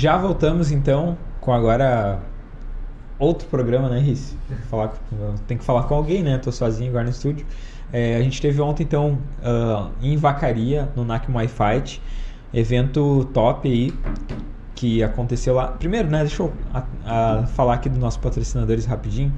Já 0.00 0.16
voltamos 0.16 0.72
então 0.72 1.18
com 1.42 1.52
agora 1.52 2.20
outro 3.18 3.46
programa, 3.48 3.90
né, 3.90 3.98
Riz? 4.00 4.34
Falar, 4.70 4.94
tem 5.46 5.58
que 5.58 5.62
falar 5.62 5.82
com 5.82 5.94
alguém, 5.94 6.22
né? 6.22 6.38
Tô 6.38 6.50
sozinho 6.50 6.88
agora 6.88 7.04
no 7.04 7.10
estúdio. 7.10 7.44
É, 7.92 8.16
a 8.16 8.22
gente 8.22 8.40
teve 8.40 8.62
ontem 8.62 8.82
então 8.82 9.18
uh, 9.42 9.90
em 10.00 10.16
Vacaria, 10.16 10.88
no 10.96 11.04
NAC 11.04 11.30
Muay 11.30 11.48
Fight, 11.48 12.00
evento 12.54 13.28
top 13.34 13.68
aí 13.68 13.92
que 14.74 15.02
aconteceu 15.02 15.52
lá. 15.52 15.68
Primeiro, 15.68 16.08
né, 16.08 16.20
deixa 16.20 16.44
eu 16.44 16.52
a, 16.72 17.42
a 17.42 17.46
falar 17.48 17.74
aqui 17.74 17.90
dos 17.90 17.98
nossos 17.98 18.18
patrocinadores 18.18 18.86
rapidinho, 18.86 19.30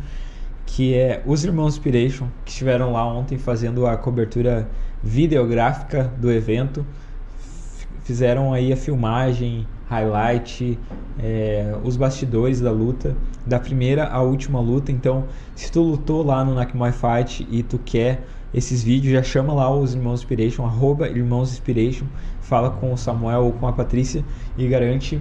que 0.65 0.95
é 0.95 1.25
os 1.27 1.43
Irmãos 1.43 1.77
Inspiration, 1.77 2.29
que 2.45 2.53
estiveram 2.53 2.93
lá 2.93 3.05
ontem 3.05 3.37
fazendo 3.37 3.85
a 3.85 3.97
cobertura 3.97 4.69
videográfica 5.03 6.05
do 6.19 6.31
evento. 6.31 6.87
Fizeram 8.05 8.53
aí 8.53 8.73
a 8.73 8.77
filmagem, 8.77 9.67
highlight, 9.89 10.79
é, 11.19 11.75
os 11.85 11.97
bastidores 11.97 12.61
da 12.61 12.71
luta, 12.71 13.17
da 13.47 13.59
primeira 13.59 14.07
à 14.09 14.23
última 14.23 14.61
luta. 14.61 14.91
Então, 14.91 15.25
se 15.55 15.71
tu 15.71 15.83
lutou 15.83 16.23
lá 16.23 16.45
no 16.45 16.55
Nakmai 16.55 16.93
Fight 16.93 17.47
e 17.51 17.63
tu 17.63 17.79
quer 17.79 18.25
esses 18.55 18.83
vídeos, 18.83 19.13
já 19.13 19.23
chama 19.23 19.53
lá 19.53 19.75
os 19.75 19.95
Irmãos 19.95 20.21
Inspiration, 20.21 20.65
arroba 20.65 21.09
Irmãos 21.09 21.53
Inspiration, 21.53 22.07
fala 22.41 22.71
com 22.71 22.93
o 22.93 22.97
Samuel 22.97 23.45
ou 23.45 23.53
com 23.53 23.67
a 23.67 23.73
Patrícia 23.73 24.25
e 24.59 24.67
garante 24.69 25.21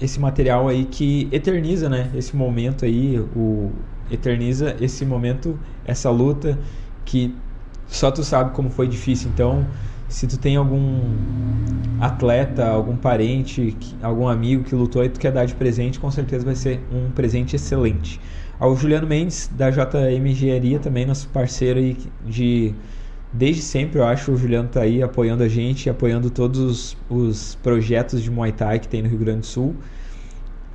esse 0.00 0.18
material 0.18 0.68
aí 0.68 0.84
que 0.84 1.28
eterniza, 1.30 1.88
né? 1.88 2.10
Esse 2.14 2.34
momento 2.34 2.84
aí, 2.84 3.18
o 3.34 3.70
eterniza 4.10 4.76
esse 4.80 5.04
momento, 5.04 5.58
essa 5.84 6.10
luta 6.10 6.58
que 7.04 7.34
só 7.86 8.10
tu 8.10 8.24
sabe 8.24 8.52
como 8.52 8.70
foi 8.70 8.88
difícil. 8.88 9.30
Então, 9.32 9.66
se 10.14 10.28
tu 10.28 10.38
tem 10.38 10.54
algum 10.54 11.00
atleta, 12.00 12.64
algum 12.68 12.96
parente, 12.96 13.76
algum 14.00 14.28
amigo 14.28 14.62
que 14.62 14.72
lutou 14.72 15.04
e 15.04 15.08
tu 15.08 15.18
quer 15.18 15.32
dar 15.32 15.44
de 15.44 15.56
presente, 15.56 15.98
com 15.98 16.08
certeza 16.08 16.44
vai 16.44 16.54
ser 16.54 16.80
um 16.92 17.10
presente 17.10 17.56
excelente. 17.56 18.20
Ao 18.60 18.76
Juliano 18.76 19.08
Mendes, 19.08 19.50
da 19.52 19.70
JM 19.70 20.24
Engenharia, 20.24 20.78
também 20.78 21.04
nosso 21.04 21.28
parceiro 21.30 21.80
aí 21.80 21.96
de 22.24 22.72
desde 23.32 23.60
sempre, 23.60 23.98
eu 23.98 24.04
acho, 24.04 24.30
o 24.30 24.36
Juliano 24.36 24.68
tá 24.68 24.82
aí 24.82 25.02
apoiando 25.02 25.42
a 25.42 25.48
gente, 25.48 25.90
apoiando 25.90 26.30
todos 26.30 26.60
os, 26.60 26.96
os 27.10 27.54
projetos 27.56 28.22
de 28.22 28.30
Muay 28.30 28.52
Thai 28.52 28.78
que 28.78 28.86
tem 28.86 29.02
no 29.02 29.08
Rio 29.08 29.18
Grande 29.18 29.40
do 29.40 29.46
Sul. 29.46 29.74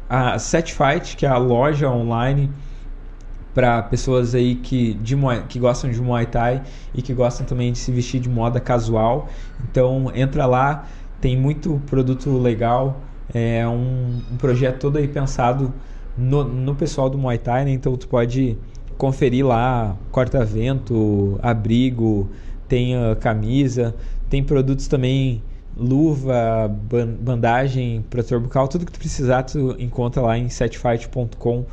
A 0.09 0.37
Set 0.37 0.73
Fight, 0.73 1.15
que 1.15 1.25
é 1.25 1.29
a 1.29 1.37
loja 1.37 1.89
online 1.89 2.51
para 3.59 3.83
pessoas 3.83 4.33
aí 4.33 4.55
que, 4.55 4.93
de, 4.93 5.17
que 5.49 5.59
gostam 5.59 5.91
de 5.91 6.01
Muay 6.01 6.25
Thai 6.25 6.63
e 6.95 7.01
que 7.01 7.13
gostam 7.13 7.45
também 7.45 7.73
de 7.73 7.77
se 7.77 7.91
vestir 7.91 8.21
de 8.21 8.29
moda 8.29 8.57
casual. 8.57 9.27
Então 9.69 10.09
entra 10.15 10.45
lá, 10.45 10.87
tem 11.19 11.35
muito 11.35 11.81
produto 11.85 12.37
legal, 12.37 13.01
é 13.33 13.67
um, 13.67 14.21
um 14.31 14.37
projeto 14.37 14.79
todo 14.79 14.95
aí 14.97 15.09
pensado 15.09 15.73
no, 16.17 16.45
no 16.45 16.73
pessoal 16.73 17.09
do 17.09 17.17
Muay 17.17 17.37
Thai, 17.37 17.65
né? 17.65 17.71
Então 17.71 17.97
tu 17.97 18.07
pode 18.07 18.57
conferir 18.97 19.45
lá 19.45 19.97
corta-vento, 20.09 21.37
abrigo, 21.43 22.29
tem 22.65 22.95
uh, 22.95 23.13
camisa, 23.17 23.93
tem 24.29 24.41
produtos 24.41 24.87
também 24.87 25.43
luva, 25.75 26.73
bandagem, 27.19 28.05
protetor 28.09 28.39
bucal, 28.39 28.69
tudo 28.69 28.85
que 28.85 28.91
tu 28.93 28.99
precisar 28.99 29.43
tu 29.43 29.75
encontra 29.77 30.21
lá 30.21 30.37
em 30.37 30.47
setfight.com 30.47 31.65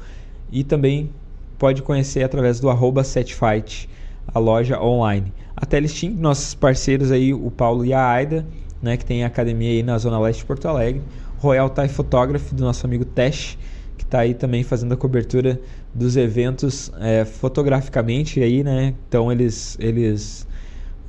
e 0.50 0.65
também 0.65 1.12
pode 1.58 1.82
conhecer 1.82 2.23
através 2.23 2.61
do 2.61 2.70
arroba 2.70 3.03
setfight, 3.05 3.88
a 4.26 4.38
loja 4.38 4.81
online. 4.81 5.32
A 5.56 5.64
Telestim, 5.64 6.11
nossos 6.11 6.55
parceiros 6.55 7.11
aí, 7.11 7.32
o 7.32 7.50
Paulo 7.50 7.85
e 7.85 7.93
a 7.93 8.06
Aida, 8.06 8.47
né, 8.82 8.97
que 8.97 9.05
tem 9.05 9.25
a 9.25 9.26
academia 9.26 9.70
aí 9.70 9.82
na 9.82 9.97
Zona 9.99 10.19
Leste 10.19 10.41
de 10.41 10.47
Porto 10.47 10.67
Alegre. 10.67 11.03
Royal 11.38 11.69
Thai 11.70 11.88
Photography, 11.88 12.55
do 12.55 12.64
nosso 12.64 12.87
amigo 12.87 13.05
Tesh, 13.05 13.58
que 13.97 14.05
está 14.05 14.20
aí 14.20 14.35
também 14.35 14.62
fazendo 14.62 14.93
a 14.93 14.97
cobertura 14.97 15.61
dos 15.94 16.17
eventos 16.17 16.91
é, 17.00 17.25
fotograficamente 17.25 18.43
aí, 18.43 18.62
né? 18.62 18.94
Então 19.09 19.31
eles 19.31 19.76
eles 19.81 20.47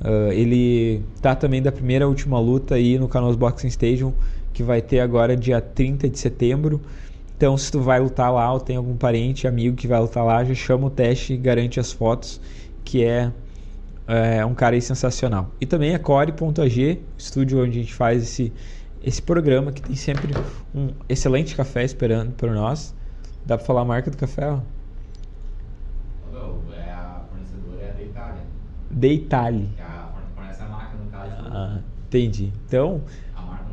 uh, 0.00 0.32
ele 0.32 1.02
tá 1.20 1.34
também 1.34 1.60
da 1.60 1.72
primeira 1.72 2.06
última 2.06 2.38
luta 2.38 2.74
aí 2.74 2.98
no 2.98 3.08
Canoas 3.08 3.36
Boxing 3.36 3.68
Stadium 3.68 4.12
que 4.52 4.62
vai 4.62 4.82
ter 4.82 5.00
agora 5.00 5.36
dia 5.36 5.60
30 5.60 6.08
de 6.08 6.18
setembro. 6.18 6.80
Então 7.38 7.56
se 7.56 7.70
tu 7.70 7.80
vai 7.80 8.00
lutar 8.00 8.32
lá 8.32 8.52
ou 8.52 8.58
tem 8.58 8.74
algum 8.74 8.96
parente, 8.96 9.46
amigo 9.46 9.76
que 9.76 9.86
vai 9.86 10.00
lutar 10.00 10.24
lá, 10.24 10.42
já 10.42 10.54
chama 10.54 10.88
o 10.88 10.90
teste 10.90 11.34
e 11.34 11.36
garante 11.36 11.78
as 11.78 11.92
fotos, 11.92 12.40
que 12.84 13.04
é, 13.04 13.30
é 14.08 14.44
um 14.44 14.54
cara 14.54 14.74
aí 14.74 14.82
sensacional. 14.82 15.48
E 15.60 15.64
também 15.64 15.94
a 15.94 16.00
Core.ag, 16.00 17.00
estúdio 17.16 17.62
onde 17.62 17.78
a 17.78 17.82
gente 17.82 17.94
faz 17.94 18.24
esse 18.24 18.52
esse 19.00 19.22
programa 19.22 19.70
que 19.70 19.80
tem 19.80 19.94
sempre 19.94 20.34
um 20.74 20.88
excelente 21.08 21.54
café 21.54 21.84
esperando 21.84 22.32
por 22.32 22.50
nós. 22.50 22.92
Dá 23.46 23.56
pra 23.56 23.64
falar 23.64 23.82
a 23.82 23.84
marca 23.84 24.10
do 24.10 24.16
café? 24.16 24.50
Ó? 24.50 24.58
Não, 26.32 26.58
é 26.74 26.90
a 26.90 27.22
fornecedora 27.30 27.84
é 27.84 27.90
a 27.90 27.92
Deitali. 27.92 28.40
Deitali. 28.90 29.70
Que 29.76 29.80
é 29.80 29.84
a 29.84 30.10
fornece 30.34 30.60
a 30.60 30.66
marca, 30.66 30.96
no 30.96 31.08
caso. 31.08 31.32
Ah, 31.52 31.78
entendi. 32.08 32.52
Então, 32.66 33.00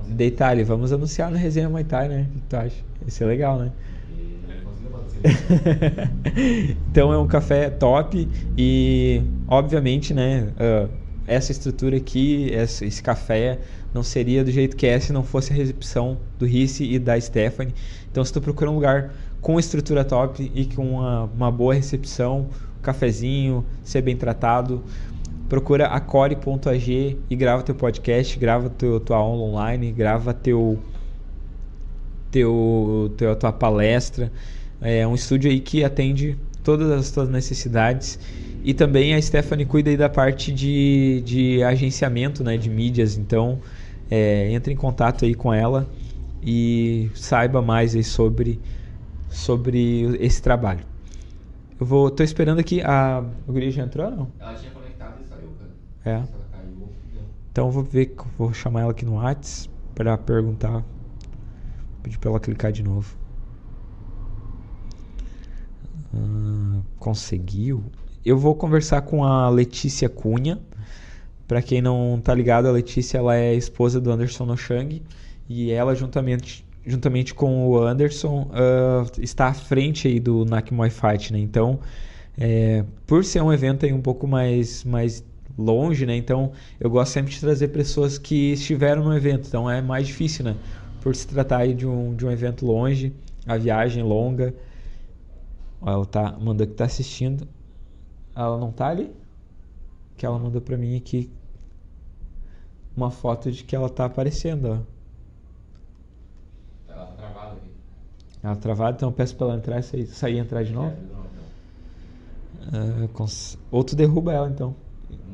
Deitali, 0.08 0.64
vamos 0.64 0.94
anunciar 0.94 1.32
na 1.32 1.38
resenha 1.38 1.68
Muay 1.68 1.84
Thai, 1.84 2.08
né? 2.08 2.28
O 2.30 2.34
que 2.34 2.42
tu 2.48 2.56
acha? 2.56 2.95
Isso 3.08 3.24
é 3.24 3.28
legal, 3.28 3.60
né? 3.60 3.72
então 6.92 7.12
é 7.12 7.18
um 7.18 7.26
café 7.26 7.70
top 7.70 8.28
e 8.56 9.24
obviamente 9.48 10.14
né 10.14 10.50
uh, 10.54 10.88
essa 11.26 11.52
estrutura 11.52 11.98
aqui 11.98 12.52
esse, 12.52 13.02
café 13.02 13.60
não 13.96 14.04
seria 14.04 14.44
do 14.44 14.52
jeito 14.52 14.76
que 14.76 14.86
é 14.86 15.00
se 15.00 15.12
não 15.14 15.24
fosse 15.24 15.52
a 15.52 15.56
recepção 15.56 16.18
do 16.38 16.46
Risse 16.46 16.84
e 16.84 17.00
da 17.00 17.20
Stephanie. 17.20 17.74
Então, 18.12 18.24
se 18.24 18.32
tu 18.32 18.42
procura 18.42 18.70
um 18.70 18.76
lugar 18.76 19.14
com 19.42 19.58
estrutura 19.58 20.04
top 20.04 20.52
e 20.54 20.66
com 20.66 20.96
uma, 20.96 21.24
uma 21.24 21.52
boa 21.52 21.74
recepção, 21.74 22.50
um 22.78 22.82
cafezinho, 22.82 23.66
ser 23.84 24.02
bem 24.02 24.18
tratado, 24.18 24.84
procura 25.48 25.88
a 25.88 26.00
core.ag 26.00 27.18
e 27.30 27.36
grava 27.36 27.64
teu 27.64 27.74
podcast, 27.74 28.38
grava 28.38 28.70
teu, 28.70 29.00
tua 29.00 29.18
aula 29.18 29.44
online, 29.44 29.92
grava 29.92 30.34
teu, 30.34 30.78
teu, 32.32 33.14
teu, 33.18 33.36
tua 33.36 33.52
palestra. 33.52 34.32
É 34.82 35.08
um 35.08 35.16
estúdio 35.16 35.50
aí 35.50 35.60
que 35.60 35.84
atende 35.84 36.38
todas 36.64 36.92
as 36.92 37.12
tuas 37.12 37.30
necessidades. 37.30 38.20
E 38.64 38.74
também 38.74 39.14
a 39.14 39.22
Stephanie 39.22 39.66
cuida 39.66 39.90
aí 39.90 39.98
da 39.98 40.10
parte 40.10 40.52
de, 40.52 41.22
de 41.24 41.64
agenciamento 41.64 42.44
né, 42.44 42.58
de 42.58 42.70
mídias. 42.70 43.18
Então, 43.18 43.60
é, 44.10 44.52
entre 44.52 44.74
em 44.74 44.76
contato 44.76 45.26
aí 45.26 45.36
com 45.36 45.54
ela 45.54 45.88
e 46.42 47.10
saiba 47.14 47.62
mais 47.62 47.96
aí 47.96 48.04
sobre, 48.04 48.60
sobre 49.30 50.18
esse 50.20 50.42
trabalho. 50.42 50.86
Eu 51.80 51.86
vou, 51.86 52.10
tô 52.10 52.24
esperando 52.24 52.60
aqui. 52.60 52.82
A, 52.82 53.18
a 53.18 53.52
guria 53.52 53.70
já 53.70 53.84
entrou 53.84 54.10
não? 54.10 54.28
Ela 54.40 54.54
tinha 54.56 54.72
conectado 54.72 55.22
e 55.24 55.28
saiu, 55.28 55.50
cara. 56.04 56.20
É. 56.20 56.24
Então 57.52 57.68
eu 57.68 57.72
vou 57.72 57.84
ver, 57.84 58.16
vou 58.38 58.54
chamar 58.54 58.82
ela 58.82 58.92
aqui 58.92 59.06
no 59.06 59.16
Whats 59.16 59.70
para 59.94 60.18
perguntar. 60.18 60.84
Pedir 62.06 62.20
para 62.20 62.30
ela 62.30 62.40
clicar 62.40 62.72
de 62.72 62.84
novo. 62.84 63.18
Ah, 66.14 66.82
conseguiu? 67.00 67.84
Eu 68.24 68.38
vou 68.38 68.54
conversar 68.54 69.02
com 69.02 69.24
a 69.24 69.50
Letícia 69.50 70.08
Cunha 70.08 70.62
para 71.48 71.64
quem 71.64 71.82
não 71.82 72.22
tá 72.24 72.32
ligado, 72.34 72.68
a 72.68 72.72
Letícia 72.72 73.18
ela 73.18 73.36
é 73.36 73.56
esposa 73.56 74.00
do 74.00 74.12
Anderson 74.12 74.46
Nochang 74.46 75.02
e 75.50 75.72
ela 75.72 75.96
juntamente 75.96 76.64
juntamente 76.86 77.34
com 77.34 77.68
o 77.68 77.82
Anderson 77.82 78.52
uh, 78.52 79.20
está 79.20 79.48
à 79.48 79.54
frente 79.56 80.08
aí 80.08 80.20
do 80.20 80.46
NAC 80.46 80.70
Fight, 80.92 81.34
né? 81.34 81.40
Então, 81.40 81.80
é, 82.38 82.86
por 83.08 83.26
ser 83.26 83.42
um 83.42 83.52
evento 83.52 83.84
aí 83.84 83.92
um 83.92 84.02
pouco 84.02 84.28
mais 84.28 84.84
mais 84.84 85.24
longe, 85.58 86.06
né? 86.06 86.16
Então, 86.16 86.52
eu 86.80 86.88
gosto 86.88 87.14
sempre 87.14 87.32
de 87.32 87.40
trazer 87.40 87.70
pessoas 87.70 88.20
que 88.20 88.54
estiveram 88.54 89.04
no 89.04 89.16
evento. 89.18 89.48
Então, 89.48 89.70
é 89.70 89.82
mais 89.82 90.06
difícil, 90.06 90.46
né? 90.46 90.56
Por 91.06 91.16
se 91.16 91.28
tratar 91.28 91.58
aí 91.58 91.76
de 91.76 91.86
um, 91.86 92.16
de 92.16 92.26
um 92.26 92.32
evento 92.32 92.66
longe, 92.66 93.14
a 93.46 93.58
viagem 93.58 94.02
longa. 94.02 94.56
Ó, 95.80 95.92
ela 95.92 96.06
tá 96.08 96.32
mandando 96.32 96.72
que 96.72 96.76
tá 96.76 96.86
assistindo. 96.86 97.48
Ela 98.36 98.58
não 98.58 98.72
tá 98.72 98.88
ali? 98.88 99.14
que 100.18 100.26
ela 100.26 100.40
mandou 100.40 100.62
pra 100.62 100.78
mim 100.78 100.96
aqui 100.96 101.30
uma 102.98 103.12
foto 103.12 103.52
de 103.52 103.64
que 103.64 103.76
ela 103.76 103.90
tá 103.90 104.06
aparecendo, 104.06 104.66
ó. 104.66 104.80
Ela 106.92 107.06
tá 107.06 107.14
travada 107.14 107.52
aqui. 107.52 107.70
Ela 108.42 108.56
tá 108.56 108.62
travada, 108.62 108.96
então 108.96 109.10
eu 109.10 109.14
peço 109.14 109.36
pra 109.36 109.48
ela 109.48 109.58
entrar 109.58 109.80
e 109.80 109.84
sair, 109.84 110.08
sair 110.08 110.36
e 110.36 110.40
entrar 110.40 110.64
de 110.64 110.72
novo. 110.72 110.96
Uh, 112.62 113.08
cons... 113.10 113.60
Ou 113.70 113.84
tu 113.84 113.96
derruba 113.96 114.34
ela 114.34 114.50
então. 114.50 114.74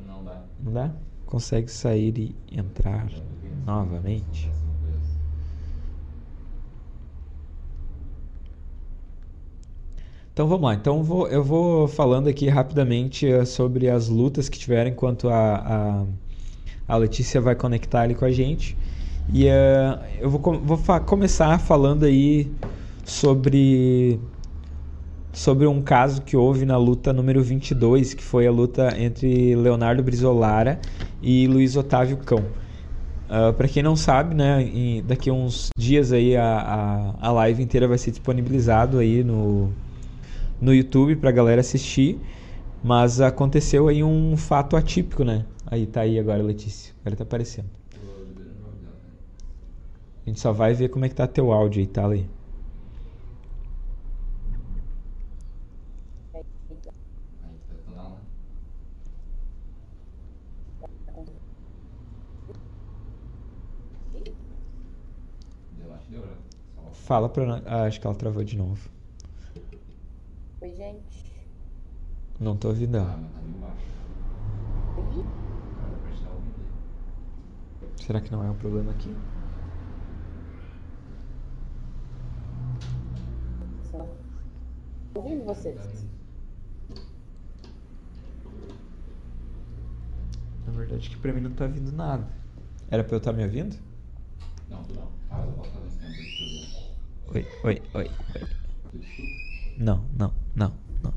Não 0.05 0.23
dá. 0.23 0.43
Não 0.61 0.73
dá? 0.73 0.91
Consegue 1.27 1.71
sair 1.71 2.17
e 2.17 2.35
entrar 2.51 3.07
novamente. 3.65 4.51
Então 10.41 10.49
vamos 10.49 10.65
lá. 10.65 10.73
Então 10.73 11.03
vou, 11.03 11.27
eu 11.27 11.43
vou 11.43 11.87
falando 11.87 12.27
aqui 12.27 12.49
rapidamente 12.49 13.31
uh, 13.31 13.45
sobre 13.45 13.87
as 13.87 14.07
lutas 14.07 14.49
que 14.49 14.57
tiveram 14.57 14.89
enquanto 14.89 15.29
a, 15.29 16.07
a, 16.87 16.95
a, 16.95 16.97
Letícia 16.97 17.39
vai 17.39 17.53
conectar 17.53 18.01
ali 18.01 18.15
com 18.15 18.25
a 18.25 18.31
gente. 18.31 18.75
E 19.31 19.45
uh, 19.45 19.99
eu 20.19 20.31
vou, 20.31 20.59
vou 20.59 20.79
começar 21.01 21.59
falando 21.59 22.05
aí 22.05 22.51
sobre 23.05 24.19
sobre 25.31 25.67
um 25.67 25.79
caso 25.79 26.23
que 26.23 26.35
houve 26.35 26.65
na 26.65 26.75
luta 26.75 27.13
número 27.13 27.43
22, 27.43 28.15
que 28.15 28.23
foi 28.23 28.47
a 28.47 28.51
luta 28.51 28.99
entre 28.99 29.55
Leonardo 29.55 30.01
Brizolara 30.01 30.81
e 31.21 31.45
Luiz 31.45 31.75
Otávio 31.75 32.17
Cão. 32.17 32.39
Uh, 32.39 32.43
ah, 33.29 33.53
para 33.53 33.67
quem 33.67 33.83
não 33.83 33.95
sabe, 33.95 34.33
né, 34.33 34.63
em, 34.63 35.03
daqui 35.03 35.29
uns 35.29 35.69
dias 35.77 36.11
aí 36.11 36.35
a, 36.35 37.13
a, 37.21 37.27
a, 37.27 37.31
live 37.31 37.61
inteira 37.61 37.87
vai 37.87 37.99
ser 37.99 38.09
disponibilizado 38.09 38.97
aí 38.97 39.23
no, 39.23 39.71
no 40.61 40.73
YouTube 40.73 41.17
para 41.17 41.31
galera 41.31 41.61
assistir. 41.61 42.21
Mas 42.83 43.21
aconteceu 43.21 43.87
aí 43.89 44.03
um 44.03 44.37
fato 44.37 44.75
atípico, 44.77 45.23
né? 45.23 45.45
Aí 45.65 45.87
tá 45.87 46.01
aí 46.01 46.19
agora, 46.19 46.43
Letícia. 46.43 46.93
Agora 47.01 47.17
tá 47.17 47.23
aparecendo. 47.23 47.69
A 50.25 50.29
gente 50.29 50.39
só 50.39 50.51
vai 50.51 50.73
ver 50.73 50.89
como 50.89 51.05
é 51.05 51.09
que 51.09 51.13
tá 51.15 51.27
teu 51.27 51.51
áudio 51.51 51.79
aí, 51.79 51.85
tá, 51.87 52.03
ali. 52.05 52.27
Fala 66.91 67.27
pra 67.27 67.45
nós. 67.45 67.63
Ah, 67.65 67.83
acho 67.85 67.99
que 67.99 68.05
ela 68.07 68.15
travou 68.15 68.43
de 68.43 68.55
novo. 68.55 68.89
Oi, 70.61 70.75
gente. 70.75 71.33
Não 72.39 72.55
tô 72.55 72.67
ouvindo 72.67 72.97
ela. 72.97 73.19
Será 77.97 78.21
que 78.21 78.31
não 78.31 78.43
é 78.43 78.49
um 78.51 78.55
problema 78.55 78.91
aqui? 78.91 79.15
ouvindo 85.15 85.43
vocês. 85.45 86.05
Na 90.65 90.71
verdade, 90.73 91.09
que 91.09 91.17
pra 91.17 91.33
mim 91.33 91.41
não 91.41 91.51
tá 91.51 91.65
vindo 91.65 91.91
nada. 91.91 92.27
Era 92.89 93.03
pra 93.03 93.15
eu 93.15 93.17
estar 93.17 93.31
tá 93.31 93.37
me 93.37 93.43
ouvindo? 93.43 93.75
Não, 94.69 94.83
tu 94.83 94.93
não. 94.93 95.11
Tempo 95.31 95.61
Oi, 97.33 97.47
oi, 97.63 97.81
oi, 97.93 98.11
oi. 98.35 98.47
Não, 99.77 100.05
não, 100.17 100.33
não, 100.55 100.73
não. 101.03 101.13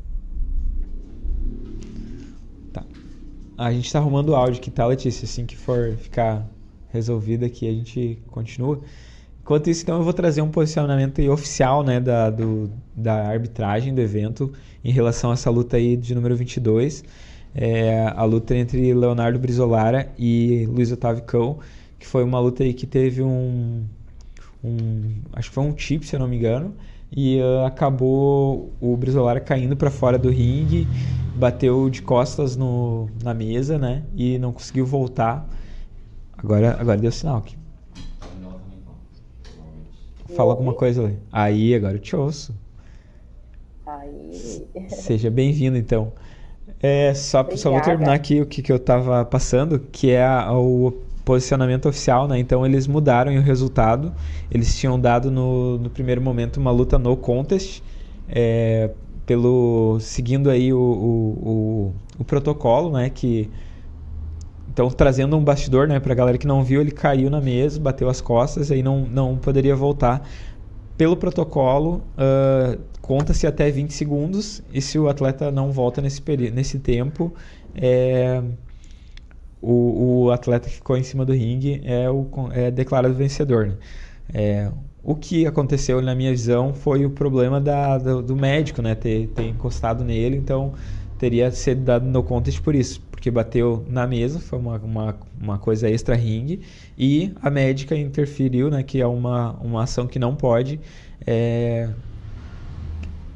Tá. 2.72 2.84
A 3.56 3.72
gente 3.72 3.92
tá 3.92 3.98
arrumando 3.98 4.30
o 4.30 4.36
áudio 4.36 4.60
que 4.60 4.70
tá, 4.70 4.86
Letícia? 4.86 5.24
Assim 5.24 5.46
que 5.46 5.56
for 5.56 5.96
ficar 5.96 6.46
resolvido 6.92 7.44
aqui, 7.44 7.68
a 7.68 7.72
gente 7.72 8.18
continua. 8.30 8.80
Enquanto 9.44 9.68
isso, 9.68 9.82
então, 9.82 9.98
eu 9.98 10.02
vou 10.02 10.14
trazer 10.14 10.40
um 10.40 10.48
posicionamento 10.48 11.20
oficial 11.30 11.82
né, 11.82 12.00
da, 12.00 12.30
do, 12.30 12.70
da 12.96 13.26
arbitragem 13.28 13.94
do 13.94 14.00
evento 14.00 14.50
em 14.82 14.90
relação 14.90 15.30
a 15.30 15.34
essa 15.34 15.50
luta 15.50 15.76
aí 15.76 15.98
de 15.98 16.14
número 16.14 16.34
22. 16.34 17.04
É, 17.54 18.10
a 18.16 18.24
luta 18.24 18.56
entre 18.56 18.94
Leonardo 18.94 19.38
Brizolara 19.38 20.08
e 20.18 20.66
Luiz 20.66 20.90
Otávio 20.90 21.24
Cão, 21.24 21.58
que 21.98 22.06
foi 22.06 22.24
uma 22.24 22.40
luta 22.40 22.64
aí 22.64 22.72
que 22.72 22.86
teve 22.86 23.22
um, 23.22 23.84
um, 24.64 25.12
acho 25.34 25.50
que 25.50 25.54
foi 25.54 25.64
um 25.64 25.76
chip, 25.76 26.06
se 26.06 26.16
eu 26.16 26.20
não 26.20 26.26
me 26.26 26.36
engano, 26.36 26.74
e 27.10 27.40
uh, 27.40 27.64
acabou 27.64 28.72
o 28.80 28.96
Brizolara 28.96 29.40
caindo 29.40 29.76
para 29.76 29.90
fora 29.90 30.18
do 30.18 30.30
ringue, 30.30 30.86
bateu 31.36 31.88
de 31.88 32.02
costas 32.02 32.56
no, 32.56 33.08
na 33.22 33.32
mesa, 33.32 33.78
né? 33.78 34.04
E 34.14 34.38
não 34.38 34.52
conseguiu 34.52 34.86
voltar. 34.86 35.48
Agora, 36.36 36.76
agora 36.78 36.98
deu 36.98 37.12
sinal 37.12 37.38
aqui. 37.38 37.56
Fala 40.34 40.52
alguma 40.52 40.74
coisa 40.74 41.04
ali. 41.04 41.18
Aí, 41.30 41.74
agora 41.74 41.94
eu 41.94 42.00
te 42.00 42.16
ouço. 42.16 42.54
Aí. 43.86 44.66
Seja 44.88 45.30
bem-vindo, 45.30 45.76
então. 45.76 46.12
É, 46.82 47.14
só, 47.14 47.48
só 47.56 47.70
vou 47.70 47.80
terminar 47.80 48.14
aqui 48.14 48.40
o 48.40 48.46
que, 48.46 48.60
que 48.60 48.70
eu 48.70 48.76
estava 48.76 49.24
passando, 49.24 49.78
que 49.78 50.10
é 50.10 50.24
a, 50.24 50.52
o 50.52 50.92
posicionamento 51.24 51.88
oficial, 51.88 52.28
né? 52.28 52.38
Então 52.38 52.64
eles 52.66 52.86
mudaram 52.86 53.34
o 53.34 53.40
resultado. 53.40 54.12
Eles 54.50 54.76
tinham 54.76 55.00
dado 55.00 55.30
no, 55.30 55.78
no 55.78 55.90
primeiro 55.90 56.20
momento 56.20 56.58
uma 56.58 56.70
luta 56.70 56.98
no 56.98 57.16
contest, 57.16 57.82
é, 58.28 58.90
pelo 59.24 59.98
seguindo 60.00 60.50
aí 60.50 60.72
o, 60.72 60.78
o, 60.78 61.48
o, 61.48 61.94
o, 62.20 62.24
protocolo, 62.24 62.90
né? 62.90 63.08
Que 63.08 63.50
então 64.72 64.88
trazendo 64.90 65.36
um 65.36 65.42
bastidor, 65.42 65.88
né? 65.88 65.98
Para 65.98 66.14
galera 66.14 66.36
que 66.36 66.46
não 66.46 66.62
viu, 66.62 66.80
ele 66.80 66.90
caiu 66.90 67.30
na 67.30 67.40
mesa, 67.40 67.80
bateu 67.80 68.08
as 68.08 68.20
costas, 68.20 68.70
aí 68.70 68.82
não 68.82 69.06
não 69.06 69.36
poderia 69.36 69.74
voltar. 69.74 70.28
Pelo 70.96 71.16
protocolo, 71.16 72.02
uh, 72.16 72.78
conta-se 73.00 73.46
até 73.46 73.68
20 73.70 73.92
segundos 73.92 74.62
e 74.72 74.80
se 74.80 74.96
o 74.98 75.08
atleta 75.08 75.50
não 75.50 75.72
volta 75.72 76.00
nesse, 76.00 76.22
nesse 76.52 76.78
tempo, 76.78 77.34
é, 77.74 78.40
o, 79.64 80.24
o 80.24 80.30
atleta 80.30 80.68
que 80.68 80.76
ficou 80.76 80.96
em 80.96 81.02
cima 81.02 81.24
do 81.24 81.32
ringue 81.32 81.80
é, 81.84 82.10
o, 82.10 82.26
é 82.52 82.70
declarado 82.70 83.14
vencedor. 83.14 83.68
Né? 83.68 83.74
É, 84.32 84.70
o 85.02 85.14
que 85.14 85.46
aconteceu 85.46 86.00
na 86.02 86.14
minha 86.14 86.30
visão 86.30 86.74
foi 86.74 87.04
o 87.04 87.10
problema 87.10 87.60
da, 87.60 87.98
do, 87.98 88.22
do, 88.22 88.36
médico, 88.36 88.80
né? 88.80 88.94
Ter, 88.94 89.28
ter 89.28 89.48
encostado 89.48 90.02
nele, 90.04 90.36
então 90.36 90.72
teria 91.18 91.50
sido 91.50 91.82
dado 91.82 92.06
no 92.06 92.22
contest 92.22 92.60
por 92.60 92.74
isso, 92.74 93.00
porque 93.10 93.30
bateu 93.30 93.84
na 93.88 94.06
mesa, 94.06 94.40
foi 94.40 94.58
uma, 94.58 94.76
uma, 94.78 95.16
uma 95.40 95.58
coisa 95.58 95.88
extra 95.88 96.14
ringue, 96.14 96.60
e 96.96 97.32
a 97.42 97.50
médica 97.50 97.96
interferiu, 97.96 98.70
né? 98.70 98.82
Que 98.82 99.00
é 99.00 99.06
uma, 99.06 99.52
uma 99.60 99.82
ação 99.82 100.06
que 100.06 100.18
não 100.18 100.34
pode. 100.34 100.80
É, 101.26 101.88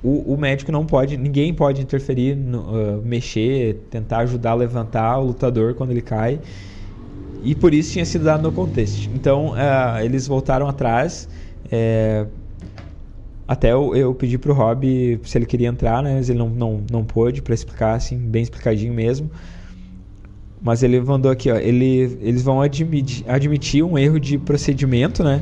o, 0.02 0.34
o, 0.34 0.36
médico 0.36 0.70
não 0.70 0.86
pode, 0.86 1.16
ninguém 1.16 1.52
pode 1.52 1.82
interferir, 1.82 2.36
no, 2.36 2.60
uh, 2.60 3.02
mexer, 3.04 3.82
tentar 3.90 4.18
ajudar 4.18 4.52
a 4.52 4.54
levantar 4.54 5.18
o 5.18 5.26
lutador 5.26 5.74
quando 5.74 5.90
ele 5.90 6.02
cai. 6.02 6.40
E 7.42 7.54
por 7.54 7.74
isso 7.74 7.92
tinha 7.92 8.04
sido 8.04 8.24
dado 8.24 8.42
no 8.42 8.52
contexto. 8.52 9.10
Então 9.14 9.52
uh, 9.52 10.00
eles 10.02 10.26
voltaram 10.26 10.68
atrás. 10.68 11.28
É, 11.70 12.26
até 13.46 13.72
eu, 13.72 13.96
eu 13.96 14.14
pedi 14.14 14.38
pro 14.38 14.52
Rob 14.52 15.20
se 15.24 15.38
ele 15.38 15.46
queria 15.46 15.68
entrar, 15.68 16.02
né? 16.02 16.14
Mas 16.16 16.28
ele 16.28 16.38
não, 16.38 16.50
não, 16.50 16.82
não 16.90 17.04
pôde, 17.04 17.42
para 17.42 17.54
explicar 17.54 17.94
assim, 17.94 18.18
bem 18.18 18.42
explicadinho 18.42 18.92
mesmo. 18.92 19.30
Mas 20.60 20.82
ele 20.82 21.00
mandou 21.00 21.30
aqui, 21.30 21.50
ó. 21.50 21.56
Ele, 21.56 22.18
eles 22.20 22.42
vão 22.42 22.60
admitir, 22.60 23.24
admitir 23.28 23.82
um 23.82 23.96
erro 23.96 24.20
de 24.20 24.36
procedimento, 24.38 25.24
né? 25.24 25.40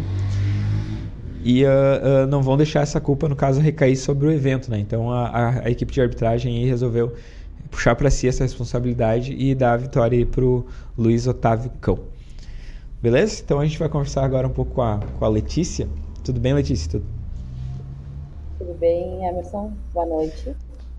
E 1.47 1.65
uh, 1.65 1.69
uh, 1.69 2.27
não 2.27 2.43
vão 2.43 2.57
deixar 2.57 2.81
essa 2.81 3.01
culpa, 3.01 3.29
no 3.29 3.37
caso, 3.37 3.61
recair 3.61 3.97
sobre 3.97 4.27
o 4.27 4.33
evento. 4.33 4.69
Né? 4.69 4.81
Então 4.81 5.13
a, 5.13 5.29
a, 5.29 5.67
a 5.67 5.71
equipe 5.71 5.93
de 5.93 6.01
arbitragem 6.01 6.67
resolveu 6.67 7.15
puxar 7.71 7.95
para 7.95 8.11
si 8.11 8.27
essa 8.27 8.43
responsabilidade 8.43 9.33
e 9.33 9.55
dar 9.55 9.75
a 9.75 9.77
vitória 9.77 10.27
para 10.27 10.45
o 10.45 10.67
Luiz 10.99 11.25
Otávio 11.29 11.71
Cão. 11.81 12.01
Beleza? 13.01 13.43
Então 13.45 13.61
a 13.61 13.65
gente 13.65 13.79
vai 13.79 13.89
conversar 13.89 14.25
agora 14.25 14.49
um 14.49 14.51
pouco 14.51 14.75
com 14.75 14.83
a, 14.83 14.99
com 14.99 15.25
a 15.25 15.29
Letícia. 15.29 15.89
Tudo 16.25 16.41
bem, 16.41 16.53
Letícia? 16.53 16.91
Tudo, 16.91 17.05
Tudo 18.59 18.75
bem, 18.75 19.25
Emerson? 19.25 19.73
Boa 19.95 20.07
noite. 20.07 20.53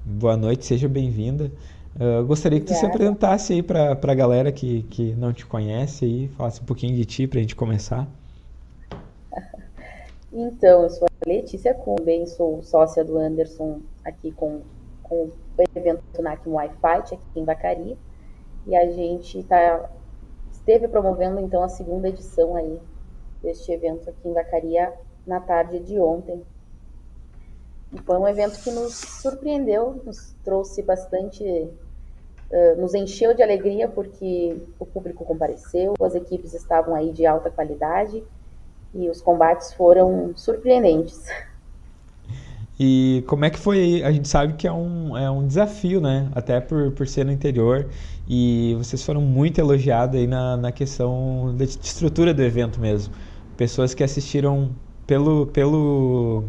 Boa 0.06 0.38
noite, 0.38 0.66
seja 0.66 0.88
bem-vinda. 0.88 1.51
Uh, 1.94 2.25
gostaria 2.25 2.58
que 2.62 2.68
Obrigada. 2.68 2.88
tu 2.88 2.89
se 2.89 2.96
apresentasse 2.96 3.51
aí 3.51 3.62
para 3.62 4.00
a 4.01 4.13
galera 4.13 4.50
que, 4.50 4.84
que 4.84 5.13
não 5.16 5.34
te 5.34 5.46
conhece 5.46 6.06
e 6.06 6.27
falasse 6.38 6.62
um 6.62 6.66
pouquinho 6.66 6.96
de 6.96 7.04
ti 7.04 7.27
para 7.27 7.39
a 7.39 7.42
gente 7.42 7.56
começar. 7.56 8.08
Então, 10.31 10.84
eu 10.84 10.89
sou 10.89 11.07
a 11.07 11.29
Letícia 11.29 11.74
também 11.74 12.25
sou 12.25 12.62
sócia 12.62 13.03
do 13.03 13.17
Anderson 13.17 13.81
aqui 14.03 14.31
com, 14.31 14.62
com 15.01 15.25
o 15.25 15.31
evento 15.75 16.22
NAC 16.22 16.43
Fight 16.43 17.15
aqui 17.15 17.39
em 17.39 17.46
Vacaria. 17.46 17.98
E 18.65 18.75
a 18.75 18.91
gente 18.91 19.41
tá, 19.43 19.89
esteve 20.51 20.88
promovendo 20.88 21.39
então 21.39 21.63
a 21.63 21.69
segunda 21.69 22.10
edição 22.10 22.55
aí 22.55 22.79
deste 23.41 23.72
evento 23.72 24.10
aqui 24.10 24.27
em 24.27 24.34
Vacaria 24.34 24.93
na 25.25 25.39
tarde 25.39 25.79
de 25.79 25.98
ontem. 25.98 26.43
E 27.93 28.01
foi 28.01 28.17
um 28.17 28.27
evento 28.27 28.62
que 28.62 28.72
nos 28.72 28.96
surpreendeu, 28.96 30.01
nos 30.05 30.36
trouxe 30.43 30.84
bastante, 30.84 31.43
uh, 31.46 32.81
nos 32.81 32.93
encheu 32.93 33.34
de 33.34 33.41
alegria 33.41 33.88
porque 33.88 34.62
o 34.77 34.86
público 34.86 35.24
compareceu, 35.24 35.93
as 36.01 36.15
equipes 36.15 36.53
estavam 36.53 36.96
aí 36.96 37.13
de 37.13 37.25
alta 37.25 37.50
qualidade 37.50 38.22
e 38.94 39.10
os 39.10 39.22
combates 39.22 39.74
foram 39.74 40.32
surpreendentes. 40.36 41.25
E 42.79 43.24
como 43.27 43.44
é 43.44 43.50
que 43.50 43.58
foi? 43.58 44.03
A 44.03 44.12
gente 44.12 44.27
sabe 44.27 44.53
que 44.53 44.67
é 44.67 44.72
um, 44.72 45.17
é 45.17 45.29
um 45.32 45.48
desafio, 45.48 46.00
né? 46.00 46.29
Até 46.36 46.60
por, 46.60 46.91
por 46.91 47.08
ser 47.08 47.25
no 47.25 47.32
interior. 47.32 47.88
E 48.29 48.75
vocês 48.77 49.03
foram 49.03 49.22
muito 49.22 49.60
elogiados 49.60 50.15
aí 50.15 50.27
na, 50.27 50.56
na 50.58 50.72
questão 50.72 51.56
da 51.58 51.63
estrutura 51.63 52.34
do 52.34 52.44
evento 52.44 52.79
mesmo. 52.79 53.13
Pessoas 53.56 53.96
que 53.96 54.03
assistiram 54.03 54.70
pelo, 55.08 55.48
pelo, 55.48 56.44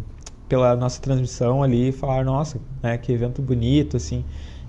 pela 0.49 0.77
nossa 0.77 1.01
transmissão 1.01 1.63
ali 1.63 1.93
falaram, 1.93 2.25
nossa, 2.25 2.61
né, 2.83 2.99
que 2.99 3.11
evento 3.11 3.41
bonito, 3.41 3.97
assim. 3.97 4.23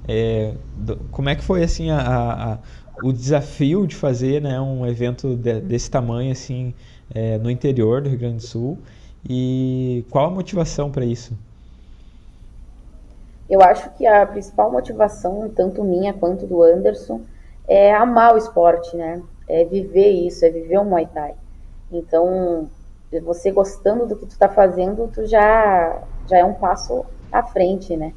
É, 0.07 0.53
do, 0.77 0.95
como 1.11 1.27
é 1.29 1.35
que 1.35 1.43
foi 1.43 1.61
assim 1.61 1.91
a, 1.91 1.99
a, 1.99 2.57
o 3.03 3.11
desafio 3.11 3.85
de 3.85 3.95
fazer 3.95 4.41
né, 4.41 4.59
um 4.59 4.85
evento 4.85 5.35
de, 5.35 5.59
desse 5.59 5.91
tamanho 5.91 6.31
assim 6.31 6.73
é, 7.13 7.37
no 7.37 7.49
interior 7.49 8.01
do 8.01 8.09
Rio 8.09 8.19
Grande 8.19 8.37
do 8.37 8.43
Sul 8.43 8.77
e 9.27 10.05
qual 10.09 10.27
a 10.27 10.29
motivação 10.29 10.91
para 10.91 11.05
isso? 11.05 11.33
Eu 13.49 13.61
acho 13.61 13.89
que 13.91 14.05
a 14.05 14.25
principal 14.25 14.71
motivação, 14.71 15.49
tanto 15.55 15.83
minha 15.83 16.13
quanto 16.13 16.45
do 16.45 16.61
Anderson, 16.61 17.21
é 17.67 17.93
amar 17.93 18.35
o 18.35 18.37
esporte, 18.37 18.95
né? 18.95 19.21
É 19.47 19.65
viver 19.65 20.09
isso, 20.09 20.45
é 20.45 20.49
viver 20.49 20.77
o 20.77 20.85
Muay 20.85 21.07
Thai. 21.07 21.33
Então, 21.91 22.69
você 23.23 23.51
gostando 23.51 24.05
do 24.05 24.15
que 24.15 24.27
tu 24.27 24.31
está 24.31 24.47
fazendo, 24.47 25.09
tu 25.11 25.25
já, 25.25 26.03
já 26.27 26.37
é 26.37 26.45
um 26.45 26.53
passo 26.53 27.03
à 27.31 27.41
frente, 27.41 27.97
né? 27.97 28.13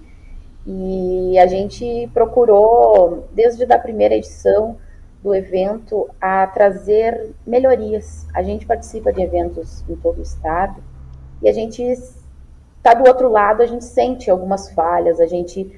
E 0.66 1.38
a 1.38 1.46
gente 1.46 2.08
procurou, 2.12 3.26
desde 3.32 3.64
a 3.64 3.78
primeira 3.78 4.14
edição 4.14 4.76
do 5.22 5.34
evento, 5.34 6.08
a 6.20 6.46
trazer 6.46 7.30
melhorias. 7.46 8.26
A 8.34 8.42
gente 8.42 8.66
participa 8.66 9.12
de 9.12 9.22
eventos 9.22 9.84
em 9.88 9.96
todo 9.96 10.18
o 10.18 10.22
estado 10.22 10.82
e 11.40 11.48
a 11.48 11.52
gente 11.52 11.82
está 11.82 12.94
do 12.94 13.08
outro 13.08 13.30
lado, 13.30 13.62
a 13.62 13.66
gente 13.66 13.84
sente 13.84 14.30
algumas 14.30 14.70
falhas, 14.70 15.20
a 15.20 15.26
gente 15.26 15.70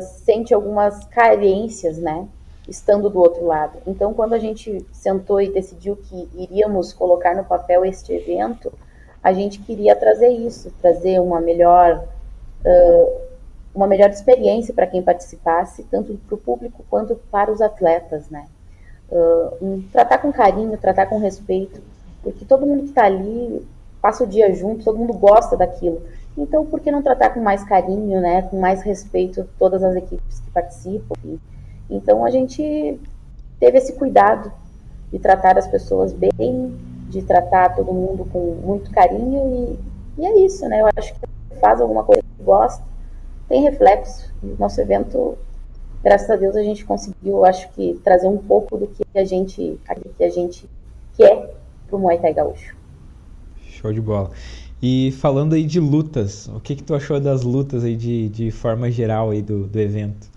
sente 0.00 0.52
algumas 0.52 1.04
carências, 1.06 1.98
né? 1.98 2.28
Estando 2.68 3.08
do 3.08 3.18
outro 3.18 3.46
lado. 3.46 3.78
Então, 3.86 4.12
quando 4.12 4.34
a 4.34 4.38
gente 4.38 4.84
sentou 4.92 5.40
e 5.40 5.50
decidiu 5.50 5.96
que 5.96 6.28
iríamos 6.34 6.92
colocar 6.92 7.34
no 7.34 7.44
papel 7.44 7.84
este 7.84 8.12
evento, 8.12 8.72
a 9.22 9.32
gente 9.32 9.58
queria 9.60 9.96
trazer 9.96 10.28
isso, 10.28 10.70
trazer 10.80 11.18
uma 11.18 11.40
melhor, 11.40 12.04
uh, 12.64 13.20
uma 13.74 13.86
melhor 13.86 14.10
experiência 14.10 14.74
para 14.74 14.86
quem 14.86 15.02
participasse, 15.02 15.82
tanto 15.84 16.14
para 16.26 16.34
o 16.34 16.38
público 16.38 16.84
quanto 16.90 17.16
para 17.30 17.50
os 17.50 17.62
atletas, 17.62 18.28
né? 18.28 18.46
Uh, 19.10 19.82
tratar 19.90 20.18
com 20.18 20.32
carinho, 20.32 20.76
tratar 20.76 21.06
com 21.06 21.18
respeito, 21.18 21.80
porque 22.22 22.44
todo 22.44 22.66
mundo 22.66 22.82
que 22.82 22.90
está 22.90 23.04
ali 23.04 23.66
passa 24.02 24.24
o 24.24 24.26
dia 24.26 24.52
junto, 24.54 24.84
todo 24.84 24.98
mundo 24.98 25.14
gosta 25.14 25.56
daquilo. 25.56 26.02
Então, 26.36 26.64
por 26.64 26.80
que 26.80 26.90
não 26.90 27.02
tratar 27.02 27.30
com 27.30 27.40
mais 27.40 27.64
carinho, 27.64 28.20
né, 28.20 28.42
com 28.42 28.60
mais 28.60 28.82
respeito 28.82 29.48
todas 29.58 29.82
as 29.82 29.96
equipes 29.96 30.40
que 30.40 30.50
participam? 30.50 31.14
Então, 31.90 32.24
a 32.24 32.30
gente 32.30 33.00
teve 33.58 33.78
esse 33.78 33.94
cuidado 33.94 34.52
de 35.10 35.18
tratar 35.18 35.58
as 35.58 35.66
pessoas 35.66 36.12
bem, 36.12 36.76
de 37.08 37.22
tratar 37.22 37.74
todo 37.74 37.92
mundo 37.92 38.26
com 38.30 38.38
muito 38.62 38.90
carinho 38.90 39.78
e, 40.16 40.20
e 40.22 40.26
é 40.26 40.38
isso, 40.44 40.68
né? 40.68 40.80
Eu 40.82 40.88
acho 40.96 41.14
que 41.14 41.20
faz 41.58 41.80
alguma 41.80 42.04
coisa 42.04 42.22
que 42.22 42.42
gosta, 42.42 42.84
tem 43.48 43.62
reflexo. 43.62 44.32
Nosso 44.58 44.80
evento, 44.80 45.36
graças 46.02 46.30
a 46.30 46.36
Deus, 46.36 46.56
a 46.56 46.62
gente 46.62 46.84
conseguiu, 46.84 47.44
acho 47.44 47.68
que, 47.70 47.98
trazer 48.04 48.28
um 48.28 48.38
pouco 48.38 48.76
do 48.76 48.86
que 48.86 49.04
a 49.14 49.24
gente, 49.24 49.78
que 50.16 50.24
a 50.24 50.30
gente 50.30 50.68
quer 51.16 51.54
para 51.86 51.96
o 51.96 51.98
Muay 51.98 52.18
Thai 52.18 52.34
Gaúcho. 52.34 52.76
Show 53.66 53.92
de 53.92 54.00
bola. 54.00 54.30
E 54.80 55.12
falando 55.12 55.54
aí 55.54 55.64
de 55.64 55.80
lutas, 55.80 56.48
o 56.48 56.60
que 56.60 56.76
que 56.76 56.82
tu 56.82 56.94
achou 56.94 57.18
das 57.18 57.42
lutas 57.42 57.84
aí 57.84 57.96
de, 57.96 58.28
de 58.28 58.50
forma 58.50 58.90
geral 58.90 59.30
aí 59.30 59.42
do, 59.42 59.66
do 59.66 59.80
evento? 59.80 60.28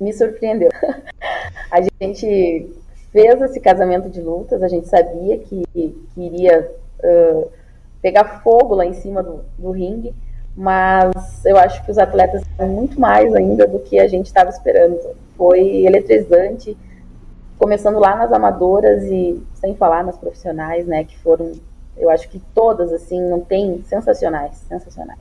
Me 0.00 0.12
surpreendeu. 0.12 0.70
A 1.70 1.80
gente 1.80 2.70
fez 3.10 3.40
esse 3.42 3.60
casamento 3.60 4.08
de 4.10 4.20
lutas, 4.20 4.60
a 4.60 4.68
gente 4.68 4.88
sabia 4.88 5.38
que, 5.38 5.62
que 5.72 5.94
iria 6.16 6.68
uh, 6.98 7.48
pegar 8.02 8.42
fogo 8.42 8.74
lá 8.74 8.84
em 8.84 8.92
cima 8.92 9.22
do, 9.22 9.44
do 9.56 9.70
ringue, 9.70 10.12
mas 10.56 11.44
eu 11.44 11.56
acho 11.56 11.84
que 11.84 11.90
os 11.90 11.98
atletas 11.98 12.42
eram 12.58 12.72
muito 12.72 13.00
mais 13.00 13.34
ainda 13.34 13.66
do 13.66 13.80
que 13.80 13.98
a 13.98 14.06
gente 14.06 14.26
estava 14.26 14.50
esperando. 14.50 14.98
Foi 15.36 15.84
eletrizante, 15.84 16.76
começando 17.58 17.98
lá 17.98 18.16
nas 18.16 18.32
amadoras 18.32 19.02
e 19.04 19.42
sem 19.54 19.74
falar 19.74 20.04
nas 20.04 20.16
profissionais, 20.16 20.86
né, 20.86 21.04
que 21.04 21.18
foram 21.18 21.52
eu 21.96 22.10
acho 22.10 22.28
que 22.28 22.40
todas, 22.54 22.92
assim, 22.92 23.20
não 23.20 23.40
tem 23.40 23.82
sensacionais, 23.86 24.56
sensacionais. 24.68 25.18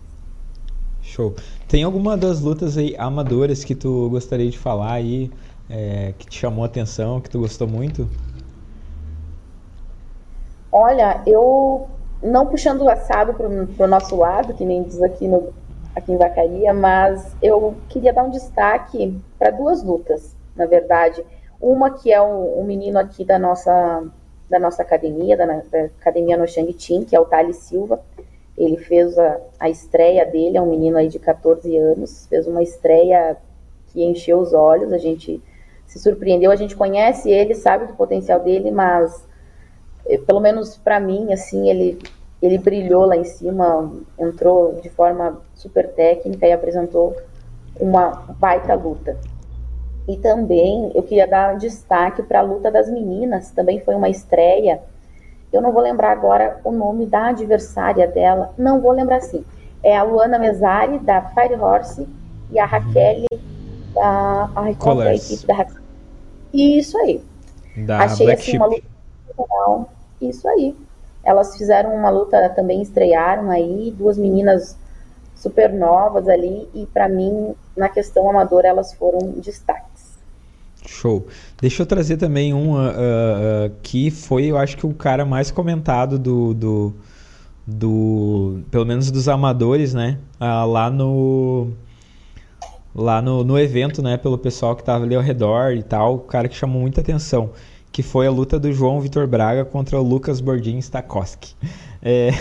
Show. 1.01 1.35
Tem 1.67 1.83
alguma 1.83 2.17
das 2.17 2.39
lutas 2.41 2.77
aí 2.77 2.95
amadoras 2.97 3.63
que 3.63 3.75
tu 3.75 4.09
gostaria 4.09 4.49
de 4.49 4.57
falar 4.57 4.93
aí, 4.93 5.29
é, 5.69 6.13
que 6.17 6.25
te 6.25 6.39
chamou 6.39 6.63
a 6.63 6.67
atenção, 6.67 7.21
que 7.21 7.29
tu 7.29 7.39
gostou 7.39 7.67
muito? 7.67 8.09
Olha, 10.71 11.21
eu 11.27 11.87
não 12.23 12.45
puxando 12.45 12.81
o 12.81 12.89
assado 12.89 13.33
para 13.33 13.85
o 13.85 13.87
nosso 13.87 14.15
lado, 14.15 14.53
que 14.53 14.65
nem 14.65 14.83
diz 14.83 15.01
aqui, 15.01 15.27
no, 15.27 15.53
aqui 15.95 16.11
em 16.11 16.17
Vacaria, 16.17 16.73
mas 16.73 17.35
eu 17.41 17.75
queria 17.89 18.13
dar 18.13 18.23
um 18.23 18.31
destaque 18.31 19.19
para 19.37 19.51
duas 19.51 19.83
lutas, 19.83 20.35
na 20.55 20.65
verdade. 20.65 21.23
Uma 21.61 21.91
que 21.91 22.11
é 22.11 22.21
um, 22.21 22.61
um 22.61 22.63
menino 22.63 22.97
aqui 22.99 23.23
da 23.23 23.37
nossa 23.37 24.03
da 24.49 24.59
nossa 24.59 24.83
academia, 24.83 25.35
da, 25.35 25.45
da 25.45 25.85
academia 25.99 26.37
no 26.37 26.45
Team, 26.45 27.05
que 27.05 27.15
é 27.15 27.19
o 27.19 27.25
Thales 27.25 27.57
Silva. 27.57 27.99
Ele 28.55 28.77
fez 28.77 29.17
a, 29.17 29.39
a 29.59 29.67
estreia 29.67 30.25
dele, 30.25 30.57
é 30.57 30.61
um 30.61 30.69
menino 30.69 30.97
aí 30.97 31.07
de 31.07 31.17
14 31.17 31.75
anos, 31.75 32.27
fez 32.27 32.45
uma 32.45 32.61
estreia 32.61 33.35
que 33.87 34.03
encheu 34.03 34.39
os 34.39 34.53
olhos, 34.53 34.93
a 34.93 34.97
gente 34.99 35.41
se 35.87 35.97
surpreendeu, 35.97 36.51
a 36.51 36.55
gente 36.55 36.75
conhece 36.75 37.31
ele, 37.31 37.55
sabe 37.55 37.87
do 37.87 37.93
potencial 37.93 38.39
dele, 38.39 38.69
mas 38.69 39.27
pelo 40.25 40.39
menos 40.39 40.77
para 40.77 40.99
mim, 40.99 41.31
assim, 41.33 41.69
ele 41.69 41.99
ele 42.41 42.57
brilhou 42.57 43.05
lá 43.05 43.15
em 43.15 43.23
cima, 43.23 43.89
entrou 44.19 44.73
de 44.81 44.89
forma 44.89 45.41
super 45.55 45.87
técnica 45.93 46.45
e 46.45 46.51
apresentou 46.51 47.15
uma 47.79 48.25
baita 48.37 48.73
luta. 48.73 49.17
E 50.05 50.17
também 50.17 50.91
eu 50.93 51.01
queria 51.03 51.25
dar 51.25 51.57
destaque 51.57 52.21
para 52.21 52.39
a 52.39 52.41
luta 52.41 52.69
das 52.69 52.91
meninas, 52.91 53.51
também 53.51 53.79
foi 53.79 53.95
uma 53.95 54.09
estreia. 54.09 54.81
Eu 55.53 55.61
não 55.61 55.71
vou 55.71 55.81
lembrar 55.81 56.11
agora 56.11 56.59
o 56.65 56.71
nome 56.71 57.05
da 57.05 57.27
adversária 57.27 58.05
dela, 58.09 58.53
não 58.57 58.81
vou 58.81 58.91
lembrar 58.91 59.21
sim. 59.21 59.45
É 59.81 59.95
a 59.95 60.03
Luana 60.03 60.37
Mesari, 60.37 60.99
da 60.99 61.21
Fire 61.21 61.55
Horse, 61.55 62.05
e 62.51 62.59
a 62.59 62.65
Raquel 62.65 63.25
da. 63.93 64.49
Qual 64.77 65.01
é 65.01 65.11
a 65.11 65.15
equipe 65.15 65.47
da 65.47 65.53
Raquel? 65.53 65.81
Isso 66.53 66.97
aí. 66.97 67.23
Da 67.77 68.03
Achei 68.03 68.25
Black 68.25 68.41
assim, 68.41 68.57
uma 68.57 68.65
luta 68.65 68.92
Isso 70.21 70.47
aí. 70.47 70.75
Elas 71.23 71.57
fizeram 71.57 71.95
uma 71.95 72.09
luta 72.09 72.49
também, 72.49 72.81
estrearam 72.81 73.49
aí, 73.49 73.93
duas 73.97 74.17
meninas 74.17 74.77
super 75.35 75.71
novas 75.73 76.27
ali, 76.27 76.69
e 76.73 76.85
para 76.85 77.09
mim, 77.09 77.53
na 77.75 77.89
questão 77.89 78.29
amadora, 78.29 78.67
elas 78.67 78.93
foram 78.93 79.31
destaque. 79.39 79.93
Show. 80.85 81.25
Deixa 81.61 81.81
eu 81.81 81.85
trazer 81.85 82.17
também 82.17 82.53
um 82.53 82.73
uh, 82.73 82.89
uh, 82.89 83.71
que 83.81 84.11
foi, 84.11 84.45
eu 84.45 84.57
acho 84.57 84.77
que 84.77 84.85
o 84.85 84.93
cara 84.93 85.25
mais 85.25 85.49
comentado 85.49 86.19
do, 86.19 86.53
do, 86.53 86.93
do 87.65 88.59
pelo 88.69 88.85
menos 88.85 89.09
dos 89.09 89.29
amadores, 89.29 89.93
né? 89.93 90.17
Uh, 90.39 90.67
lá 90.67 90.89
no 90.89 91.71
lá 92.93 93.21
no, 93.21 93.43
no 93.43 93.57
evento, 93.57 94.01
né? 94.01 94.17
Pelo 94.17 94.37
pessoal 94.37 94.75
que 94.75 94.81
estava 94.81 95.05
ali 95.05 95.15
ao 95.15 95.21
redor 95.21 95.71
e 95.73 95.83
tal, 95.83 96.15
o 96.15 96.19
cara 96.19 96.47
que 96.47 96.55
chamou 96.55 96.81
muita 96.81 97.01
atenção, 97.01 97.51
que 97.93 98.01
foi 98.01 98.25
a 98.25 98.31
luta 98.31 98.59
do 98.59 98.73
João 98.73 98.99
Vitor 98.99 99.27
Braga 99.27 99.63
contra 99.63 100.01
o 100.01 100.03
Lucas 100.03 100.41
Bordin 100.41 100.81
Stakowski. 100.81 101.55
É, 102.05 102.31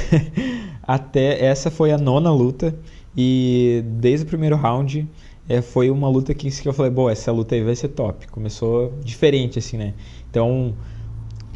até 0.83 1.45
essa 1.45 1.71
foi 1.71 1.93
a 1.93 1.97
nona 1.97 2.33
luta 2.33 2.75
e 3.17 3.81
desde 3.87 4.27
o 4.27 4.29
primeiro 4.29 4.57
round 4.57 5.09
é, 5.49 5.63
foi 5.63 5.89
uma 5.89 6.09
luta 6.09 6.35
que, 6.35 6.51
que 6.51 6.69
eu 6.69 6.73
falei, 6.73 6.91
bom, 6.91 7.09
essa 7.09 7.31
luta 7.31 7.55
aí 7.55 7.63
vai 7.63 7.77
ser 7.77 7.87
top. 7.91 8.27
Começou 8.27 8.93
diferente, 9.05 9.61
assim, 9.61 9.77
né? 9.77 9.95
Então, 10.29 10.75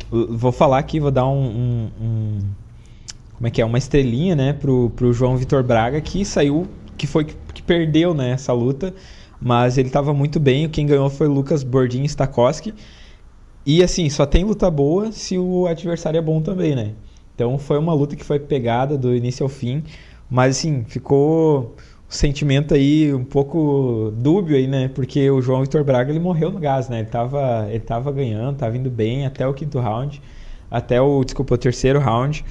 vou 0.09 0.53
falar 0.53 0.79
aqui, 0.79 1.01
vou 1.01 1.11
dar 1.11 1.27
um, 1.27 1.47
um, 1.47 1.91
um, 2.01 2.39
como 3.35 3.47
é 3.49 3.51
que 3.51 3.61
é, 3.61 3.65
uma 3.65 3.79
estrelinha, 3.79 4.37
né, 4.37 4.53
pro, 4.53 4.91
pro 4.91 5.13
João 5.13 5.37
Vitor 5.37 5.65
Braga, 5.65 6.01
que 6.01 6.25
saiu, 6.25 6.69
que 6.97 7.09
foi, 7.09 7.25
que 7.25 7.63
perdeu, 7.63 8.15
né, 8.15 8.31
essa 8.31 8.53
luta, 8.53 8.95
mas 9.41 9.79
ele 9.79 9.89
estava 9.89 10.15
muito 10.15 10.39
bem, 10.39 10.69
quem 10.69 10.87
ganhou 10.87 11.11
foi 11.11 11.27
Lucas 11.27 11.63
Bordin 11.63 12.07
Stakowski, 12.07 12.73
e 13.67 13.83
assim, 13.83 14.09
só 14.09 14.25
tem 14.25 14.45
luta 14.45 14.71
boa 14.71 15.11
se 15.11 15.37
o 15.37 15.67
adversário 15.67 16.19
é 16.19 16.23
bom 16.23 16.41
também, 16.41 16.77
né? 16.77 16.93
Então 17.35 17.59
foi 17.59 17.79
uma 17.79 17.93
luta 17.93 18.15
que 18.15 18.25
foi 18.25 18.39
pegada 18.39 18.97
do 18.97 19.15
início 19.15 19.43
ao 19.43 19.49
fim, 19.49 19.83
mas 20.31 20.57
assim, 20.57 20.85
ficou 20.85 21.75
sentimento 22.09 22.75
aí 22.75 23.13
um 23.13 23.25
pouco 23.25 24.13
dúbio 24.17 24.57
aí, 24.57 24.67
né? 24.67 24.89
Porque 24.89 25.29
o 25.31 25.43
João 25.43 25.63
Vitor 25.63 25.83
Braga 25.83 26.11
ele 26.11 26.21
morreu 26.21 26.51
no 26.53 26.61
gás, 26.61 26.89
né? 26.89 27.01
Ele 27.01 27.09
tava, 27.09 27.67
ele 27.69 27.81
tava 27.81 28.13
ganhando, 28.13 28.57
tava 28.57 28.77
indo 28.77 28.89
bem 28.89 29.27
até 29.27 29.47
o 29.47 29.53
quinto 29.53 29.81
round, 29.81 30.23
até 30.71 31.01
o, 31.01 31.25
desculpa, 31.25 31.55
o 31.55 31.59
terceiro 31.59 31.99
round. 31.99 32.45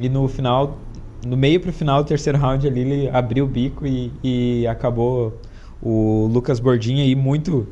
E 0.00 0.08
no 0.08 0.28
final, 0.28 0.78
no 1.26 1.36
meio 1.36 1.60
pro 1.60 1.72
final 1.72 2.02
do 2.02 2.06
terceiro 2.06 2.38
round 2.38 2.66
ali, 2.66 2.80
ele 2.80 3.08
abriu 3.08 3.44
o 3.44 3.48
bico 3.48 3.86
e, 3.86 4.12
e 4.22 4.66
acabou 4.66 5.38
o 5.82 6.30
Lucas 6.32 6.60
Bordinha 6.60 7.02
aí 7.02 7.16
muito 7.16 7.66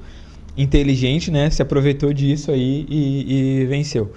inteligente, 0.57 1.31
né? 1.31 1.51
Se 1.51 1.63
aproveitou 1.63 2.13
disso 2.13 2.51
aí 2.51 2.87
e, 2.89 3.61
e 3.63 3.67
venceu. 3.67 4.13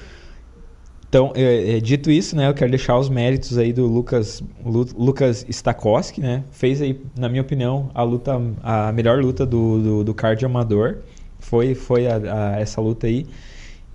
Então, 1.13 1.32
é, 1.36 1.78
é, 1.78 1.80
dito 1.80 2.10
isso, 2.10 2.36
né, 2.36 2.48
eu 2.48 2.56
quero 2.56 2.72
deixar 2.72 2.98
os 2.98 3.08
méritos 3.08 3.56
aí 3.56 3.72
do 3.72 3.86
Lucas, 3.86 4.41
Lu, 4.65 4.84
Lucas 4.98 5.46
Stakowski, 5.48 6.19
né? 6.19 6.43
Fez 6.50 6.82
aí, 6.82 7.00
na 7.15 7.30
minha 7.30 7.43
opinião, 7.43 7.91
a 7.93 8.02
luta, 8.02 8.41
a 8.63 8.91
melhor 8.91 9.22
luta 9.22 9.46
do, 9.46 9.80
do, 9.80 10.04
do 10.06 10.13
card 10.15 10.43
amador. 10.43 11.04
Foi, 11.38 11.76
foi 11.76 12.08
a, 12.08 12.15
a, 12.15 12.60
essa 12.60 12.82
luta 12.82 13.06
aí. 13.06 13.28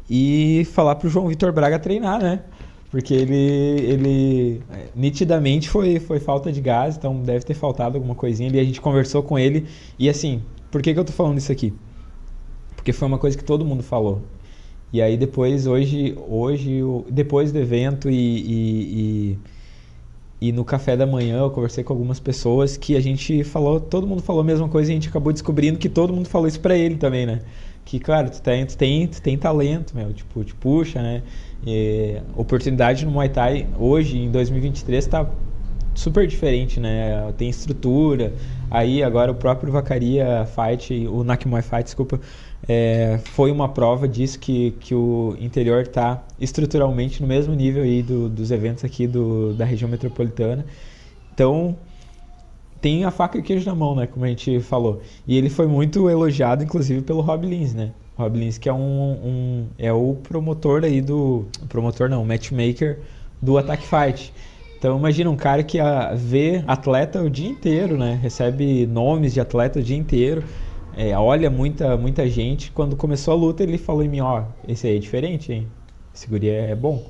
E 0.09 0.65
falar 0.73 0.95
pro 0.95 1.09
João 1.09 1.27
Vitor 1.27 1.53
Braga 1.53 1.77
treinar, 1.81 2.23
né? 2.23 2.41
Porque 2.89 3.13
ele, 3.15 3.35
ele 3.35 4.63
nitidamente 4.95 5.69
foi, 5.69 5.99
foi 5.99 6.21
falta 6.21 6.53
de 6.53 6.61
gás, 6.61 6.97
então 6.97 7.21
deve 7.21 7.45
ter 7.45 7.55
faltado 7.55 7.97
alguma 7.97 8.15
coisinha 8.15 8.49
ali. 8.49 8.61
A 8.61 8.65
gente 8.65 8.81
conversou 8.81 9.25
com 9.25 9.37
ele. 9.37 9.67
E 9.99 10.09
assim, 10.09 10.41
por 10.71 10.81
que, 10.81 10.95
que 10.95 11.01
eu 11.01 11.05
tô 11.05 11.13
falando 11.13 11.39
isso 11.39 11.51
aqui? 11.51 11.75
Porque 12.89 12.97
foi 12.97 13.07
uma 13.07 13.19
coisa 13.19 13.37
que 13.37 13.45
todo 13.45 13.67
mundo 13.67 13.83
falou. 13.83 14.23
E 14.91 15.03
aí 15.03 15.15
depois, 15.19 15.67
hoje, 15.67 16.17
hoje 16.27 16.81
depois 17.11 17.53
do 17.53 17.59
evento 17.59 18.09
e, 18.09 18.15
e, 18.15 19.37
e, 20.41 20.49
e, 20.49 20.53
no 20.53 20.65
café 20.65 20.97
da 20.97 21.07
manhã 21.07 21.41
eu 21.41 21.51
conversei 21.51 21.85
com 21.85 21.93
algumas 21.93 22.19
pessoas 22.19 22.79
que 22.79 22.97
a 22.97 23.01
gente 23.01 23.45
falou, 23.45 23.79
todo 23.79 24.07
mundo 24.07 24.23
falou 24.23 24.41
a 24.41 24.45
mesma 24.45 24.71
coisa 24.71 24.91
e 24.91 24.93
a 24.93 24.95
gente 24.95 25.11
acabou 25.11 25.35
descobrindo 25.35 25.79
que 25.79 25.87
todo 25.87 26.15
mundo 26.15 26.31
falou 26.31 26.49
isso 26.49 26.61
pra 26.61 26.79
ele 26.79 26.97
também, 26.97 27.27
né? 27.27 27.43
Que, 27.85 28.01
claro, 28.01 28.31
tu 28.31 28.41
tem, 28.41 28.65
tu 28.65 28.75
tem, 28.75 29.07
tu 29.07 29.21
tem 29.21 29.37
talento, 29.37 29.95
meu, 29.95 30.11
tipo, 30.15 30.43
te 30.43 30.55
puxa, 30.55 31.03
né? 31.03 31.23
E, 31.67 32.23
oportunidade 32.35 33.05
no 33.05 33.11
Muay 33.11 33.29
Thai 33.29 33.67
hoje, 33.79 34.17
em 34.17 34.31
2023, 34.31 35.05
está 35.05 35.29
super 35.95 36.27
diferente, 36.27 36.81
né? 36.81 37.33
Tem 37.37 37.51
estrutura. 37.51 38.33
Aí 38.71 39.03
agora 39.03 39.33
o 39.33 39.35
próprio 39.35 39.73
Vacaria 39.73 40.47
Fight, 40.47 41.07
o 41.07 41.25
Nakmuay 41.25 41.63
Fight, 41.63 41.85
desculpa, 41.85 42.21
é, 42.67 43.19
foi 43.25 43.51
uma 43.51 43.69
prova 43.69 44.09
disso 44.09 44.39
que, 44.39 44.73
que 44.81 44.95
o 44.95 45.37
interior 45.39 45.83
está 45.83 46.23
estruturalmente 46.41 47.21
no 47.23 47.29
mesmo 47.29 47.55
nível 47.55 47.83
aí 47.83 48.03
do, 48.03 48.29
dos 48.29 48.51
eventos 48.51 48.85
aqui 48.85 49.07
do, 49.07 49.55
da 49.55 49.65
região 49.65 49.89
metropolitana. 49.89 50.65
Então 51.33 51.77
tem 52.81 53.05
a 53.05 53.11
faca 53.11 53.37
e 53.37 53.41
o 53.41 53.45
queijo 53.45 53.67
na 53.67 53.75
mão, 53.75 53.95
né? 53.95 54.07
Como 54.07 54.25
a 54.25 54.29
gente 54.29 54.61
falou. 54.61 55.01
E 55.27 55.37
ele 55.37 55.51
foi 55.51 55.67
muito 55.67 56.09
elogiado, 56.09 56.63
inclusive, 56.63 57.03
pelo 57.03 57.21
Rob 57.21 57.47
Lins, 57.47 57.75
né? 57.75 57.93
Rob 58.17 58.39
Lins, 58.39 58.59
que 58.59 58.69
é 58.69 58.73
um, 58.73 58.79
um, 58.79 59.67
é 59.79 59.93
o 59.93 60.17
promotor 60.23 60.85
aí 60.85 61.01
do. 61.01 61.47
Promotor 61.69 62.09
não, 62.09 62.25
matchmaker 62.25 62.99
do 63.41 63.59
Attack 63.59 63.85
Fight. 63.85 64.33
Então 64.79 64.97
imagina 64.97 65.29
um 65.29 65.37
cara 65.37 65.63
que 65.63 65.81
a, 65.81 66.15
vê 66.15 66.63
atleta 66.67 67.23
o 67.23 67.31
dia 67.31 67.49
inteiro, 67.49 67.97
né? 67.97 68.19
Recebe 68.21 68.87
nomes 68.87 69.35
de 69.35 69.41
atleta 69.41 69.81
o 69.81 69.83
dia 69.83 69.97
inteiro. 69.97 70.45
É, 71.01 71.17
olha 71.17 71.49
muita, 71.49 71.97
muita 71.97 72.27
gente. 72.29 72.73
Quando 72.73 72.97
começou 72.97 73.33
a 73.33 73.37
luta, 73.37 73.63
ele 73.63 73.79
falou 73.79 74.03
em 74.03 74.09
mim, 74.09 74.21
ó, 74.21 74.43
esse 74.67 74.89
aí 74.89 74.97
é 74.97 74.99
diferente, 74.99 75.53
hein? 75.53 75.69
Esse 76.13 76.27
guri 76.27 76.51
é, 76.51 76.73
é 76.73 76.75
bom. 76.75 77.05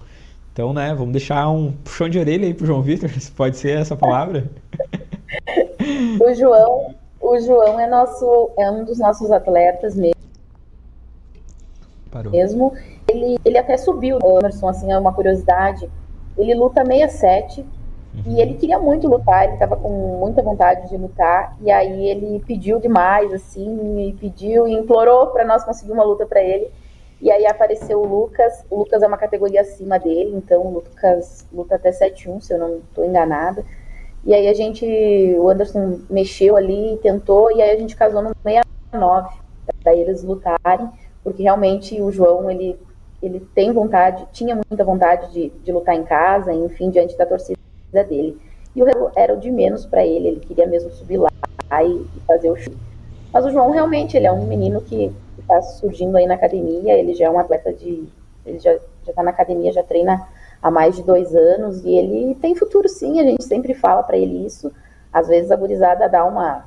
Então, 0.53 0.75
né, 0.75 0.93
vamos 0.93 1.13
deixar 1.13 1.49
um 1.49 1.73
puxão 1.73 2.07
de 2.07 2.19
orelha 2.19 2.45
aí 2.45 2.53
pro 2.53 2.67
João 2.67 2.83
Vitor, 2.83 3.09
se 3.19 3.33
pode 3.33 3.57
ser 3.57 3.79
essa 3.79 3.97
palavra. 3.97 4.51
o 6.21 6.35
João, 6.35 6.95
o 7.19 7.41
João 7.41 7.81
é 7.81 7.89
nosso, 7.89 8.51
é 8.59 8.71
um 8.71 8.85
dos 8.85 8.99
nossos 8.99 9.31
atletas 9.31 9.97
mesmo. 9.97 10.21
Parou. 12.11 12.31
Mesmo. 12.31 12.75
Ele, 13.11 13.39
ele 13.43 13.57
até 13.57 13.79
subiu, 13.79 14.19
Emerson, 14.23 14.69
assim, 14.69 14.93
é 14.93 14.99
uma 14.99 15.15
curiosidade. 15.15 15.89
Ele 16.37 16.55
luta 16.55 16.85
67 16.85 17.65
uhum. 18.27 18.33
e 18.33 18.41
ele 18.41 18.55
queria 18.55 18.79
muito 18.79 19.09
lutar, 19.09 19.45
ele 19.45 19.55
estava 19.55 19.77
com 19.77 20.19
muita 20.19 20.43
vontade 20.43 20.89
de 20.89 20.97
lutar. 20.97 21.57
E 21.61 21.71
aí 21.71 22.07
ele 22.09 22.43
pediu 22.47 22.79
demais, 22.79 23.33
assim, 23.33 24.09
e 24.09 24.13
pediu 24.15 24.67
e 24.67 24.73
implorou 24.73 25.29
para 25.29 25.45
nós 25.45 25.65
conseguir 25.65 25.93
uma 25.93 26.05
luta 26.05 26.27
para 26.27 26.43
ele. 26.43 26.69
E 27.21 27.31
aí 27.31 27.47
apareceu 27.47 28.01
o 28.01 28.07
Lucas. 28.07 28.65
O 28.71 28.79
Lucas 28.79 29.03
é 29.03 29.07
uma 29.07 29.19
categoria 29.19 29.61
acima 29.61 29.99
dele, 29.99 30.37
então 30.37 30.63
o 30.63 30.75
Lucas 30.75 31.47
luta 31.53 31.75
até 31.75 31.91
7-1, 31.91 32.41
se 32.41 32.53
eu 32.53 32.59
não 32.59 32.77
estou 32.79 33.05
enganada. 33.05 33.65
E 34.25 34.35
aí 34.35 34.49
a 34.49 34.55
gente, 34.55 34.85
o 35.39 35.49
Anderson 35.49 36.01
mexeu 36.11 36.57
ali, 36.57 36.99
tentou, 37.03 37.51
e 37.51 37.63
aí 37.63 37.71
a 37.71 37.77
gente 37.79 37.97
casou 37.97 38.23
no 38.23 38.31
69 38.45 39.29
para 39.83 39.95
eles 39.95 40.23
lutarem 40.23 40.89
porque 41.29 41.43
realmente 41.43 42.01
o 42.01 42.11
João, 42.11 42.51
ele, 42.51 42.79
ele 43.23 43.41
tem 43.55 43.71
vontade, 43.71 44.27
tinha 44.33 44.55
muita 44.55 44.83
vontade 44.83 45.31
de, 45.31 45.51
de 45.63 45.71
lutar 45.71 45.95
em 45.95 46.03
casa, 46.03 46.55
enfim, 46.55 46.91
diante 46.91 47.17
da 47.19 47.27
torcida 47.27 47.59
dele. 47.93 48.39
E 48.75 48.83
o 48.83 48.87
era 49.17 49.35
o 49.35 49.41
de 49.41 49.51
menos 49.51 49.87
para 49.87 50.07
ele, 50.07 50.29
ele 50.29 50.41
queria 50.41 50.67
mesmo 50.67 50.91
subir 50.91 51.19
lá 51.19 51.31
e, 51.85 52.07
fazer 52.27 52.51
o 52.51 52.57
show. 52.57 52.73
Mas 53.33 53.45
o 53.45 53.51
João 53.51 53.71
realmente, 53.71 54.17
ele 54.17 54.27
é 54.27 54.33
um 54.33 54.47
menino 54.47 54.81
que 54.81 55.13
está 55.39 55.61
surgindo 55.63 56.17
aí 56.17 56.27
na 56.27 56.35
academia, 56.35 56.95
ele 56.95 57.15
já 57.15 57.27
é 57.27 57.31
um 57.31 57.39
atleta 57.39 57.73
de. 57.73 58.09
Ele 58.47 58.59
já 58.59 58.79
está 59.07 59.23
na 59.23 59.31
academia, 59.31 59.73
já 59.73 59.83
treina 59.83 60.27
há 60.63 60.71
mais 60.71 60.97
de 60.97 61.03
dois 61.03 61.35
anos 61.35 61.85
e 61.85 61.91
ele 61.91 62.35
tem 62.37 62.55
futuro 62.55 62.89
sim, 62.89 63.21
a 63.21 63.23
gente 63.23 63.45
sempre 63.45 63.75
fala 63.75 64.03
para 64.03 64.17
ele 64.17 64.47
isso. 64.47 64.73
Às 65.13 65.29
vezes 65.29 65.51
a 65.51 65.57
gurizada 65.57 66.09
dá 66.09 66.25
uma, 66.25 66.65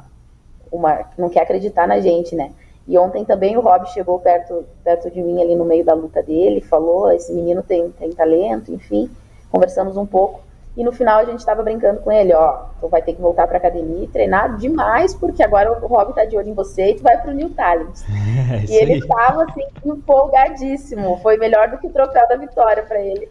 uma. 0.71 1.05
não 1.17 1.29
quer 1.29 1.41
acreditar 1.41 1.88
na 1.88 1.99
gente, 1.99 2.36
né? 2.36 2.51
E 2.88 2.97
ontem 2.97 3.23
também 3.23 3.55
o 3.57 3.62
Rob 3.62 3.86
chegou 3.88 4.19
perto, 4.19 4.65
perto 4.84 5.10
de 5.10 5.21
mim 5.21 5.41
ali 5.41 5.55
no 5.55 5.65
meio 5.65 5.86
da 5.86 5.93
luta 5.93 6.21
dele, 6.21 6.62
falou, 6.62 7.12
esse 7.12 7.31
menino 7.31 7.62
tem, 7.62 7.89
tem 7.91 8.12
talento, 8.12 8.73
enfim, 8.73 9.10
conversamos 9.51 9.97
um 9.97 10.05
pouco. 10.05 10.41
E 10.75 10.86
no 10.86 10.91
final 10.93 11.19
a 11.19 11.25
gente 11.25 11.39
estava 11.39 11.62
brincando 11.62 11.99
com 11.99 12.10
ele, 12.10 12.34
ó, 12.34 12.65
tu 12.79 12.88
vai 12.88 13.01
ter 13.01 13.13
que 13.13 13.21
voltar 13.21 13.45
para 13.45 13.57
academia 13.57 14.05
e 14.05 14.07
treinar 14.07 14.55
demais, 14.55 15.13
porque 15.13 15.43
agora 15.43 15.69
o 15.69 15.86
Rob 15.86 16.13
tá 16.13 16.23
de 16.23 16.38
olho 16.38 16.47
em 16.47 16.53
você 16.53 16.91
e 16.91 16.95
tu 16.95 17.03
vai 17.03 17.21
pro 17.21 17.34
New 17.34 17.49
Talent. 17.49 17.99
É, 18.51 18.65
e 18.69 18.75
ele 18.75 18.93
estava 18.95 19.43
assim 19.43 19.63
empolgadíssimo, 19.86 21.17
foi 21.21 21.38
melhor 21.38 21.69
do 21.69 21.77
que 21.77 21.88
o 21.88 21.89
troféu 21.89 22.27
da 22.27 22.36
vitória 22.36 22.84
para 22.84 22.99
ele. 22.99 23.29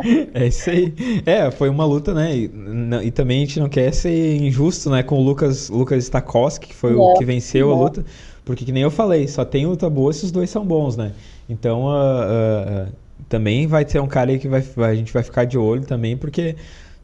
É 0.34 0.46
isso 0.46 0.70
aí. 0.70 0.94
É, 1.24 1.50
foi 1.50 1.68
uma 1.68 1.84
luta, 1.84 2.14
né? 2.14 2.34
E, 2.34 2.50
e, 3.02 3.10
também 3.10 3.38
a 3.38 3.46
gente 3.46 3.60
não 3.60 3.68
quer 3.68 3.92
ser 3.92 4.36
injusto, 4.36 4.90
né, 4.90 5.02
com 5.02 5.16
o 5.18 5.22
Lucas 5.22 5.68
Lucas 5.68 6.04
Stakowski, 6.04 6.68
que 6.68 6.74
foi 6.74 6.92
não, 6.92 7.00
o 7.00 7.14
que 7.14 7.24
venceu 7.24 7.68
não. 7.68 7.76
a 7.76 7.78
luta. 7.78 8.04
Porque 8.44 8.64
que 8.64 8.72
nem 8.72 8.82
eu 8.82 8.90
falei, 8.90 9.26
só 9.26 9.44
tem 9.44 9.66
luta 9.66 9.90
boa 9.90 10.12
se 10.12 10.24
os 10.24 10.30
dois 10.30 10.48
são 10.48 10.64
bons, 10.64 10.96
né? 10.96 11.12
Então, 11.48 11.84
uh, 11.84 11.88
uh, 11.88 12.88
uh, 12.88 12.92
também 13.28 13.66
vai 13.66 13.84
ter 13.84 14.00
um 14.00 14.06
cara 14.06 14.30
aí 14.30 14.38
que 14.38 14.48
vai, 14.48 14.62
a 14.76 14.94
gente 14.94 15.12
vai 15.12 15.22
ficar 15.22 15.44
de 15.44 15.58
olho 15.58 15.84
também, 15.84 16.16
porque 16.16 16.56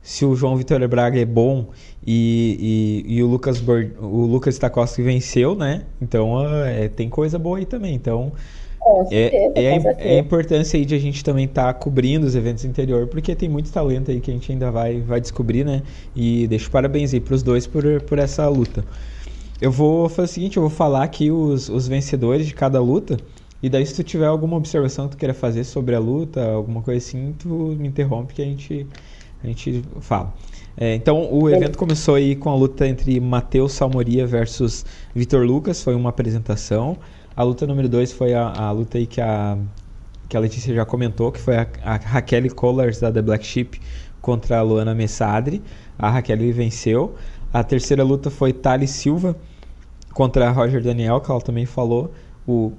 se 0.03 0.25
o 0.25 0.35
João 0.35 0.57
Vitor 0.57 0.87
Braga 0.89 1.21
é 1.21 1.25
bom 1.25 1.69
e, 2.05 3.05
e, 3.07 3.17
e 3.17 3.23
o 3.23 3.27
Lucas 3.27 3.63
o 4.01 4.27
Lucas 4.27 4.55
Stakoski 4.55 5.03
venceu, 5.03 5.55
né? 5.55 5.83
Então 6.01 6.45
é, 6.65 6.89
tem 6.89 7.09
coisa 7.09 7.39
boa 7.39 7.59
aí 7.59 7.65
também. 7.65 7.95
Então 7.95 8.33
é, 9.11 9.53
é, 9.55 10.15
é, 10.15 10.17
a 10.17 10.19
importância 10.19 10.77
aí 10.77 10.85
de 10.85 10.95
a 10.95 10.99
gente 10.99 11.23
também 11.23 11.45
estar 11.45 11.73
tá 11.73 11.75
cobrindo 11.75 12.27
os 12.27 12.35
eventos 12.35 12.65
interior, 12.65 13.07
porque 13.07 13.35
tem 13.35 13.49
muito 13.49 13.71
talento 13.71 14.11
aí 14.11 14.21
que 14.21 14.31
a 14.31 14.35
gente 14.35 14.51
ainda 14.51 14.71
vai, 14.71 15.01
vai 15.01 15.21
descobrir, 15.21 15.65
né? 15.65 15.83
E 16.17 16.49
deixo 16.49 16.71
parabéns 16.71 17.15
aí 17.15 17.21
para 17.21 17.35
os 17.35 17.43
dois 17.43 17.67
por, 17.67 17.85
por 18.03 18.19
essa 18.19 18.49
luta. 18.49 18.85
Eu 19.61 19.71
vou 19.71 20.09
fazer 20.09 20.31
o 20.31 20.35
seguinte, 20.35 20.57
eu 20.57 20.63
vou 20.63 20.71
falar 20.71 21.05
aqui 21.05 21.31
os, 21.31 21.69
os 21.69 21.87
vencedores 21.87 22.47
de 22.47 22.55
cada 22.55 22.81
luta. 22.81 23.17
E 23.63 23.69
daí 23.69 23.87
se 23.87 23.95
tu 23.95 24.03
tiver 24.03 24.27
alguma 24.27 24.57
observação 24.57 25.07
que 25.07 25.17
tu 25.17 25.19
queira 25.19 25.33
fazer 25.33 25.65
sobre 25.65 25.95
a 25.95 26.01
luta, 26.01 26.45
alguma 26.45 26.83
coisa 26.83 26.99
assim, 26.99 27.35
tu 27.39 27.49
me 27.49 27.87
interrompe 27.87 28.35
que 28.35 28.43
a 28.43 28.45
gente, 28.45 28.87
a 29.43 29.47
gente 29.47 29.85
fala. 30.01 30.35
É, 30.77 30.95
então 30.95 31.33
o 31.33 31.49
evento 31.49 31.79
começou 31.79 32.15
aí 32.15 32.35
com 32.35 32.51
a 32.51 32.55
luta 32.57 32.89
entre 32.89 33.21
Matheus 33.21 33.73
Salmoria 33.73 34.27
versus 34.27 34.85
Vitor 35.15 35.47
Lucas, 35.47 35.83
foi 35.83 35.95
uma 35.95 36.09
apresentação. 36.11 36.97
A 37.37 37.43
luta 37.43 37.67
número 37.67 37.89
2 37.89 38.13
foi 38.13 38.35
a, 38.35 38.49
a, 38.49 38.71
luta 38.73 38.99
aí 38.99 39.07
que 39.07 39.21
a, 39.21 39.57
que 40.29 40.37
a 40.37 40.41
Letícia 40.41 40.75
já 40.75 40.85
comentou, 40.85 41.31
que 41.31 41.39
foi 41.39 41.57
a, 41.57 41.67
a 41.85 41.97
Raquel 41.97 42.53
Collars 42.55 43.01
da 43.01 43.13
The 43.13 43.23
Black 43.23 43.45
Sheep 43.47 43.81
contra 44.21 44.59
a 44.59 44.63
Luana 44.63 44.95
Messadri. 44.95 45.63
A 45.99 46.11
Raquel 46.11 46.53
venceu. 46.53 47.15
A 47.53 47.63
terceira 47.63 48.03
luta 48.03 48.31
foi 48.31 48.53
Thales 48.53 48.91
Silva 48.91 49.37
contra 50.13 50.51
Roger 50.51 50.83
Daniel, 50.83 51.21
que 51.21 51.31
ela 51.31 51.41
também 51.41 51.67
falou. 51.67 52.13
O 52.47 52.73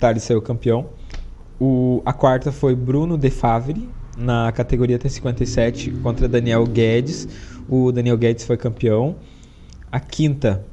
Thales 0.00 0.22
saiu 0.22 0.40
campeão. 0.40 0.86
O, 1.60 2.02
a 2.06 2.12
quarta 2.12 2.50
foi 2.50 2.74
Bruno 2.74 3.18
De 3.18 3.30
Favre, 3.30 3.88
na 4.16 4.50
categoria 4.50 4.98
T57, 4.98 6.00
contra 6.02 6.26
Daniel 6.26 6.64
Guedes. 6.66 7.28
O 7.68 7.92
Daniel 7.92 8.16
Guedes 8.16 8.44
foi 8.44 8.56
campeão. 8.56 9.16
A 9.92 10.00
quinta 10.00 10.64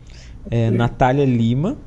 é 0.49 0.71
Natália 0.71 1.25
Lima. 1.25 1.77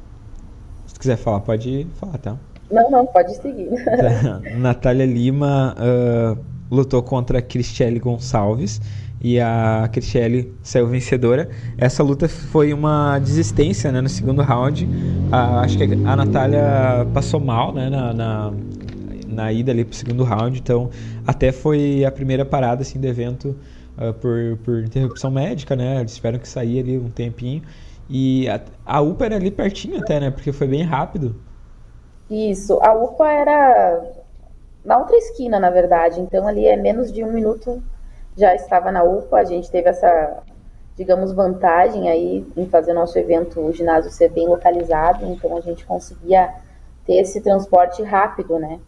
Se 0.86 0.98
quiser 0.98 1.16
falar, 1.16 1.40
pode 1.40 1.86
falar, 1.94 2.18
tá? 2.18 2.36
Não, 2.70 2.90
não, 2.90 3.06
pode 3.06 3.34
seguir. 3.36 3.68
Natália 4.58 5.06
Lima 5.06 5.74
uh, 5.78 6.38
lutou 6.70 7.02
contra 7.02 7.40
Cristiane 7.40 7.98
Gonçalves 7.98 8.80
e 9.20 9.38
a 9.38 9.88
Cristiane 9.92 10.52
saiu 10.62 10.86
vencedora. 10.86 11.50
Essa 11.76 12.02
luta 12.02 12.28
foi 12.28 12.72
uma 12.72 13.18
desistência 13.18 13.92
né, 13.92 14.00
no 14.00 14.08
segundo 14.08 14.40
round. 14.40 14.88
A, 15.30 15.60
acho 15.60 15.76
que 15.76 15.84
a 15.84 16.16
Natália 16.16 17.06
passou 17.12 17.38
mal 17.38 17.72
né, 17.72 17.90
na, 17.90 18.14
na, 18.14 18.52
na 19.28 19.52
ida 19.52 19.72
ali 19.72 19.84
pro 19.84 19.94
segundo 19.94 20.24
round, 20.24 20.58
então 20.58 20.88
até 21.26 21.52
foi 21.52 22.04
a 22.04 22.10
primeira 22.10 22.44
parada 22.44 22.80
assim, 22.80 22.98
do 22.98 23.06
evento 23.06 23.56
uh, 23.98 24.14
por, 24.14 24.58
por 24.64 24.82
interrupção 24.82 25.30
médica, 25.30 25.76
né? 25.76 26.00
Eles 26.00 26.16
tiveram 26.16 26.38
que 26.38 26.48
sair 26.48 26.80
ali 26.80 26.98
um 26.98 27.10
tempinho. 27.10 27.62
E 28.08 28.48
a, 28.48 28.60
a 28.86 29.00
UPA 29.02 29.26
era 29.26 29.36
ali 29.36 29.50
pertinho 29.50 29.98
até, 29.98 30.18
né? 30.18 30.30
Porque 30.30 30.50
foi 30.50 30.66
bem 30.66 30.82
rápido. 30.82 31.36
Isso, 32.30 32.78
a 32.80 32.92
UPA 32.94 33.30
era 33.30 34.02
na 34.84 34.98
outra 34.98 35.16
esquina, 35.16 35.60
na 35.60 35.68
verdade. 35.68 36.20
Então 36.20 36.48
ali 36.48 36.66
é 36.66 36.76
menos 36.76 37.12
de 37.12 37.22
um 37.22 37.32
minuto 37.32 37.82
já 38.40 38.54
estava 38.54 38.90
na 38.90 39.04
UPA. 39.04 39.38
A 39.38 39.44
gente 39.44 39.70
teve 39.70 39.88
essa, 39.88 40.42
digamos, 40.96 41.32
vantagem 41.32 42.08
aí 42.08 42.46
em 42.56 42.66
fazer 42.66 42.94
nosso 42.94 43.18
evento, 43.18 43.60
o 43.60 43.72
ginásio 43.72 44.10
ser 44.10 44.30
bem 44.30 44.48
localizado. 44.48 45.26
Então 45.26 45.56
a 45.56 45.60
gente 45.60 45.84
conseguia 45.84 46.52
ter 47.06 47.16
esse 47.16 47.40
transporte 47.40 48.02
rápido, 48.02 48.58
né? 48.58 48.80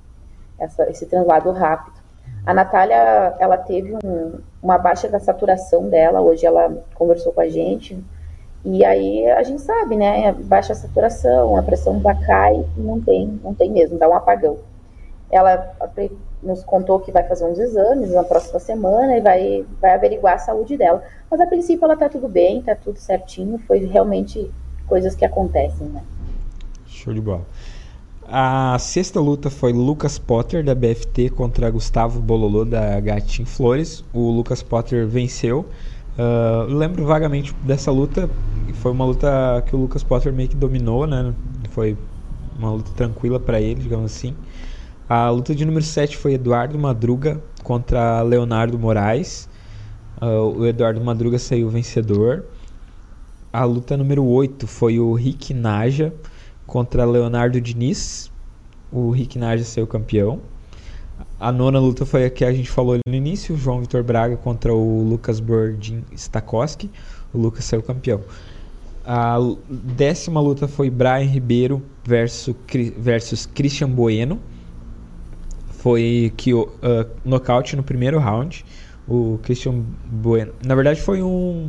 Essa, 0.58 0.88
esse 0.90 1.06
translado 1.06 1.50
rápido. 1.52 2.00
A 2.46 2.54
Natália, 2.54 3.36
ela 3.38 3.56
teve 3.56 3.96
um, 4.04 4.40
uma 4.62 4.78
baixa 4.78 5.08
da 5.08 5.20
saturação 5.20 5.88
dela. 5.88 6.20
Hoje 6.20 6.46
ela 6.46 6.82
conversou 6.94 7.32
com 7.32 7.40
a 7.40 7.48
gente. 7.48 8.02
E 8.64 8.84
aí 8.84 9.28
a 9.30 9.42
gente 9.42 9.60
sabe, 9.60 9.96
né? 9.96 10.32
Baixa 10.32 10.72
a 10.72 10.76
saturação, 10.76 11.56
a 11.56 11.62
pressão 11.62 12.00
cai 12.24 12.64
não 12.76 13.00
tem, 13.00 13.40
não 13.42 13.52
tem 13.54 13.70
mesmo, 13.70 13.98
dá 13.98 14.08
um 14.08 14.14
apagão. 14.14 14.58
Ela 15.30 15.74
nos 16.42 16.64
contou 16.64 17.00
que 17.00 17.12
vai 17.12 17.22
fazer 17.22 17.44
uns 17.44 17.58
exames 17.58 18.10
na 18.10 18.24
próxima 18.24 18.58
semana 18.58 19.16
e 19.16 19.20
vai, 19.20 19.64
vai 19.80 19.94
averiguar 19.94 20.34
a 20.34 20.38
saúde 20.38 20.76
dela. 20.76 21.02
Mas 21.30 21.40
a 21.40 21.46
princípio 21.46 21.84
ela 21.84 21.96
tá 21.96 22.08
tudo 22.08 22.28
bem, 22.28 22.62
tá 22.62 22.74
tudo 22.74 22.98
certinho, 22.98 23.58
foi 23.66 23.78
realmente 23.84 24.50
coisas 24.86 25.14
que 25.14 25.24
acontecem, 25.24 25.86
né? 25.88 26.02
Show 26.86 27.14
de 27.14 27.20
bola. 27.20 27.46
A 28.34 28.78
sexta 28.78 29.20
luta 29.20 29.50
foi 29.50 29.72
Lucas 29.72 30.18
Potter 30.18 30.64
da 30.64 30.74
BFT 30.74 31.30
contra 31.30 31.68
Gustavo 31.70 32.20
Bololô 32.20 32.64
da 32.64 32.98
Gatim 33.00 33.44
Flores. 33.44 34.04
O 34.12 34.30
Lucas 34.30 34.62
Potter 34.62 35.06
venceu. 35.06 35.66
Uh, 36.16 36.72
lembro 36.72 37.04
vagamente 37.04 37.54
dessa 37.62 37.90
luta. 37.90 38.30
Foi 38.74 38.92
uma 38.92 39.04
luta 39.04 39.62
que 39.66 39.74
o 39.74 39.78
Lucas 39.78 40.02
Potter 40.02 40.32
meio 40.32 40.48
que 40.48 40.56
dominou, 40.56 41.06
né? 41.06 41.34
Foi 41.70 41.96
uma 42.58 42.70
luta 42.70 42.90
tranquila 42.96 43.40
para 43.40 43.60
ele, 43.60 43.82
digamos 43.82 44.06
assim. 44.06 44.34
A 45.08 45.28
luta 45.30 45.54
de 45.54 45.64
número 45.64 45.84
7 45.84 46.16
foi 46.16 46.34
Eduardo 46.34 46.78
Madruga 46.78 47.42
contra 47.62 48.22
Leonardo 48.22 48.78
Moraes. 48.78 49.48
Uh, 50.20 50.60
o 50.60 50.66
Eduardo 50.66 51.00
Madruga 51.00 51.38
saiu 51.38 51.68
vencedor. 51.68 52.44
A 53.52 53.64
luta 53.64 53.96
número 53.96 54.24
8 54.24 54.66
foi 54.66 54.98
o 55.00 55.12
Rick 55.12 55.52
Naja 55.52 56.14
contra 56.66 57.04
Leonardo 57.04 57.60
Diniz. 57.60 58.30
O 58.92 59.10
Rick 59.10 59.38
Naja 59.38 59.64
saiu 59.64 59.86
campeão. 59.86 60.40
A 61.38 61.50
nona 61.50 61.80
luta 61.80 62.06
foi 62.06 62.24
a 62.24 62.30
que 62.30 62.44
a 62.44 62.52
gente 62.52 62.70
falou 62.70 62.96
no 63.06 63.14
início, 63.14 63.56
João 63.56 63.80
Vitor 63.80 64.02
Braga 64.04 64.36
contra 64.36 64.72
o 64.72 65.02
Lucas 65.02 65.40
Bordin 65.40 66.04
Stakowski. 66.16 66.88
O 67.34 67.38
Lucas 67.38 67.64
saiu 67.64 67.82
campeão. 67.82 68.20
A 69.04 69.36
décima 69.68 70.40
luta 70.40 70.68
foi 70.68 70.88
Brian 70.88 71.26
Ribeiro 71.26 71.82
versus, 72.04 72.54
versus 72.96 73.46
Christian 73.46 73.90
Bueno 73.90 74.38
foi 75.82 76.32
que 76.36 76.54
o 76.54 76.62
uh, 76.62 77.10
nocaute 77.24 77.74
no 77.74 77.82
primeiro 77.82 78.18
round. 78.18 78.64
O 79.08 79.40
Christian 79.42 79.82
Bueno. 80.04 80.52
Na 80.64 80.76
verdade 80.76 81.00
foi 81.00 81.20
um 81.20 81.68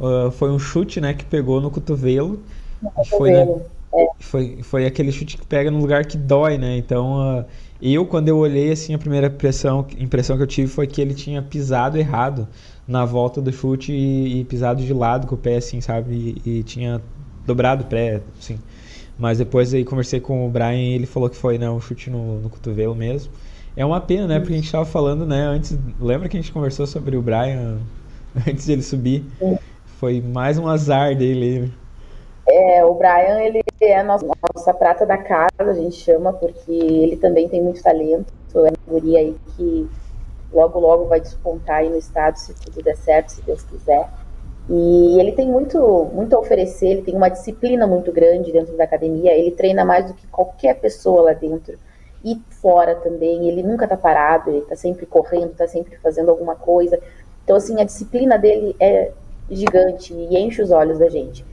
uh, 0.00 0.30
foi 0.32 0.50
um 0.50 0.58
chute, 0.58 1.00
né, 1.00 1.14
que 1.14 1.24
pegou 1.24 1.60
no 1.60 1.70
cotovelo. 1.70 2.42
No 2.82 2.90
foi, 3.04 3.30
né, 3.30 3.46
é. 3.94 4.06
foi 4.18 4.58
foi 4.62 4.86
aquele 4.86 5.12
chute 5.12 5.38
que 5.38 5.46
pega 5.46 5.70
no 5.70 5.78
lugar 5.78 6.04
que 6.04 6.18
dói, 6.18 6.58
né? 6.58 6.76
Então 6.76 7.38
uh, 7.38 7.44
eu 7.80 8.04
quando 8.04 8.26
eu 8.26 8.38
olhei 8.38 8.72
assim 8.72 8.92
a 8.92 8.98
primeira 8.98 9.28
impressão 9.28 9.86
impressão 9.96 10.36
que 10.36 10.42
eu 10.42 10.46
tive 10.48 10.66
foi 10.66 10.88
que 10.88 11.00
ele 11.00 11.14
tinha 11.14 11.40
pisado 11.40 11.96
errado 11.96 12.48
na 12.88 13.04
volta 13.04 13.40
do 13.40 13.52
chute 13.52 13.92
e, 13.92 14.40
e 14.40 14.44
pisado 14.44 14.82
de 14.82 14.92
lado 14.92 15.28
com 15.28 15.36
o 15.36 15.38
pé 15.38 15.58
assim, 15.58 15.80
sabe? 15.80 16.40
E, 16.44 16.58
e 16.58 16.62
tinha 16.64 17.00
dobrado 17.46 17.84
o 17.84 17.86
pé, 17.86 18.20
assim. 18.38 18.58
Mas 19.18 19.38
depois 19.38 19.72
aí 19.74 19.84
conversei 19.84 20.20
com 20.20 20.46
o 20.46 20.50
Brian 20.50 20.74
e 20.74 20.94
ele 20.94 21.06
falou 21.06 21.28
que 21.28 21.36
foi 21.36 21.58
né, 21.58 21.68
um 21.70 21.80
chute 21.80 22.10
no, 22.10 22.40
no 22.40 22.50
cotovelo 22.50 22.94
mesmo. 22.94 23.32
É 23.76 23.84
uma 23.84 24.00
pena, 24.00 24.26
né? 24.26 24.38
Porque 24.38 24.52
a 24.52 24.56
gente 24.56 24.66
estava 24.66 24.84
falando, 24.84 25.26
né, 25.26 25.42
antes. 25.42 25.78
Lembra 26.00 26.28
que 26.28 26.36
a 26.36 26.40
gente 26.40 26.52
conversou 26.52 26.86
sobre 26.86 27.16
o 27.16 27.22
Brian 27.22 27.78
antes 28.46 28.66
de 28.66 28.72
ele 28.72 28.82
subir? 28.82 29.24
Foi 29.98 30.20
mais 30.20 30.58
um 30.58 30.68
azar 30.68 31.16
dele. 31.16 31.72
É, 32.48 32.84
o 32.84 32.94
Brian, 32.94 33.40
ele 33.40 33.62
é 33.80 33.98
a 33.98 34.04
nossa, 34.04 34.26
nossa 34.54 34.74
prata 34.74 35.06
da 35.06 35.16
casa, 35.16 35.70
a 35.70 35.74
gente 35.74 35.96
chama, 35.96 36.32
porque 36.32 36.72
ele 36.72 37.16
também 37.16 37.48
tem 37.48 37.62
muito 37.62 37.82
talento. 37.82 38.26
É 38.54 38.58
uma 38.58 38.72
guria 38.86 39.20
aí 39.20 39.36
que 39.56 39.88
logo, 40.52 40.78
logo 40.78 41.06
vai 41.06 41.20
despontar 41.20 41.78
aí 41.78 41.88
no 41.88 41.96
estado, 41.96 42.36
se 42.36 42.52
tudo 42.54 42.82
der 42.82 42.96
certo, 42.96 43.30
se 43.30 43.42
Deus 43.42 43.62
quiser. 43.62 44.08
E 44.70 45.18
ele 45.18 45.32
tem 45.32 45.48
muito, 45.48 46.10
muito 46.14 46.34
a 46.34 46.38
oferecer, 46.38 46.88
ele 46.88 47.02
tem 47.02 47.14
uma 47.14 47.28
disciplina 47.28 47.86
muito 47.86 48.12
grande 48.12 48.52
dentro 48.52 48.76
da 48.76 48.84
academia, 48.84 49.36
ele 49.36 49.50
treina 49.50 49.84
mais 49.84 50.06
do 50.06 50.14
que 50.14 50.26
qualquer 50.28 50.78
pessoa 50.78 51.22
lá 51.22 51.32
dentro. 51.32 51.76
E 52.24 52.40
fora 52.60 52.94
também, 52.94 53.48
ele 53.48 53.62
nunca 53.62 53.88
tá 53.88 53.96
parado, 53.96 54.50
ele 54.50 54.62
tá 54.62 54.76
sempre 54.76 55.04
correndo, 55.06 55.54
tá 55.54 55.66
sempre 55.66 55.96
fazendo 55.96 56.30
alguma 56.30 56.54
coisa. 56.54 56.98
Então, 57.42 57.56
assim, 57.56 57.80
a 57.80 57.84
disciplina 57.84 58.38
dele 58.38 58.76
é 58.78 59.10
gigante 59.50 60.14
e 60.14 60.38
enche 60.38 60.62
os 60.62 60.70
olhos 60.70 60.98
da 60.98 61.08
gente. 61.08 61.44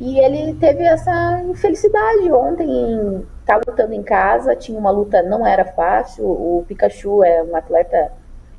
E 0.00 0.18
ele 0.18 0.54
teve 0.54 0.82
essa 0.82 1.42
infelicidade 1.42 2.32
ontem 2.32 3.22
tá 3.46 3.56
lutando 3.56 3.92
em 3.92 4.02
casa, 4.02 4.56
tinha 4.56 4.78
uma 4.78 4.90
luta, 4.90 5.22
não 5.22 5.46
era 5.46 5.64
fácil, 5.64 6.24
o 6.24 6.64
Pikachu 6.66 7.22
é 7.22 7.42
um 7.42 7.54
atleta 7.54 8.10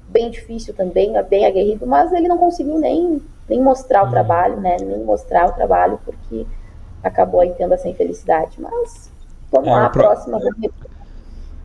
bem 0.07 0.29
difícil 0.29 0.73
também, 0.73 1.13
bem 1.29 1.45
aguerrido, 1.45 1.87
mas 1.87 2.11
ele 2.13 2.27
não 2.27 2.37
conseguiu 2.37 2.77
nem 2.77 3.21
nem 3.51 3.61
mostrar 3.61 4.03
o 4.03 4.05
uhum. 4.05 4.11
trabalho, 4.11 4.61
né? 4.61 4.77
Nem 4.79 5.03
mostrar 5.03 5.49
o 5.49 5.51
trabalho, 5.51 5.99
porque 6.05 6.45
acabou 7.03 7.41
aí 7.41 7.53
tendo 7.57 7.73
essa 7.73 7.89
infelicidade. 7.89 8.51
Mas 8.57 9.11
vamos 9.51 9.67
é, 9.67 9.71
lá, 9.71 9.85
a 9.85 9.89
pro... 9.89 10.03
próxima. 10.03 10.39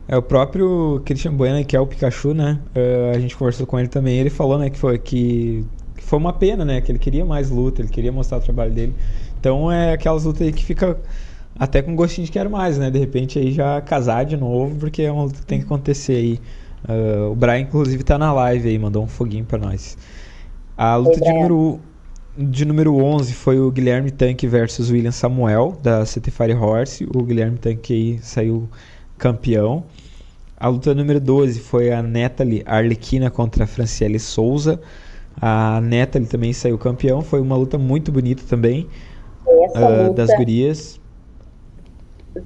É 0.09 0.17
o 0.17 0.21
próprio 0.21 1.01
Christian 1.05 1.33
Bueno, 1.33 1.65
que 1.65 1.75
é 1.75 1.79
o 1.79 1.87
Pikachu, 1.87 2.33
né? 2.33 2.59
Uh, 2.75 3.15
a 3.15 3.19
gente 3.19 3.35
conversou 3.35 3.65
com 3.65 3.79
ele 3.79 3.87
também. 3.87 4.17
Ele 4.17 4.29
falou, 4.29 4.57
né, 4.57 4.69
que 4.69 4.77
foi 4.77 4.97
que, 4.97 5.65
que, 5.95 6.03
foi 6.03 6.19
uma 6.19 6.33
pena, 6.33 6.65
né? 6.65 6.81
Que 6.81 6.91
ele 6.91 6.99
queria 6.99 7.25
mais 7.25 7.49
luta, 7.49 7.81
ele 7.81 7.89
queria 7.89 8.11
mostrar 8.11 8.37
o 8.37 8.41
trabalho 8.41 8.71
dele. 8.71 8.93
Então 9.39 9.71
é 9.71 9.93
aquelas 9.93 10.25
lutas 10.25 10.41
aí 10.41 10.51
que 10.51 10.63
fica 10.63 10.97
até 11.57 11.81
com 11.81 11.95
gostinho 11.95 12.25
de 12.25 12.31
quero 12.31 12.49
mais, 12.49 12.77
né? 12.77 12.91
De 12.91 12.99
repente 12.99 13.39
aí 13.39 13.51
já 13.51 13.79
casar 13.81 14.25
de 14.25 14.35
novo, 14.35 14.75
porque 14.75 15.03
é 15.03 15.11
uma 15.11 15.23
luta 15.23 15.39
que 15.39 15.45
tem 15.45 15.59
que 15.59 15.65
acontecer 15.65 16.13
aí. 16.13 16.39
Uh, 16.87 17.31
o 17.31 17.35
Brian, 17.35 17.59
inclusive, 17.59 18.03
tá 18.03 18.17
na 18.17 18.31
live 18.31 18.69
aí, 18.69 18.77
mandou 18.77 19.03
um 19.03 19.07
foguinho 19.07 19.45
para 19.45 19.57
nós. 19.57 19.97
A 20.77 20.95
luta 20.95 21.19
de 21.19 21.33
número, 21.33 21.79
de 22.37 22.63
número 22.63 22.95
11 22.95 23.33
foi 23.33 23.59
o 23.59 23.71
Guilherme 23.71 24.11
Tanque 24.11 24.45
versus 24.45 24.91
William 24.91 25.11
Samuel, 25.11 25.75
da 25.81 26.03
CT 26.03 26.29
Fire 26.29 26.53
Horse. 26.53 27.03
O 27.15 27.23
Guilherme 27.23 27.57
Tanque 27.57 27.93
aí 27.93 28.19
saiu 28.19 28.69
campeão. 29.17 29.83
A 30.55 30.67
luta 30.67 30.93
número 30.93 31.19
12 31.19 31.59
foi 31.61 31.91
a 31.91 32.03
Natalie 32.03 32.61
Arlequina 32.63 33.31
contra 33.31 33.63
a 33.63 33.67
Franciele 33.67 34.19
Souza. 34.19 34.79
A 35.41 35.81
Natalie 35.81 36.27
também 36.27 36.53
saiu 36.53 36.77
campeão. 36.77 37.23
Foi 37.23 37.41
uma 37.41 37.57
luta 37.57 37.79
muito 37.79 38.11
bonita 38.11 38.43
também. 38.47 38.87
Uh, 39.47 40.09
luta... 40.09 40.13
Das 40.13 40.37
gurias. 40.37 41.01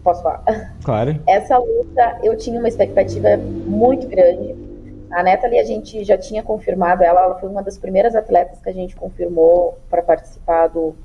Posso 0.05 0.23
falar? 0.23 0.73
Claro. 0.85 1.19
Essa 1.27 1.57
luta 1.57 2.19
eu 2.23 2.37
tinha 2.37 2.57
uma 2.57 2.69
expectativa 2.69 3.35
muito 3.67 4.07
grande 4.07 4.70
a 5.11 5.23
Natalie, 5.23 5.59
a 5.59 5.63
gente 5.63 6.03
já 6.03 6.17
tinha 6.17 6.41
confirmado 6.41 7.03
ela, 7.03 7.21
ela 7.21 7.39
foi 7.39 7.49
uma 7.49 7.61
das 7.61 7.77
primeiras 7.77 8.15
atletas 8.15 8.59
que 8.61 8.69
a 8.69 8.73
gente 8.73 8.95
confirmou 8.95 9.77
para 9.89 10.01
participar 10.01 10.67
do, 10.67 10.95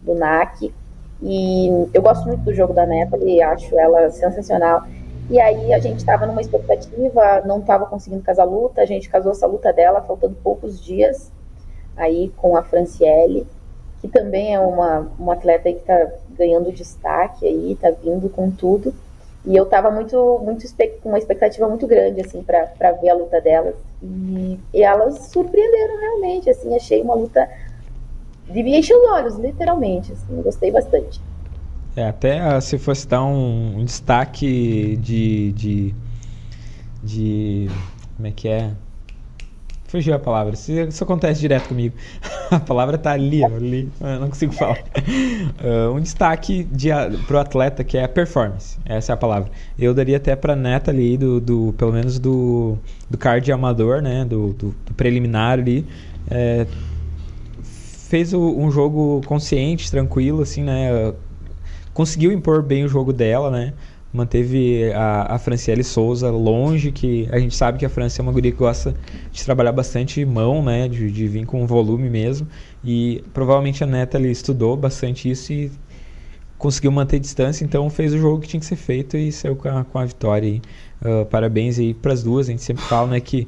do 0.00 0.14
NAC. 0.14 0.72
E 1.20 1.68
eu 1.92 2.00
gosto 2.00 2.26
muito 2.26 2.42
do 2.44 2.54
jogo 2.54 2.72
da 2.72 2.86
Natalie, 2.86 3.42
acho 3.42 3.76
ela 3.78 4.10
sensacional. 4.10 4.84
E 5.30 5.40
aí 5.40 5.74
a 5.74 5.78
gente 5.78 5.98
estava 5.98 6.26
numa 6.26 6.40
expectativa, 6.40 7.42
não 7.44 7.58
estava 7.58 7.84
conseguindo 7.86 8.22
casar 8.22 8.44
luta, 8.44 8.80
a 8.80 8.86
gente 8.86 9.10
casou 9.10 9.32
essa 9.32 9.46
luta 9.46 9.72
dela 9.72 10.00
faltando 10.00 10.36
poucos 10.42 10.82
dias 10.82 11.30
aí 11.96 12.32
com 12.36 12.56
a 12.56 12.62
Franciele, 12.62 13.46
que 14.00 14.08
também 14.08 14.54
é 14.54 14.60
uma, 14.60 15.10
uma 15.18 15.34
atleta 15.34 15.70
que 15.70 15.80
está 15.80 16.12
ganhando 16.30 16.72
destaque 16.72 17.44
aí, 17.44 17.72
está 17.72 17.90
vindo 17.90 18.30
com 18.30 18.50
tudo. 18.50 18.94
E 19.48 19.56
eu 19.56 19.64
tava 19.64 19.90
muito, 19.90 20.38
muito 20.44 20.62
com 21.02 21.08
uma 21.08 21.18
expectativa 21.18 21.66
muito 21.66 21.86
grande, 21.86 22.20
assim, 22.20 22.42
para 22.42 22.92
ver 22.92 23.08
a 23.08 23.14
luta 23.14 23.40
delas. 23.40 23.74
E, 24.02 24.60
e, 24.74 24.82
elas 24.82 25.30
surpreenderam 25.30 25.98
realmente, 25.98 26.50
assim, 26.50 26.76
achei 26.76 27.00
uma 27.00 27.14
luta 27.14 27.48
de 28.46 28.60
encher 28.60 28.94
os 28.94 29.10
olhos, 29.10 29.38
literalmente, 29.38 30.12
assim, 30.12 30.42
gostei 30.42 30.70
bastante. 30.70 31.18
É, 31.96 32.08
até 32.08 32.58
uh, 32.58 32.60
se 32.60 32.76
fosse 32.76 33.08
dar 33.08 33.24
um, 33.24 33.78
um 33.78 33.84
destaque 33.86 34.98
de, 34.98 35.52
de, 35.52 35.94
de. 37.02 37.70
Como 38.16 38.28
é 38.28 38.30
que 38.30 38.48
é? 38.48 38.72
Fugiu 39.88 40.14
a 40.14 40.18
palavra. 40.18 40.52
Isso, 40.52 41.02
acontece 41.02 41.40
direto 41.40 41.68
comigo. 41.68 41.96
a 42.52 42.60
palavra 42.60 42.98
tá 42.98 43.12
ali, 43.12 43.42
ali 43.42 43.88
eu 43.98 44.20
não 44.20 44.28
consigo 44.28 44.52
falar. 44.52 44.78
Uh, 45.64 45.94
um 45.94 46.00
destaque 46.00 46.64
de, 46.64 46.90
pro 47.26 47.38
atleta 47.38 47.82
que 47.82 47.96
é 47.96 48.04
a 48.04 48.08
performance. 48.08 48.78
Essa 48.84 49.12
é 49.12 49.14
a 49.14 49.16
palavra. 49.16 49.50
Eu 49.78 49.94
daria 49.94 50.18
até 50.18 50.36
pra 50.36 50.54
neta 50.54 50.90
ali, 50.90 51.16
do, 51.16 51.40
do 51.40 51.74
pelo 51.78 51.90
menos 51.90 52.18
do, 52.18 52.76
do 53.08 53.16
card 53.16 53.50
amador, 53.50 54.02
né? 54.02 54.26
Do, 54.26 54.52
do, 54.52 54.74
do 54.84 54.94
preliminar 54.94 55.58
ali. 55.58 55.86
É, 56.30 56.66
fez 57.62 58.34
o, 58.34 58.40
um 58.40 58.70
jogo 58.70 59.22
consciente, 59.24 59.90
tranquilo, 59.90 60.42
assim, 60.42 60.64
né? 60.64 61.14
Conseguiu 61.94 62.30
impor 62.30 62.62
bem 62.62 62.84
o 62.84 62.88
jogo 62.88 63.10
dela, 63.10 63.50
né? 63.50 63.72
Manteve 64.12 64.90
a, 64.92 65.34
a 65.34 65.38
Franciele 65.38 65.84
Souza 65.84 66.30
longe, 66.30 66.90
que 66.90 67.28
a 67.30 67.38
gente 67.38 67.54
sabe 67.54 67.78
que 67.78 67.84
a 67.84 67.88
França 67.88 68.20
é 68.20 68.22
uma 68.22 68.32
guria 68.32 68.50
que 68.50 68.58
gosta 68.58 68.94
de 69.30 69.44
trabalhar 69.44 69.72
bastante 69.72 70.24
mão, 70.24 70.62
né, 70.62 70.88
de, 70.88 71.10
de 71.10 71.28
vir 71.28 71.44
com 71.44 71.66
volume 71.66 72.08
mesmo, 72.08 72.46
e 72.82 73.22
provavelmente 73.34 73.84
a 73.84 73.86
Neta 73.86 74.18
estudou 74.20 74.76
bastante 74.76 75.30
isso 75.30 75.52
e 75.52 75.70
conseguiu 76.56 76.90
manter 76.90 77.20
distância, 77.20 77.64
então 77.64 77.88
fez 77.88 78.12
o 78.12 78.18
jogo 78.18 78.40
que 78.40 78.48
tinha 78.48 78.60
que 78.60 78.66
ser 78.66 78.76
feito 78.76 79.16
e 79.16 79.30
saiu 79.30 79.54
com 79.54 79.68
a, 79.68 79.84
com 79.84 79.98
a 79.98 80.04
vitória. 80.04 80.60
Uh, 81.00 81.24
parabéns 81.26 81.78
aí 81.78 81.94
para 81.94 82.12
as 82.12 82.22
duas, 82.22 82.48
a 82.48 82.50
gente 82.50 82.62
sempre 82.62 82.82
fala 82.82 83.08
né, 83.08 83.20
que 83.20 83.46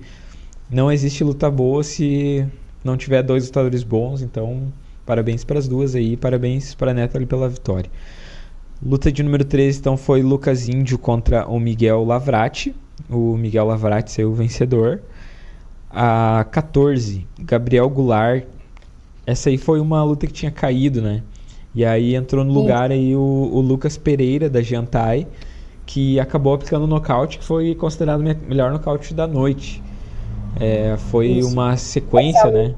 não 0.71 0.93
existe 0.93 1.25
luta 1.25 1.51
boa 1.51 1.83
se 1.83 2.47
não 2.85 2.97
tiver 2.97 3.23
dois 3.23 3.47
lutadores 3.47 3.83
bons, 3.83 4.23
então 4.23 4.73
parabéns 5.05 5.43
para 5.43 5.59
as 5.59 5.67
duas 5.67 5.97
aí, 5.97 6.17
parabéns 6.17 6.75
para 6.75 6.93
a 6.93 6.95
Neta 6.95 7.21
pela 7.27 7.49
vitória. 7.49 7.91
Luta 8.83 9.13
de 9.13 9.23
número 9.23 9.45
13, 9.45 9.79
então, 9.79 9.95
foi 9.95 10.23
Lucas 10.23 10.67
Índio 10.67 10.99
contra 10.99 11.47
o 11.47 11.61
Miguel 11.61 12.03
Lavrati. 12.03 12.75
O 13.11 13.37
Miguel 13.37 13.67
Lavrati 13.67 14.11
saiu 14.11 14.33
vencedor. 14.33 15.03
A 15.91 16.47
14, 16.51 17.27
Gabriel 17.41 17.91
Goulart. 17.91 18.45
Essa 19.27 19.51
aí 19.51 19.59
foi 19.59 19.81
uma 19.81 20.03
luta 20.03 20.27
que 20.27 20.33
tinha 20.33 20.51
caído, 20.51 21.03
né? 21.03 21.23
E 21.75 21.85
aí 21.85 22.15
entrou 22.15 22.43
no 22.43 22.53
lugar 22.55 22.91
aí 22.91 23.15
o, 23.15 23.21
o 23.53 23.61
Lucas 23.61 23.99
Pereira, 23.99 24.49
da 24.49 24.63
Gentai, 24.63 25.27
que 25.85 26.19
acabou 26.19 26.55
aplicando 26.55 26.85
o 26.85 26.87
nocaute, 26.87 27.39
que 27.39 27.45
foi 27.45 27.75
considerado 27.75 28.21
o 28.21 28.23
melhor 28.23 28.73
nocaute 28.73 29.13
da 29.13 29.27
noite. 29.27 29.83
É, 30.59 30.97
foi 30.97 31.27
Isso. 31.29 31.53
uma 31.53 31.77
sequência, 31.77 32.51
né? 32.51 32.75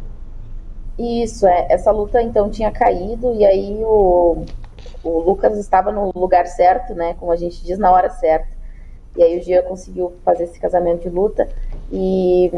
Isso, 0.99 1.47
é. 1.47 1.69
Essa 1.71 1.93
luta 1.93 2.21
então 2.21 2.51
tinha 2.51 2.73
caído, 2.73 3.33
e 3.35 3.45
aí 3.45 3.79
o 3.85 4.45
o 5.03 5.21
Lucas 5.21 5.59
estava 5.59 5.91
no 5.91 6.13
lugar 6.15 6.47
certo, 6.47 6.95
né? 6.95 7.15
Como 7.19 7.33
a 7.33 7.37
gente 7.37 7.65
diz, 7.65 7.79
na 7.79 7.91
hora 7.91 8.11
certa. 8.11 8.49
E 9.17 9.23
aí 9.23 9.39
o 9.39 9.43
Gia 9.43 9.63
conseguiu 9.63 10.13
fazer 10.25 10.45
esse 10.45 10.59
casamento 10.59 11.03
de 11.03 11.11
luta. 11.11 11.49
E, 11.91 12.51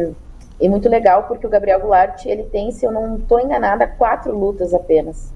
e 0.60 0.68
muito 0.68 0.88
legal 0.88 1.24
porque 1.24 1.46
o 1.46 1.50
Gabriel 1.50 1.80
Goulart, 1.80 2.24
ele 2.26 2.44
tem, 2.44 2.70
se 2.70 2.84
eu 2.84 2.92
não 2.92 3.16
estou 3.16 3.40
enganada, 3.40 3.86
quatro 3.86 4.36
lutas 4.36 4.72
apenas. 4.72 5.32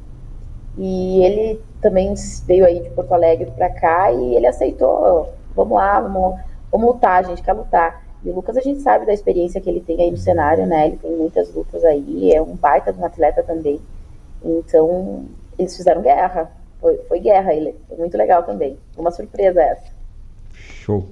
E 0.76 1.24
ele 1.24 1.60
também 1.80 2.14
veio 2.46 2.64
aí 2.64 2.80
de 2.80 2.90
Porto 2.90 3.12
Alegre 3.12 3.50
para 3.50 3.68
cá 3.68 4.12
e 4.12 4.36
ele 4.36 4.46
aceitou, 4.46 5.28
vamos 5.54 5.76
lá, 5.76 6.00
vamos, 6.00 6.38
vamos 6.70 6.86
lutar, 6.86 7.24
a 7.24 7.28
gente 7.28 7.42
quer 7.42 7.52
lutar. 7.52 8.04
E 8.24 8.30
o 8.30 8.34
Lucas 8.34 8.56
a 8.56 8.60
gente 8.60 8.80
sabe 8.80 9.06
da 9.06 9.12
experiência 9.12 9.60
que 9.60 9.68
ele 9.68 9.80
tem 9.80 10.00
aí 10.00 10.10
no 10.10 10.16
cenário, 10.16 10.66
né? 10.66 10.88
Ele 10.88 10.96
tem 10.96 11.10
muitas 11.16 11.52
lutas 11.52 11.84
aí, 11.84 12.32
é 12.32 12.40
um 12.40 12.54
baita 12.54 12.92
de 12.92 13.00
um 13.00 13.04
atleta 13.04 13.42
também. 13.42 13.80
Então, 14.44 15.24
eles 15.58 15.76
fizeram 15.76 16.02
guerra. 16.02 16.50
Foi, 16.80 16.96
foi 17.08 17.20
guerra 17.20 17.52
ele. 17.52 17.74
Foi 17.88 17.96
muito 17.96 18.16
legal 18.16 18.42
também. 18.42 18.76
Uma 18.96 19.10
surpresa 19.10 19.60
essa. 19.60 19.92
Show. 20.52 21.08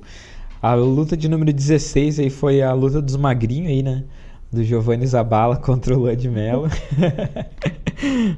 A 0.63 0.75
luta 0.75 1.17
de 1.17 1.29
número 1.29 1.53
16 1.53 2.21
aí 2.21 2.31
foi 2.31 2.63
a 2.63 2.73
luta 2.73 3.01
dos 3.01 3.17
magrinhos 3.17 3.69
aí, 3.69 3.83
né? 3.83 4.05
Do 4.51 4.63
Giovanni 4.63 5.07
Zabala 5.07 5.57
contra 5.57 5.95
o 5.95 6.01
Lud 6.01 6.29
Mello. 6.29 6.69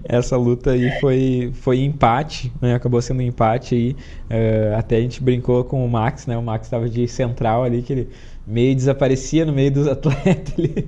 Essa 0.05 0.37
luta 0.37 0.73
aí 0.73 0.91
foi, 1.01 1.53
foi 1.55 1.81
empate, 1.81 2.53
né? 2.61 2.75
Acabou 2.75 3.01
sendo 3.03 3.21
um 3.21 3.23
empate 3.23 3.75
aí. 3.75 3.97
Uh, 4.31 4.77
até 4.77 4.97
a 4.97 5.01
gente 5.01 5.23
brincou 5.23 5.65
com 5.65 5.85
o 5.85 5.89
Max, 5.89 6.27
né? 6.27 6.37
O 6.37 6.43
Max 6.43 6.67
estava 6.67 6.89
de 6.89 7.07
central 7.07 7.65
ali, 7.65 7.83
que 7.83 7.93
ele 7.93 8.09
meio 8.47 8.75
desaparecia 8.75 9.45
no 9.45 9.53
meio 9.53 9.71
dos 9.71 9.87
atletas. 9.87 10.55
Ele 10.59 10.87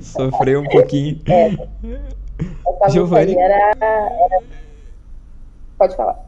sofreu 0.00 0.60
um 0.60 0.66
pouquinho. 0.66 1.18
É, 1.26 1.50
Giovanni... 2.90 3.36
Era, 3.36 3.74
era 3.78 4.42
Pode 5.80 5.96
falar. 5.96 6.22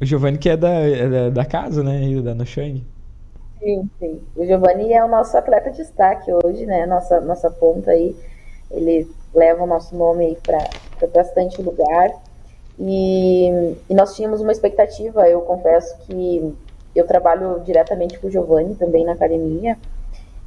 O 0.00 0.04
Giovanni 0.04 0.38
que 0.38 0.48
é 0.48 0.56
da, 0.56 0.68
é 0.68 1.08
da, 1.08 1.30
da, 1.30 1.44
casa, 1.44 1.82
né? 1.82 2.00
Da 2.22 2.32
Noshang. 2.32 2.86
Sim, 3.58 3.90
sim. 3.98 4.20
O 4.36 4.46
Giovanni 4.46 4.92
é 4.92 5.04
o 5.04 5.08
nosso 5.08 5.36
atleta 5.36 5.68
de 5.72 5.78
destaque 5.78 6.30
hoje, 6.32 6.64
né? 6.64 6.86
Nossa, 6.86 7.20
nossa 7.20 7.50
ponta 7.50 7.90
aí. 7.90 8.14
Ele 8.70 9.10
leva 9.34 9.64
o 9.64 9.66
nosso 9.66 9.96
nome 9.96 10.26
aí 10.26 10.38
para 10.40 11.08
bastante 11.08 11.60
lugar. 11.60 12.12
E, 12.78 13.74
e, 13.90 13.94
nós 13.94 14.14
tínhamos 14.14 14.40
uma 14.40 14.52
expectativa, 14.52 15.28
eu 15.28 15.40
confesso 15.40 15.98
que 16.06 16.54
eu 16.94 17.04
trabalho 17.04 17.62
diretamente 17.64 18.16
com 18.20 18.28
o 18.28 18.30
Giovanni 18.30 18.76
também 18.76 19.04
na 19.04 19.14
academia 19.14 19.76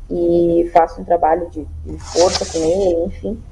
e 0.09 0.69
faço 0.71 1.01
um 1.01 1.03
trabalho 1.03 1.49
de, 1.49 1.67
de 1.85 1.99
força 1.99 2.45
com 2.45 2.63
ele, 2.63 3.03
enfim. 3.07 3.43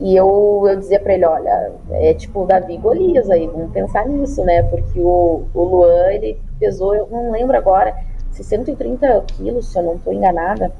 E 0.00 0.16
eu, 0.16 0.64
eu 0.66 0.76
dizia 0.76 0.98
para 0.98 1.12
ele, 1.12 1.26
olha, 1.26 1.72
é 1.90 2.14
tipo 2.14 2.46
Davi 2.46 2.78
Golias 2.78 3.28
aí, 3.28 3.46
vamos 3.46 3.70
pensar 3.70 4.06
nisso, 4.06 4.42
né? 4.44 4.62
Porque 4.62 4.98
o, 4.98 5.44
o 5.52 5.62
Luan, 5.62 6.10
ele 6.10 6.38
pesou, 6.58 6.94
eu 6.94 7.06
não 7.10 7.30
lembro 7.30 7.56
agora, 7.56 7.94
130 8.30 9.24
quilos, 9.36 9.66
se 9.66 9.78
eu 9.78 9.82
não 9.82 9.96
estou 9.96 10.12
enganada, 10.12 10.72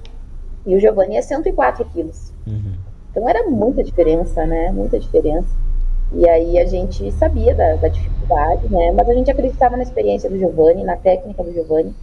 e 0.65 0.75
o 0.75 0.81
Giovanni 0.81 1.17
é 1.17 1.23
104 1.23 1.85
quilos. 1.87 2.33
Uhum. 2.47 2.73
Então 3.11 3.29
era 3.29 3.49
muita 3.49 3.83
diferença, 3.83 4.47
né? 4.47 4.71
Muita 4.71 4.99
diferença. 4.99 5.49
E 6.13 6.29
aí 6.29 6.59
a 6.59 6.67
gente 6.67 7.11
sabia 7.13 7.55
da, 7.55 7.77
da, 7.77 7.89
dificuldade, 7.89 8.69
né? 8.69 8.93
Mas 8.93 9.09
a 9.09 9.15
gente 9.15 9.31
acreditava 9.31 9.77
na 9.77 9.83
experiência 9.83 10.31
do 10.31 10.39
Giovanni, 10.39 10.83
na 10.83 10.97
técnica 10.97 11.43
do 11.43 11.53
Giovanni. 11.53 11.95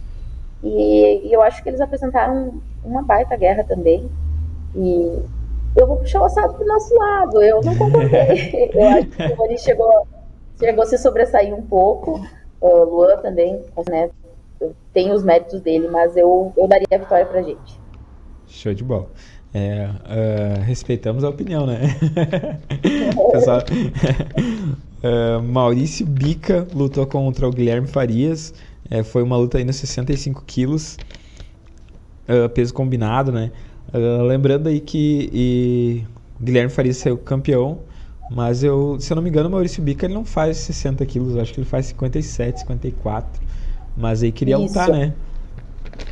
E, 0.62 1.28
e 1.28 1.32
eu 1.32 1.42
acho 1.42 1.62
que 1.62 1.68
eles 1.68 1.80
apresentaram 1.80 2.60
uma 2.84 3.02
baita 3.02 3.36
guerra 3.36 3.64
também. 3.64 4.08
E 4.74 5.18
eu 5.76 5.86
vou 5.86 5.96
puxar 5.96 6.20
o 6.20 6.24
assado 6.24 6.54
pro 6.54 6.66
nosso 6.66 6.94
lado. 6.94 7.42
Eu 7.42 7.60
não 7.62 7.76
concordei. 7.76 8.70
eu 8.74 8.88
acho 8.88 9.06
que 9.06 9.22
o 9.22 9.28
Giovanni 9.28 9.58
chegou, 9.58 10.06
chegou 10.58 10.82
a 10.82 10.86
se 10.86 10.98
sobressair 10.98 11.54
um 11.54 11.62
pouco. 11.62 12.20
O 12.60 12.84
Luan 12.84 13.16
também, 13.18 13.60
né? 13.88 14.10
Tem 14.92 15.12
os 15.12 15.22
méritos 15.22 15.60
dele, 15.60 15.88
mas 15.88 16.16
eu, 16.16 16.52
eu 16.56 16.66
daria 16.66 16.86
a 16.92 16.98
vitória 16.98 17.26
pra 17.26 17.42
gente. 17.42 17.80
Show 18.46 18.74
de 18.74 18.82
bola. 18.82 19.08
É, 19.54 19.88
uh, 19.88 20.62
respeitamos 20.62 21.24
a 21.24 21.28
opinião, 21.28 21.66
né? 21.66 21.96
Pessoal, 23.32 23.60
uh, 25.02 25.42
Maurício 25.46 26.04
Bica 26.04 26.66
lutou 26.74 27.06
contra 27.06 27.48
o 27.48 27.50
Guilherme 27.50 27.86
Farias. 27.86 28.52
É, 28.90 29.02
foi 29.02 29.22
uma 29.22 29.36
luta 29.36 29.58
aí 29.58 29.64
nos 29.64 29.76
65 29.76 30.44
quilos. 30.44 30.98
Uh, 32.28 32.48
peso 32.50 32.74
combinado, 32.74 33.32
né? 33.32 33.50
Uh, 33.92 34.22
lembrando 34.22 34.68
aí 34.68 34.80
que 34.80 36.04
Guilherme 36.40 36.70
Faria 36.70 36.92
saiu 36.92 37.16
campeão, 37.16 37.80
mas 38.30 38.62
eu, 38.62 39.00
se 39.00 39.12
eu 39.12 39.16
não 39.16 39.22
me 39.22 39.30
engano, 39.30 39.48
o 39.48 39.52
Maurício 39.52 39.82
Bica 39.82 40.06
ele 40.06 40.14
não 40.14 40.24
faz 40.24 40.58
60 40.58 41.04
quilos, 41.06 41.36
acho 41.36 41.54
que 41.54 41.60
ele 41.60 41.66
faz 41.66 41.86
57, 41.86 42.60
54. 42.60 43.40
Mas 43.96 44.22
aí 44.22 44.30
queria 44.30 44.56
Isso. 44.56 44.66
lutar, 44.66 44.90
né? 44.90 45.14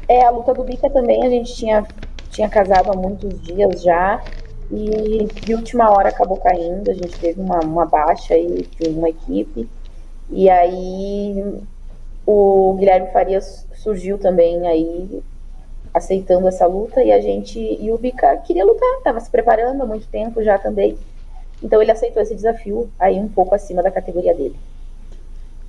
É, 0.08 0.24
a 0.24 0.30
luta 0.30 0.54
do 0.54 0.64
Bica 0.64 0.88
também 0.90 1.24
a 1.24 1.30
gente 1.30 1.54
tinha, 1.54 1.86
tinha 2.30 2.48
casado 2.48 2.90
há 2.90 2.96
muitos 2.96 3.40
dias 3.42 3.82
já. 3.82 4.22
E 4.70 5.28
de 5.44 5.54
última 5.54 5.90
hora 5.90 6.08
acabou 6.08 6.38
caindo, 6.38 6.90
a 6.90 6.94
gente 6.94 7.16
teve 7.20 7.40
uma, 7.40 7.60
uma 7.60 7.86
baixa 7.86 8.34
aí 8.34 8.66
de 8.80 8.88
uma 8.88 9.08
equipe. 9.08 9.68
E 10.30 10.50
aí 10.50 11.60
o 12.24 12.74
Guilherme 12.78 13.12
Farias 13.12 13.66
surgiu 13.74 14.18
também 14.18 14.66
aí 14.66 15.22
aceitando 15.96 16.46
essa 16.46 16.66
luta 16.66 17.02
e 17.02 17.10
a 17.10 17.20
gente 17.20 17.58
e 17.58 17.90
o 17.90 17.96
Bica 17.96 18.36
queria 18.38 18.64
lutar, 18.64 18.98
estava 18.98 19.18
se 19.18 19.30
preparando 19.30 19.82
há 19.82 19.86
muito 19.86 20.06
tempo 20.08 20.42
já 20.44 20.58
também. 20.58 20.96
Então 21.62 21.80
ele 21.80 21.90
aceitou 21.90 22.22
esse 22.22 22.34
desafio 22.34 22.90
aí 22.98 23.18
um 23.18 23.28
pouco 23.28 23.54
acima 23.54 23.82
da 23.82 23.90
categoria 23.90 24.34
dele. 24.34 24.54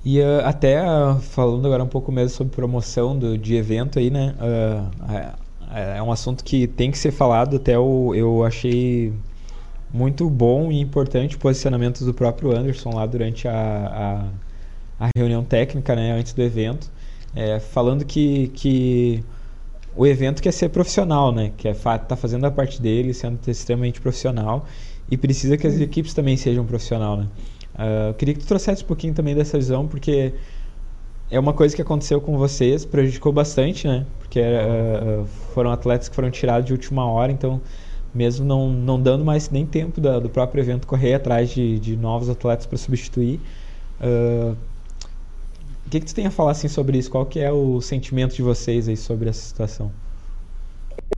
E 0.04 0.20
uh, 0.20 0.40
até 0.44 0.82
uh, 0.82 1.18
falando 1.18 1.66
agora 1.66 1.82
um 1.82 1.88
pouco 1.88 2.12
mesmo 2.12 2.30
sobre 2.30 2.54
promoção 2.54 3.18
do, 3.18 3.38
de 3.38 3.56
evento 3.56 3.98
aí, 3.98 4.10
né? 4.10 4.34
Uh, 4.38 5.48
é 5.74 6.02
um 6.02 6.12
assunto 6.12 6.44
que 6.44 6.66
tem 6.66 6.90
que 6.90 6.98
ser 6.98 7.10
falado. 7.10 7.56
Até 7.56 7.78
o, 7.78 8.14
eu 8.14 8.44
achei 8.44 9.12
muito 9.92 10.28
bom 10.28 10.70
e 10.70 10.80
importante 10.80 11.36
o 11.36 11.38
posicionamento 11.38 12.04
do 12.04 12.12
próprio 12.12 12.54
Anderson 12.54 12.90
lá 12.94 13.06
durante 13.06 13.48
a, 13.48 14.28
a, 14.98 15.06
a 15.06 15.10
reunião 15.16 15.42
técnica, 15.42 15.96
né? 15.96 16.12
Antes 16.12 16.32
do 16.34 16.42
evento, 16.42 16.90
é, 17.34 17.58
falando 17.58 18.04
que, 18.04 18.48
que 18.48 19.24
o 19.98 20.06
evento 20.06 20.40
quer 20.40 20.52
ser 20.52 20.68
profissional, 20.68 21.32
né? 21.32 21.50
Que 21.56 21.66
é 21.66 21.74
tá 21.74 22.14
fazendo 22.14 22.44
a 22.44 22.52
parte 22.52 22.80
dele, 22.80 23.12
sendo 23.12 23.36
extremamente 23.48 24.00
profissional 24.00 24.64
e 25.10 25.16
precisa 25.16 25.56
que 25.56 25.66
as 25.66 25.80
equipes 25.80 26.14
também 26.14 26.36
sejam 26.36 26.64
profissional, 26.64 27.16
né? 27.16 27.26
Uh, 27.74 28.14
queria 28.14 28.32
que 28.32 28.38
tu 28.38 28.46
trouxesse 28.46 28.84
um 28.84 28.86
pouquinho 28.86 29.12
também 29.12 29.34
dessa 29.34 29.58
visão, 29.58 29.88
porque 29.88 30.34
é 31.28 31.38
uma 31.38 31.52
coisa 31.52 31.74
que 31.74 31.82
aconteceu 31.82 32.20
com 32.20 32.38
vocês, 32.38 32.84
prejudicou 32.84 33.32
bastante, 33.32 33.88
né? 33.88 34.06
Porque 34.20 34.40
uh, 34.40 35.26
foram 35.52 35.72
atletas 35.72 36.08
que 36.08 36.14
foram 36.14 36.30
tirados 36.30 36.66
de 36.66 36.72
última 36.72 37.04
hora, 37.04 37.32
então 37.32 37.60
mesmo 38.14 38.46
não, 38.46 38.70
não 38.70 39.02
dando 39.02 39.24
mais 39.24 39.50
nem 39.50 39.66
tempo 39.66 40.00
da, 40.00 40.20
do 40.20 40.28
próprio 40.28 40.62
evento 40.62 40.86
correr 40.86 41.14
atrás 41.14 41.50
de, 41.50 41.76
de 41.80 41.96
novos 41.96 42.28
atletas 42.28 42.66
para 42.66 42.78
substituir. 42.78 43.40
Uh, 44.00 44.56
o 45.88 45.90
que, 45.90 46.00
que 46.00 46.06
tu 46.06 46.14
tem 46.14 46.26
a 46.26 46.30
falar 46.30 46.50
assim, 46.50 46.68
sobre 46.68 46.98
isso? 46.98 47.10
Qual 47.10 47.24
que 47.24 47.40
é 47.40 47.50
o 47.50 47.80
sentimento 47.80 48.34
de 48.34 48.42
vocês 48.42 48.90
aí 48.90 48.96
sobre 48.96 49.30
essa 49.30 49.40
situação? 49.40 49.90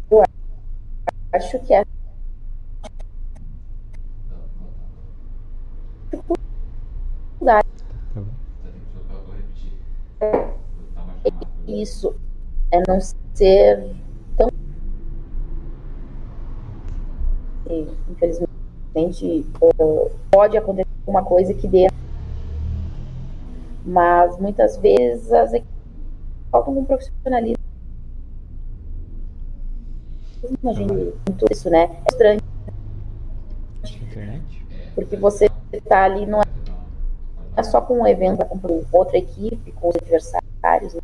Eu 0.09 0.23
acho 1.33 1.59
que 1.59 1.75
é 1.75 1.85
dificuldade. 6.13 7.67
Tá 10.21 10.41
isso 11.67 12.15
é 12.71 12.81
não 12.87 13.01
ser 13.35 13.93
tão. 14.37 14.49
Infelizmente, 18.09 19.47
pode 20.31 20.57
acontecer 20.57 20.89
alguma 21.05 21.25
coisa 21.25 21.53
que 21.55 21.67
dê. 21.67 21.89
Mas 23.85 24.39
muitas 24.39 24.77
vezes 24.77 25.33
as 25.33 25.53
equipes 25.53 25.75
faltam 26.51 26.79
um 26.79 26.85
profissionalismo. 26.85 27.65
A 30.65 30.73
gente 30.73 30.93
muito 30.93 31.47
isso, 31.51 31.69
né? 31.71 31.85
É 31.85 32.13
estranho. 32.13 32.41
Porque 34.95 35.17
você 35.17 35.51
está 35.73 36.05
ali, 36.05 36.27
não 36.27 36.41
é 37.57 37.63
só 37.63 37.81
com 37.81 38.01
um 38.01 38.07
evento, 38.07 38.43
é 38.43 38.45
com 38.45 38.85
outra 38.93 39.19
equipe, 39.19 39.73
com 39.73 39.89
os 39.89 39.97
adversários. 39.97 40.95
Né? 40.95 41.01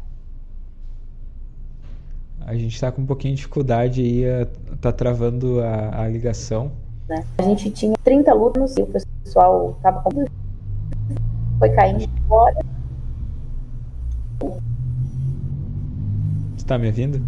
A 2.41 2.55
gente 2.55 2.75
está 2.75 2.93
com 2.93 3.03
um 3.03 3.07
pouquinho 3.07 3.35
de 3.35 3.39
dificuldade 3.39 4.01
aí, 4.01 4.47
tá 4.81 4.93
travando 4.93 5.61
a, 5.61 6.03
a 6.03 6.09
ligação. 6.09 6.73
Né? 7.09 7.25
A 7.39 7.43
gente 7.43 7.71
tinha 7.71 7.95
30 8.05 8.31
alunos 8.31 8.77
e 8.77 8.83
o 8.83 8.87
pessoal 8.87 9.75
estava 9.77 10.03
com... 10.03 10.25
foi 11.59 11.71
caindo 11.71 12.09
fora. 12.29 12.57
Você 14.41 14.57
está 16.57 16.79
me 16.79 16.87
ouvindo? 16.87 17.21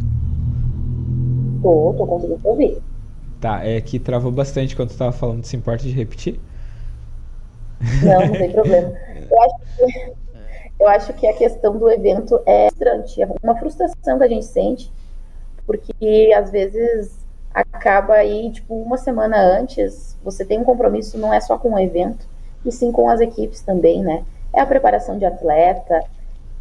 Tô, 1.63 1.95
tô 1.97 2.07
conseguindo 2.07 2.41
ouvir. 2.45 2.79
Tá, 3.41 3.65
é 3.65 3.81
que 3.81 3.99
travou 3.99 4.33
bastante 4.33 4.75
quando 4.75 4.89
tu 4.89 4.93
estava 4.93 5.13
falando, 5.13 5.45
se 5.45 5.57
importa 5.57 5.85
de 5.85 5.93
repetir? 5.93 6.41
Não, 8.03 8.27
não 8.27 8.33
tem 8.33 8.51
problema. 8.51 8.93
Eu 9.31 9.43
acho, 9.43 9.77
que, 9.77 10.13
eu 10.81 10.89
acho 10.89 11.13
que 11.13 11.27
a 11.27 11.35
questão 11.35 11.77
do 11.77 11.91
evento 11.91 12.41
é 12.47 12.69
frustrante, 12.71 13.23
é 13.23 13.29
uma 13.43 13.55
frustração 13.57 14.17
que 14.17 14.25
a 14.25 14.29
gente 14.29 14.47
sente 14.47 14.91
porque 15.69 16.33
às 16.35 16.51
vezes 16.51 17.15
acaba 17.53 18.15
aí, 18.15 18.51
tipo, 18.51 18.75
uma 18.75 18.97
semana 18.97 19.37
antes, 19.37 20.17
você 20.25 20.43
tem 20.43 20.59
um 20.59 20.65
compromisso 20.65 21.19
não 21.19 21.33
é 21.33 21.39
só 21.43 21.59
com 21.59 21.75
o 21.75 21.79
evento, 21.79 22.27
e 22.69 22.73
sim 22.73 22.93
com 22.93 23.09
as 23.09 23.21
equipes 23.21 23.61
também, 23.63 24.03
né? 24.03 24.25
É 24.53 24.61
a 24.61 24.67
preparação 24.67 25.19
de 25.19 25.25
atleta, 25.25 26.05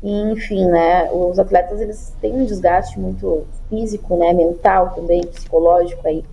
e, 0.02 0.32
enfim, 0.32 0.65
né? 0.65 1.10
Os 1.12 1.39
atletas, 1.39 1.82
eles 1.82 2.13
têm 2.22 2.34
um 2.34 2.46
desgaste 2.46 3.00
muito 3.00 3.46
físico, 3.70 4.15
né? 4.15 4.34
Mental 4.34 4.91
também, 4.91 5.26
psicológico 5.26 6.08
aí. 6.08 6.24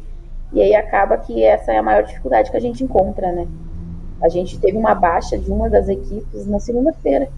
E 0.53 0.61
aí 0.61 0.75
acaba 0.75 1.17
que 1.17 1.43
essa 1.43 1.73
é 1.73 1.79
a 1.79 1.83
maior 1.83 2.05
dificuldade 2.05 2.51
que 2.51 2.57
a 2.57 2.61
gente 2.61 2.85
encontra, 2.85 3.33
né? 3.33 3.47
A 4.23 4.29
gente 4.29 4.59
teve 4.59 4.77
uma 4.77 4.95
baixa 4.95 5.37
de 5.37 5.51
uma 5.51 5.69
das 5.69 5.89
equipes 5.89 6.47
na 6.47 6.61
segunda-feira, 6.61 7.29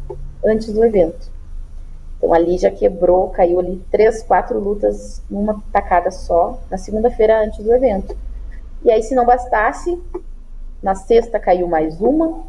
antes 0.44 0.72
do 0.72 0.84
evento. 0.84 1.30
Então 2.18 2.32
ali 2.32 2.58
já 2.58 2.70
quebrou, 2.70 3.28
caiu 3.30 3.60
ali 3.60 3.82
três, 3.90 4.22
quatro 4.22 4.58
lutas 4.58 5.22
numa 5.30 5.62
tacada 5.72 6.10
só, 6.10 6.58
na 6.70 6.76
segunda-feira 6.76 7.44
antes 7.44 7.64
do 7.64 7.72
evento. 7.72 8.16
E 8.84 8.90
aí, 8.90 9.02
se 9.02 9.14
não 9.14 9.24
bastasse, 9.24 10.00
na 10.82 10.94
sexta 10.94 11.38
caiu 11.38 11.66
mais 11.66 12.00
uma, 12.00 12.44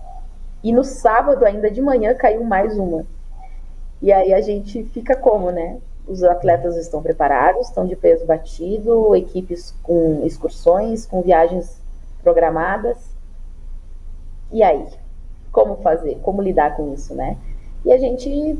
e 0.64 0.74
no 0.74 0.84
sábado, 0.84 1.46
ainda 1.46 1.70
de 1.70 1.82
manhã, 1.82 2.14
caiu 2.14 2.44
mais 2.44 2.78
uma. 2.78 3.06
E 4.02 4.12
aí 4.12 4.34
a 4.34 4.42
gente 4.42 4.84
fica 4.86 5.16
como, 5.16 5.52
né? 5.52 5.78
Os 6.08 6.24
atletas 6.24 6.76
estão 6.78 7.02
preparados, 7.02 7.68
estão 7.68 7.86
de 7.86 7.96
peso 7.96 8.26
batido, 8.26 9.16
equipes 9.16 9.74
com 9.84 10.24
excursões, 10.26 11.06
com 11.06 11.22
viagens 11.22 11.80
programadas. 12.24 12.98
E 14.52 14.64
aí? 14.64 14.88
Como 15.52 15.78
fazer? 15.78 16.20
Como 16.22 16.42
lidar 16.42 16.76
com 16.76 16.94
isso, 16.94 17.14
né? 17.14 17.38
E 17.86 17.92
a 17.92 17.98
gente 17.98 18.58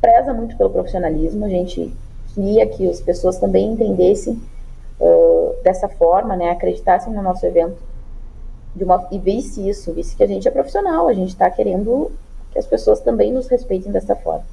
preza 0.00 0.34
muito 0.34 0.56
pelo 0.56 0.70
profissionalismo, 0.70 1.44
a 1.44 1.48
gente 1.48 1.92
queria 2.34 2.66
que 2.66 2.88
as 2.88 3.00
pessoas 3.00 3.38
também 3.38 3.72
entendessem 3.72 4.40
uh, 5.00 5.54
dessa 5.62 5.88
forma, 5.88 6.34
né, 6.34 6.50
acreditassem 6.50 7.12
no 7.12 7.22
nosso 7.22 7.46
evento 7.46 7.76
de 8.74 8.84
uma, 8.84 9.06
e 9.10 9.18
visse 9.18 9.68
isso, 9.68 9.92
visse 9.92 10.16
que 10.16 10.22
a 10.22 10.26
gente 10.26 10.46
é 10.46 10.50
profissional, 10.50 11.08
a 11.08 11.14
gente 11.14 11.28
está 11.28 11.50
querendo 11.50 12.10
que 12.50 12.58
as 12.58 12.66
pessoas 12.66 13.00
também 13.00 13.32
nos 13.32 13.48
respeitem 13.48 13.92
dessa 13.92 14.14
forma. 14.14 14.44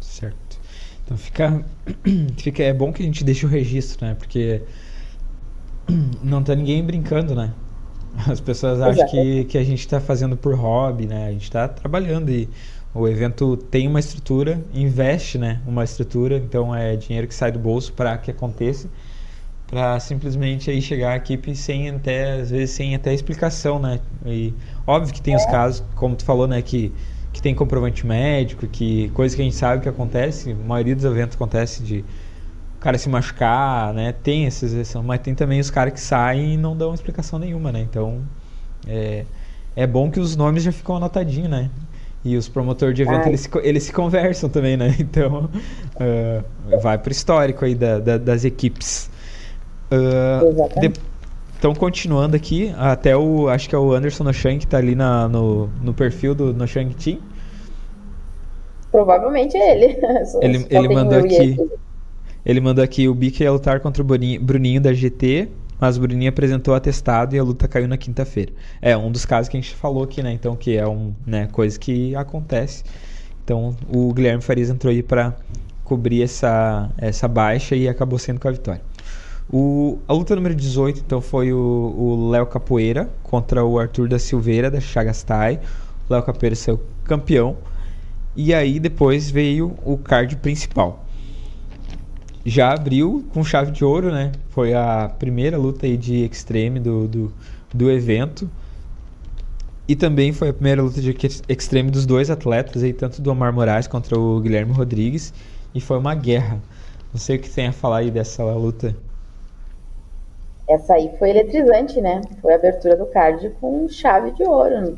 Certo. 0.00 0.58
Então 1.04 1.16
fica, 1.16 1.64
fica 2.38 2.62
é 2.62 2.72
bom 2.72 2.92
que 2.92 3.02
a 3.02 3.06
gente 3.06 3.24
deixe 3.24 3.44
o 3.44 3.48
registro, 3.48 4.06
né? 4.06 4.14
Porque 4.14 4.62
não 6.22 6.42
tá 6.42 6.54
ninguém 6.54 6.82
brincando, 6.84 7.34
né? 7.34 7.52
As 8.28 8.40
pessoas 8.40 8.80
acham 8.80 9.08
que, 9.08 9.44
que 9.44 9.58
a 9.58 9.64
gente 9.64 9.80
está 9.80 10.00
fazendo 10.00 10.36
por 10.36 10.54
hobby, 10.54 11.06
né? 11.06 11.26
A 11.26 11.32
gente 11.32 11.44
está 11.44 11.66
trabalhando 11.66 12.30
e 12.30 12.48
o 12.94 13.08
evento 13.08 13.56
tem 13.56 13.88
uma 13.88 13.98
estrutura, 13.98 14.62
investe, 14.72 15.36
né, 15.36 15.60
uma 15.66 15.82
estrutura, 15.82 16.36
então 16.36 16.72
é 16.72 16.94
dinheiro 16.94 17.26
que 17.26 17.34
sai 17.34 17.50
do 17.50 17.58
bolso 17.58 17.92
para 17.92 18.16
que 18.16 18.30
aconteça, 18.30 18.88
para 19.74 19.98
simplesmente 19.98 20.70
aí 20.70 20.80
chegar 20.80 21.10
a 21.10 21.16
equipe 21.16 21.52
sem 21.56 21.90
até 21.90 22.34
às 22.34 22.50
vezes 22.52 22.70
sem 22.70 22.94
até 22.94 23.12
explicação, 23.12 23.80
né? 23.80 23.98
E 24.24 24.54
óbvio 24.86 25.12
que 25.12 25.20
tem 25.20 25.34
os 25.34 25.44
casos, 25.46 25.82
como 25.96 26.14
tu 26.14 26.24
falou, 26.24 26.46
né, 26.46 26.62
que 26.62 26.92
que 27.32 27.42
tem 27.42 27.52
comprovante 27.52 28.06
médico, 28.06 28.64
que 28.68 29.08
coisa 29.08 29.34
que 29.34 29.42
a 29.42 29.44
gente 29.44 29.56
sabe 29.56 29.82
que 29.82 29.88
acontece, 29.88 30.52
a 30.52 30.54
maioria 30.54 30.94
dos 30.94 31.04
eventos 31.04 31.34
acontece 31.34 31.82
de 31.82 32.04
o 32.76 32.78
cara 32.78 32.96
se 32.96 33.08
machucar, 33.08 33.92
né? 33.92 34.12
Tem 34.12 34.46
essas 34.46 34.72
exceções, 34.72 35.04
mas 35.04 35.20
tem 35.20 35.34
também 35.34 35.58
os 35.58 35.68
caras 35.68 35.92
que 35.92 36.00
saem 36.00 36.54
e 36.54 36.56
não 36.56 36.76
dão 36.76 36.94
explicação 36.94 37.40
nenhuma, 37.40 37.72
né? 37.72 37.80
Então, 37.80 38.22
é, 38.86 39.24
é 39.74 39.84
bom 39.84 40.08
que 40.08 40.20
os 40.20 40.36
nomes 40.36 40.62
já 40.62 40.70
ficam 40.70 40.94
anotadinhos, 40.94 41.50
né? 41.50 41.70
E 42.24 42.36
os 42.36 42.48
promotores 42.48 42.94
de 42.94 43.02
evento, 43.02 43.26
eles 43.26 43.40
se, 43.40 43.50
eles 43.64 43.82
se 43.82 43.92
conversam 43.92 44.48
também, 44.48 44.76
né? 44.76 44.94
Então, 45.00 45.50
uh, 45.96 46.80
vai 46.80 46.96
pro 46.96 47.10
histórico 47.10 47.64
aí 47.64 47.74
da, 47.74 47.98
da, 47.98 48.16
das 48.16 48.44
equipes. 48.44 49.10
Uh, 49.94 50.92
então, 51.58 51.74
continuando 51.74 52.36
aqui, 52.36 52.74
até 52.76 53.16
o. 53.16 53.48
Acho 53.48 53.68
que 53.68 53.74
é 53.74 53.78
o 53.78 53.92
Anderson 53.92 54.24
Noshang 54.24 54.58
que 54.58 54.66
tá 54.66 54.78
ali 54.78 54.94
na, 54.94 55.28
no, 55.28 55.68
no 55.82 55.94
perfil 55.94 56.34
do 56.34 56.52
Noshang 56.52 56.94
Team. 56.94 57.18
Provavelmente 58.90 59.56
é 59.56 59.72
ele. 59.72 59.98
ele, 60.42 60.66
ele 60.70 60.88
mandou 60.88 61.18
aqui. 61.18 61.56
Ele 62.44 62.60
mandou 62.60 62.84
aqui 62.84 63.08
o 63.08 63.14
Bica 63.14 63.42
ia 63.42 63.50
lutar 63.50 63.80
contra 63.80 64.02
o 64.02 64.04
Bruninho, 64.04 64.40
Bruninho 64.42 64.80
da 64.80 64.92
GT 64.92 65.48
mas 65.78 65.96
o 65.96 66.00
Bruninho 66.00 66.28
apresentou 66.28 66.74
atestado 66.74 67.34
e 67.34 67.38
a 67.38 67.42
luta 67.42 67.66
caiu 67.68 67.88
na 67.88 67.96
quinta-feira. 67.96 68.52
É 68.80 68.96
um 68.96 69.10
dos 69.10 69.26
casos 69.26 69.48
que 69.48 69.56
a 69.56 69.60
gente 69.60 69.74
falou 69.74 70.04
aqui, 70.04 70.22
né? 70.22 70.32
Então, 70.32 70.56
que 70.56 70.76
é 70.76 70.86
um, 70.86 71.12
né, 71.26 71.48
coisa 71.52 71.78
que 71.78 72.14
acontece. 72.14 72.84
Então, 73.44 73.76
o 73.92 74.12
Guilherme 74.12 74.42
Farias 74.42 74.70
entrou 74.70 74.90
aí 74.90 75.02
para 75.02 75.34
cobrir 75.82 76.22
essa, 76.22 76.90
essa 76.96 77.28
baixa 77.28 77.76
e 77.76 77.88
acabou 77.88 78.18
sendo 78.18 78.40
com 78.40 78.48
a 78.48 78.52
vitória. 78.52 78.80
O, 79.52 79.98
a 80.08 80.12
luta 80.12 80.34
número 80.34 80.54
18, 80.54 81.00
então, 81.00 81.20
foi 81.20 81.52
o 81.52 82.30
Léo 82.30 82.46
Capoeira 82.46 83.08
contra 83.22 83.64
o 83.64 83.78
Arthur 83.78 84.08
da 84.08 84.18
Silveira, 84.18 84.70
da 84.70 84.80
Chagastai. 84.80 85.60
Léo 86.08 86.22
Capoeira 86.22 86.56
saiu 86.56 86.80
campeão. 87.04 87.56
E 88.34 88.52
aí, 88.52 88.80
depois 88.80 89.30
veio 89.30 89.76
o 89.84 89.96
card 89.96 90.36
principal 90.36 91.04
já 92.44 92.72
abriu 92.72 93.24
com 93.32 93.42
chave 93.42 93.70
de 93.70 93.84
ouro, 93.84 94.12
né? 94.12 94.32
Foi 94.50 94.74
a 94.74 95.08
primeira 95.18 95.56
luta 95.56 95.86
aí 95.86 95.96
de 95.96 96.24
Extreme 96.24 96.78
do, 96.78 97.08
do, 97.08 97.32
do 97.72 97.90
evento. 97.90 98.48
E 99.88 99.96
também 99.96 100.32
foi 100.32 100.50
a 100.50 100.52
primeira 100.52 100.82
luta 100.82 101.00
de 101.00 101.16
Extreme 101.48 101.90
dos 101.90 102.04
dois 102.04 102.30
atletas, 102.30 102.82
aí, 102.82 102.92
tanto 102.92 103.22
do 103.22 103.30
Omar 103.30 103.52
Moraes 103.52 103.86
contra 103.86 104.18
o 104.18 104.40
Guilherme 104.40 104.72
Rodrigues. 104.72 105.32
E 105.74 105.80
foi 105.80 105.98
uma 105.98 106.14
guerra. 106.14 106.60
Não 107.12 107.20
sei 107.20 107.36
o 107.36 107.38
que 107.38 107.48
tem 107.48 107.68
a 107.68 107.72
falar 107.72 107.98
aí 107.98 108.10
dessa 108.10 108.44
luta. 108.44 108.94
Essa 110.68 110.94
aí 110.94 111.14
foi 111.18 111.30
eletrizante, 111.30 112.00
né? 112.00 112.22
Foi 112.40 112.52
a 112.52 112.56
abertura 112.56 112.96
do 112.96 113.06
card 113.06 113.50
com 113.60 113.88
chave 113.88 114.30
de 114.32 114.42
ouro. 114.44 114.94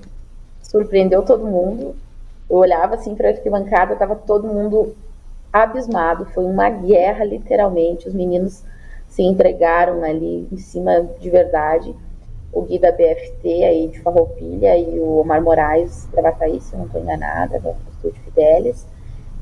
Surpreendeu 0.62 1.24
todo 1.24 1.46
mundo. 1.46 1.96
Eu 2.48 2.58
olhava 2.58 2.94
assim 2.94 3.14
para 3.14 3.28
a 3.28 3.32
arquibancada, 3.32 3.96
tava 3.96 4.14
todo 4.14 4.46
mundo 4.46 4.94
abismado, 5.52 6.26
foi 6.26 6.44
uma 6.44 6.68
guerra 6.68 7.24
literalmente, 7.24 8.08
os 8.08 8.14
meninos 8.14 8.62
se 9.08 9.22
entregaram 9.22 10.02
ali 10.04 10.46
em 10.52 10.58
cima 10.58 11.08
de 11.18 11.30
verdade. 11.30 11.94
O 12.52 12.62
Gui 12.62 12.78
da 12.78 12.92
BFT 12.92 13.64
aí 13.64 13.88
de 13.88 14.00
Farroupilha 14.00 14.78
e 14.78 14.98
o 15.00 15.18
Omar 15.18 15.42
Moraes 15.42 16.06
da 16.14 16.22
Bataí, 16.22 16.60
se 16.60 16.76
não 16.76 16.86
estou 16.86 17.02
enganada, 17.02 17.58
do 17.58 17.74
Estúdio 17.92 18.22
Fidelis. 18.22 18.86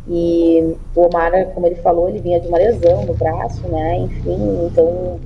E 0.08 0.76
o 0.94 1.00
Omar, 1.02 1.30
como 1.54 1.66
ele 1.66 1.76
falou, 1.76 2.08
ele 2.08 2.20
vinha 2.20 2.40
de 2.40 2.48
uma 2.48 2.58
lesão 2.58 3.04
no 3.04 3.14
braço, 3.14 3.66
né? 3.68 3.98
Enfim, 3.98 4.66
então 4.66 5.20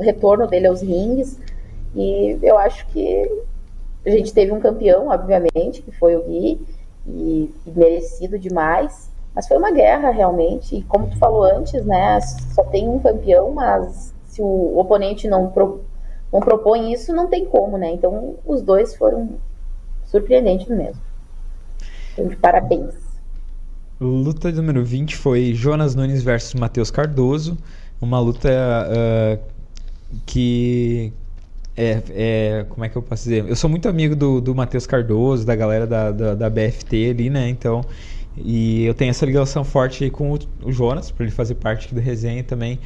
retorno 0.00 0.46
dele 0.46 0.66
aos 0.66 0.80
rings. 0.80 1.38
E 1.94 2.38
eu 2.42 2.56
acho 2.58 2.86
que 2.88 3.42
a 4.06 4.10
gente 4.10 4.32
teve 4.32 4.52
um 4.52 4.60
campeão, 4.60 5.08
obviamente, 5.08 5.82
que 5.82 5.90
foi 5.92 6.16
o 6.16 6.22
Gui, 6.22 6.60
e, 7.06 7.50
e 7.66 7.70
merecido 7.70 8.38
demais. 8.38 9.10
Mas 9.34 9.46
foi 9.46 9.56
uma 9.56 9.70
guerra 9.70 10.10
realmente, 10.10 10.76
e 10.76 10.82
como 10.82 11.08
tu 11.08 11.16
falou 11.18 11.44
antes, 11.44 11.84
né, 11.84 12.20
só 12.20 12.64
tem 12.64 12.88
um 12.88 12.98
campeão, 12.98 13.52
mas 13.52 14.12
se 14.26 14.42
o 14.42 14.78
oponente 14.78 15.28
não, 15.28 15.48
pro, 15.50 15.84
não 16.32 16.40
propõe 16.40 16.92
isso, 16.92 17.12
não 17.12 17.28
tem 17.28 17.44
como, 17.44 17.78
né? 17.78 17.92
Então 17.92 18.36
os 18.44 18.60
dois 18.62 18.94
foram 18.96 19.30
surpreendentes 20.04 20.68
mesmo. 20.68 21.00
Então, 22.12 22.28
parabéns. 22.40 22.94
Luta 24.00 24.50
número 24.50 24.84
20 24.84 25.16
foi 25.16 25.52
Jonas 25.54 25.94
Nunes 25.94 26.22
versus 26.22 26.54
Matheus 26.54 26.90
Cardoso. 26.90 27.56
Uma 28.00 28.18
luta 28.18 28.48
uh, 28.48 29.49
que. 30.26 31.12
É, 31.76 32.02
é, 32.10 32.66
Como 32.68 32.84
é 32.84 32.88
que 32.88 32.96
eu 32.96 33.02
posso 33.02 33.24
dizer? 33.24 33.48
Eu 33.48 33.56
sou 33.56 33.70
muito 33.70 33.88
amigo 33.88 34.14
do, 34.14 34.40
do 34.40 34.54
Matheus 34.54 34.86
Cardoso, 34.86 35.46
da 35.46 35.54
galera 35.56 35.86
da, 35.86 36.10
da, 36.10 36.34
da, 36.34 36.50
BFT 36.50 37.10
ali, 37.10 37.30
né? 37.30 37.48
Então. 37.48 37.82
E 38.36 38.84
eu 38.84 38.94
tenho 38.94 39.10
essa 39.10 39.26
ligação 39.26 39.64
forte 39.64 40.08
com 40.08 40.32
o, 40.32 40.38
o 40.62 40.72
Jonas, 40.72 41.10
para 41.10 41.24
ele 41.24 41.32
fazer 41.32 41.56
parte 41.56 41.86
aqui 41.86 41.94
do 41.94 42.00
resenha 42.00 42.44
também 42.44 42.78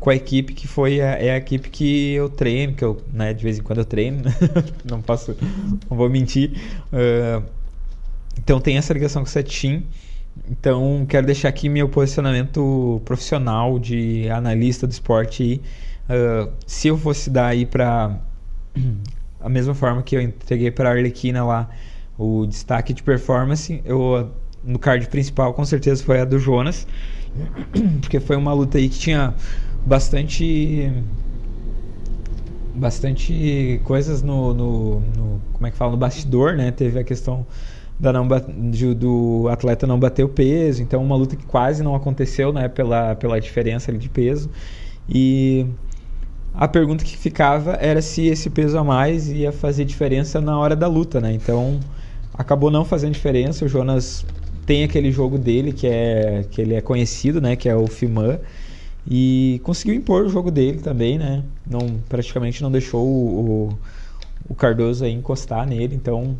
com 0.00 0.08
a 0.08 0.14
equipe 0.14 0.54
que 0.54 0.66
foi 0.66 1.00
a, 1.00 1.10
é 1.10 1.30
a 1.32 1.36
equipe 1.36 1.68
que 1.68 2.14
eu 2.14 2.28
treino, 2.30 2.72
que 2.72 2.82
eu, 2.82 3.00
né, 3.12 3.34
de 3.34 3.44
vez 3.44 3.58
em 3.58 3.62
quando 3.62 3.80
eu 3.80 3.84
treino, 3.84 4.22
não 4.90 5.02
posso, 5.02 5.36
não 5.88 5.96
vou 5.96 6.08
mentir. 6.08 6.52
Uh, 6.90 7.44
então 8.38 8.58
tem 8.58 8.78
essa 8.78 8.92
ligação 8.94 9.22
com 9.22 9.28
o 9.28 9.30
Setim. 9.30 9.84
Então, 10.50 11.04
quero 11.08 11.26
deixar 11.26 11.48
aqui 11.48 11.68
meu 11.68 11.88
posicionamento 11.88 13.02
profissional 13.04 13.78
de 13.78 14.28
analista 14.30 14.86
do 14.86 14.90
esporte. 14.90 15.60
Uh, 16.10 16.50
se 16.66 16.88
eu 16.88 16.98
fosse 16.98 17.30
dar 17.30 17.46
aí 17.46 17.64
para 17.64 18.18
a 19.40 19.48
mesma 19.48 19.74
forma 19.74 20.02
que 20.02 20.16
eu 20.16 20.20
entreguei 20.20 20.68
para 20.68 20.88
a 20.88 20.92
Arlequina 20.92 21.44
lá 21.44 21.70
o 22.18 22.46
destaque 22.46 22.92
de 22.92 23.00
performance, 23.02 23.80
eu 23.84 24.28
no 24.64 24.78
card 24.78 25.06
principal 25.06 25.54
com 25.54 25.64
certeza 25.64 26.02
foi 26.02 26.20
a 26.20 26.24
do 26.24 26.36
Jonas, 26.36 26.84
porque 28.02 28.18
foi 28.18 28.36
uma 28.36 28.52
luta 28.52 28.78
aí 28.78 28.88
que 28.88 28.98
tinha 28.98 29.32
bastante 29.86 30.92
bastante 32.74 33.80
coisas 33.84 34.20
no, 34.20 34.52
no, 34.52 35.00
no 35.00 35.40
como 35.52 35.66
é 35.66 35.70
que 35.70 35.76
fala 35.76 35.92
no 35.92 35.96
bastidor, 35.96 36.56
né? 36.56 36.72
Teve 36.72 36.98
a 36.98 37.04
questão 37.04 37.46
da 38.00 38.12
não 38.12 38.26
de, 38.70 38.94
do 38.94 39.46
atleta 39.48 39.86
não 39.86 39.98
bater 39.98 40.24
o 40.24 40.28
peso, 40.28 40.82
então 40.82 41.02
uma 41.04 41.14
luta 41.14 41.36
que 41.36 41.44
quase 41.44 41.82
não 41.82 41.94
aconteceu, 41.94 42.52
né, 42.52 42.66
pela, 42.66 43.14
pela 43.14 43.40
diferença 43.40 43.92
de 43.92 44.08
peso. 44.08 44.50
E 45.08 45.66
a 46.54 46.66
pergunta 46.66 47.04
que 47.04 47.16
ficava 47.16 47.72
era 47.80 48.02
se 48.02 48.26
esse 48.26 48.50
peso 48.50 48.78
a 48.78 48.84
mais 48.84 49.28
ia 49.30 49.52
fazer 49.52 49.84
diferença 49.84 50.40
na 50.40 50.58
hora 50.58 50.74
da 50.74 50.86
luta, 50.86 51.20
né? 51.20 51.32
Então 51.32 51.78
acabou 52.34 52.70
não 52.70 52.84
fazendo 52.84 53.12
diferença. 53.12 53.64
O 53.64 53.68
Jonas 53.68 54.24
tem 54.66 54.84
aquele 54.84 55.10
jogo 55.10 55.38
dele 55.38 55.72
que 55.72 55.86
é 55.86 56.44
que 56.50 56.60
ele 56.60 56.74
é 56.74 56.80
conhecido, 56.80 57.40
né, 57.40 57.56
que 57.56 57.68
é 57.68 57.74
o 57.74 57.86
Fiman 57.86 58.38
e 59.08 59.60
conseguiu 59.64 59.94
impor 59.94 60.24
o 60.24 60.28
jogo 60.28 60.50
dele 60.50 60.78
também, 60.78 61.18
né? 61.18 61.42
Não 61.68 61.98
praticamente 62.08 62.62
não 62.62 62.70
deixou 62.70 63.04
o, 63.06 63.68
o, 63.68 63.78
o 64.48 64.54
Cardoso 64.54 65.06
encostar 65.06 65.66
nele, 65.66 65.94
então 65.94 66.36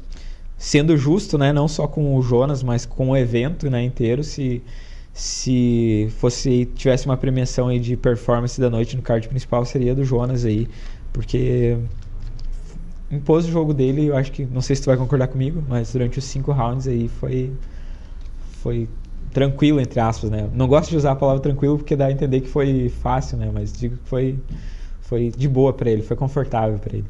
sendo 0.59 0.97
justo, 0.97 1.39
né, 1.39 1.55
não 1.55 1.67
só 1.67 1.89
com 1.89 2.15
o 2.17 2.23
Jonas, 2.23 2.63
mas 2.63 2.85
com 2.85 3.11
o 3.11 3.17
evento, 3.17 3.71
né, 3.71 3.83
inteiro, 3.83 4.23
se 4.23 4.63
se 5.21 6.09
fosse 6.18 6.64
tivesse 6.75 7.05
uma 7.05 7.16
premiação 7.16 7.68
aí 7.68 7.79
de 7.79 7.95
performance 7.95 8.59
da 8.59 8.71
noite 8.71 8.97
no 8.97 9.03
card 9.03 9.29
principal 9.29 9.66
seria 9.66 9.95
do 9.95 10.03
Jonas 10.03 10.47
aí, 10.47 10.66
porque 11.12 11.77
impôs 13.11 13.45
o 13.45 13.51
jogo 13.51 13.75
dele, 13.75 14.07
eu 14.07 14.16
acho 14.16 14.33
que 14.33 14.47
não 14.47 14.62
sei 14.62 14.77
se 14.77 14.81
tu 14.81 14.87
vai 14.87 14.97
concordar 14.97 15.29
comigo, 15.29 15.62
mas 15.68 15.93
durante 15.93 16.18
os 16.18 16.25
cinco 16.25 16.53
rounds 16.53 16.89
aí 16.89 17.07
foi 17.07 17.53
foi 18.62 18.89
tranquilo 19.31 19.79
entre 19.79 20.01
aspas, 20.01 20.31
né? 20.31 20.49
Não 20.55 20.66
gosto 20.66 20.89
de 20.89 20.97
usar 20.97 21.12
a 21.12 21.16
palavra 21.16 21.43
tranquilo 21.43 21.77
porque 21.77 21.95
dá 21.95 22.07
a 22.07 22.12
entender 22.12 22.41
que 22.41 22.49
foi 22.49 22.89
fácil, 22.89 23.37
né? 23.37 23.51
Mas 23.53 23.75
digo 23.75 23.99
que 23.99 24.09
foi 24.09 24.39
foi 25.03 25.29
de 25.29 25.47
boa 25.47 25.75
para 25.75 25.91
ele, 25.91 26.01
foi 26.01 26.16
confortável 26.16 26.79
para 26.79 26.97
ele 26.97 27.07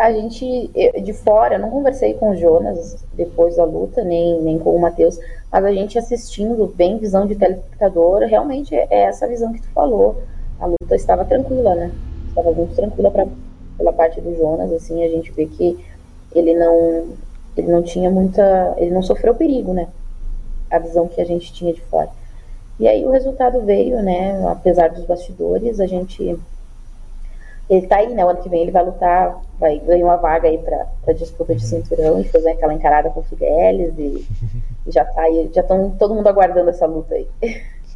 a 0.00 0.10
gente, 0.10 0.70
de 1.02 1.12
fora, 1.12 1.58
não 1.58 1.68
conversei 1.68 2.14
com 2.14 2.30
o 2.30 2.34
Jonas 2.34 3.04
depois 3.12 3.56
da 3.56 3.64
luta, 3.64 4.02
nem, 4.02 4.40
nem 4.40 4.58
com 4.58 4.74
o 4.74 4.80
Matheus, 4.80 5.18
mas 5.52 5.62
a 5.62 5.72
gente 5.72 5.98
assistindo, 5.98 6.72
bem 6.74 6.96
visão 6.96 7.26
de 7.26 7.34
telespectador, 7.34 8.20
realmente 8.20 8.74
é 8.74 8.86
essa 8.90 9.28
visão 9.28 9.52
que 9.52 9.60
tu 9.60 9.68
falou. 9.74 10.22
A 10.58 10.64
luta 10.64 10.96
estava 10.96 11.22
tranquila, 11.26 11.74
né? 11.74 11.92
Estava 12.28 12.50
muito 12.50 12.74
tranquila 12.74 13.10
pra, 13.10 13.26
pela 13.76 13.92
parte 13.92 14.22
do 14.22 14.34
Jonas, 14.34 14.72
assim, 14.72 15.04
a 15.04 15.08
gente 15.08 15.30
vê 15.32 15.44
que 15.44 15.78
ele 16.34 16.54
não, 16.54 17.08
ele 17.54 17.70
não 17.70 17.82
tinha 17.82 18.10
muita, 18.10 18.74
ele 18.78 18.92
não 18.92 19.02
sofreu 19.02 19.34
perigo, 19.34 19.74
né? 19.74 19.86
A 20.70 20.78
visão 20.78 21.08
que 21.08 21.20
a 21.20 21.26
gente 21.26 21.52
tinha 21.52 21.74
de 21.74 21.80
fora. 21.82 22.08
E 22.78 22.88
aí 22.88 23.04
o 23.04 23.10
resultado 23.10 23.60
veio, 23.60 24.02
né? 24.02 24.48
Apesar 24.48 24.88
dos 24.88 25.04
bastidores, 25.04 25.78
a 25.78 25.86
gente 25.86 26.40
ele 27.70 27.86
tá 27.86 27.96
aí, 27.98 28.12
né? 28.12 28.24
O 28.24 28.28
ano 28.28 28.42
que 28.42 28.48
vem 28.48 28.62
ele 28.62 28.72
vai 28.72 28.84
lutar, 28.84 29.40
vai 29.58 29.78
ganhar 29.78 30.04
uma 30.04 30.16
vaga 30.16 30.48
aí 30.48 30.58
pra, 30.58 30.86
pra 31.04 31.14
disputa 31.14 31.54
de 31.54 31.64
cinturão 31.64 32.20
e 32.20 32.24
fazer 32.24 32.50
aquela 32.50 32.74
encarada 32.74 33.10
com 33.10 33.20
o 33.20 33.22
Fidelis 33.22 33.94
e, 33.96 34.26
e 34.86 34.90
já 34.90 35.04
tá 35.04 35.22
aí, 35.22 35.48
já 35.54 35.60
estão 35.60 35.90
todo 35.90 36.14
mundo 36.14 36.26
aguardando 36.26 36.68
essa 36.68 36.84
luta 36.84 37.14
aí. 37.14 37.28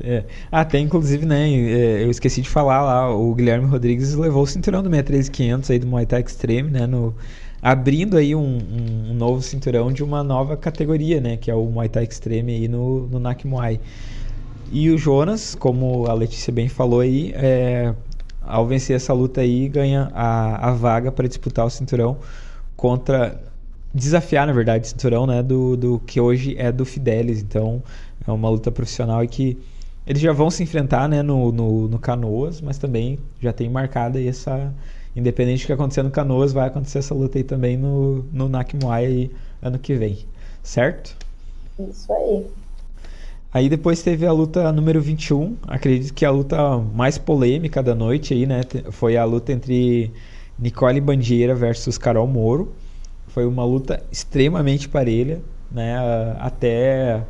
É. 0.02 0.24
Ah, 0.50 0.64
tem 0.64 0.84
inclusive, 0.84 1.26
né? 1.26 1.48
É, 1.48 2.04
eu 2.04 2.10
esqueci 2.10 2.40
de 2.40 2.48
falar 2.48 2.82
lá, 2.82 3.14
o 3.14 3.34
Guilherme 3.34 3.66
Rodrigues 3.66 4.14
levou 4.14 4.44
o 4.44 4.46
cinturão 4.46 4.82
do 4.82 4.88
63500 4.88 5.70
aí 5.70 5.78
do 5.78 5.86
Muay 5.86 6.06
Thai 6.06 6.20
Extreme, 6.20 6.70
né? 6.70 6.86
No, 6.86 7.14
abrindo 7.60 8.16
aí 8.16 8.34
um, 8.34 8.40
um, 8.40 9.10
um, 9.10 9.14
novo 9.14 9.42
cinturão 9.42 9.92
de 9.92 10.04
uma 10.04 10.22
nova 10.22 10.56
categoria, 10.56 11.20
né? 11.20 11.36
Que 11.36 11.50
é 11.50 11.54
o 11.54 11.64
Muay 11.64 11.88
Thai 11.88 12.04
Extreme 12.04 12.52
aí 12.52 12.68
no, 12.68 13.08
no 13.08 13.18
Nak 13.18 13.46
Muay. 13.46 13.80
E 14.72 14.90
o 14.90 14.98
Jonas, 14.98 15.54
como 15.54 16.06
a 16.06 16.14
Letícia 16.14 16.52
bem 16.52 16.68
falou 16.68 17.00
aí, 17.00 17.32
é, 17.36 17.94
ao 18.46 18.66
vencer 18.66 18.96
essa 18.96 19.12
luta 19.12 19.40
aí, 19.40 19.68
ganha 19.68 20.10
a, 20.14 20.70
a 20.70 20.72
vaga 20.72 21.10
para 21.12 21.26
disputar 21.26 21.66
o 21.66 21.70
cinturão 21.70 22.18
contra. 22.76 23.40
Desafiar, 23.92 24.46
na 24.46 24.52
verdade, 24.52 24.86
o 24.86 24.88
cinturão 24.88 25.24
né, 25.24 25.40
do, 25.42 25.76
do 25.76 25.98
que 26.00 26.20
hoje 26.20 26.56
é 26.58 26.72
do 26.72 26.84
Fidelis. 26.84 27.40
Então, 27.40 27.80
é 28.26 28.32
uma 28.32 28.48
luta 28.48 28.72
profissional 28.72 29.22
e 29.22 29.28
que 29.28 29.56
eles 30.06 30.20
já 30.20 30.32
vão 30.32 30.50
se 30.50 30.62
enfrentar 30.62 31.08
né, 31.08 31.22
no, 31.22 31.52
no, 31.52 31.88
no 31.88 31.98
Canoas, 31.98 32.60
mas 32.60 32.76
também 32.76 33.18
já 33.40 33.52
tem 33.52 33.68
marcada 33.68 34.22
essa. 34.22 34.72
Independente 35.16 35.62
do 35.62 35.66
que 35.68 35.72
acontecer 35.72 36.02
no 36.02 36.10
Canoas, 36.10 36.52
vai 36.52 36.66
acontecer 36.66 36.98
essa 36.98 37.14
luta 37.14 37.38
aí 37.38 37.44
também 37.44 37.76
no, 37.76 38.24
no 38.32 38.48
Nakmuai 38.48 39.30
ano 39.62 39.78
que 39.78 39.94
vem. 39.94 40.18
Certo? 40.60 41.16
Isso 41.78 42.12
aí. 42.12 42.44
Aí 43.54 43.68
depois 43.68 44.02
teve 44.02 44.26
a 44.26 44.32
luta 44.32 44.72
número 44.72 45.00
21, 45.00 45.56
acredito 45.68 46.12
que 46.12 46.24
a 46.24 46.30
luta 46.32 46.76
mais 46.92 47.16
polêmica 47.16 47.80
da 47.80 47.94
noite 47.94 48.34
aí, 48.34 48.46
né? 48.46 48.62
Foi 48.90 49.16
a 49.16 49.24
luta 49.24 49.52
entre 49.52 50.12
Nicole 50.58 51.00
Bandeira 51.00 51.54
versus 51.54 51.96
Carol 51.96 52.26
Moro. 52.26 52.74
Foi 53.28 53.46
uma 53.46 53.64
luta 53.64 54.02
extremamente 54.10 54.88
parelha, 54.88 55.40
né? 55.70 55.96
Até 56.40 57.24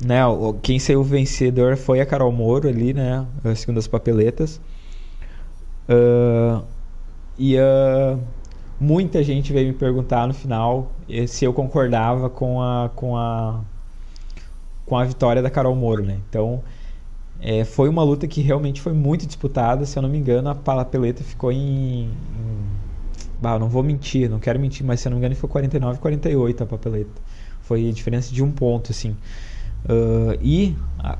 né, 0.00 0.20
quem 0.62 0.78
saiu 0.78 1.02
vencedor 1.02 1.76
foi 1.76 2.00
a 2.00 2.06
Carol 2.06 2.30
Moro 2.30 2.68
ali, 2.68 2.94
né? 2.94 3.26
Segundo 3.56 3.78
as 3.78 3.88
papeletas. 3.88 4.60
Uh, 5.88 6.62
e 7.36 7.56
uh, 7.56 8.16
muita 8.78 9.24
gente 9.24 9.52
veio 9.52 9.66
me 9.66 9.74
perguntar 9.74 10.28
no 10.28 10.34
final 10.34 10.92
se 11.26 11.44
eu 11.44 11.52
concordava 11.52 12.30
com 12.30 12.62
a, 12.62 12.90
com 12.94 13.16
a 13.16 13.60
com 14.86 14.96
a 14.96 15.04
vitória 15.04 15.42
da 15.42 15.50
Carol 15.50 15.74
Moro, 15.74 16.04
né? 16.04 16.18
Então, 16.28 16.62
é, 17.40 17.64
foi 17.64 17.88
uma 17.88 18.02
luta 18.02 18.26
que 18.26 18.40
realmente 18.40 18.80
foi 18.80 18.92
muito 18.92 19.26
disputada. 19.26 19.84
Se 19.84 19.98
eu 19.98 20.02
não 20.02 20.08
me 20.08 20.18
engano, 20.18 20.48
a 20.48 20.54
papeleta 20.54 21.22
ficou 21.22 21.52
em. 21.52 22.04
em 22.04 22.08
bah, 23.40 23.58
não 23.58 23.68
vou 23.68 23.82
mentir, 23.82 24.30
não 24.30 24.38
quero 24.38 24.58
mentir, 24.58 24.84
mas 24.84 25.00
se 25.00 25.08
eu 25.08 25.10
não 25.10 25.18
me 25.18 25.20
engano, 25.20 25.36
foi 25.36 25.48
49 25.48 25.98
48 25.98 26.62
a 26.62 26.66
papeleta. 26.66 27.22
Foi 27.60 27.88
a 27.88 27.92
diferença 27.92 28.32
de 28.32 28.42
um 28.42 28.50
ponto, 28.50 28.92
assim. 28.92 29.16
Uh, 29.84 30.38
e 30.40 30.76
a, 30.98 31.18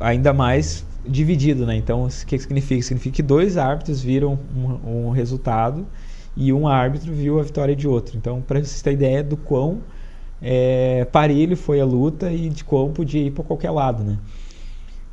ainda 0.00 0.32
mais 0.32 0.84
dividido, 1.06 1.66
né? 1.66 1.76
Então, 1.76 2.06
o 2.06 2.26
que 2.26 2.38
significa? 2.38 2.82
Significa 2.82 3.16
que 3.16 3.22
dois 3.22 3.56
árbitros 3.56 4.00
viram 4.00 4.38
um, 4.54 5.08
um 5.08 5.10
resultado 5.10 5.86
e 6.36 6.52
um 6.52 6.68
árbitro 6.68 7.12
viu 7.12 7.40
a 7.40 7.42
vitória 7.42 7.74
de 7.74 7.88
outro. 7.88 8.16
Então, 8.16 8.40
para 8.40 8.58
vocês 8.58 8.80
terem 8.80 8.96
ideia 8.96 9.24
do 9.24 9.36
quão 9.36 9.80
é, 10.40 11.04
parelho 11.06 11.56
foi 11.56 11.80
a 11.80 11.84
luta 11.84 12.32
e 12.32 12.48
de 12.48 12.64
como 12.64 12.92
podia 12.92 13.22
ir 13.22 13.30
para 13.30 13.44
qualquer 13.44 13.70
lado, 13.70 14.04
né? 14.04 14.18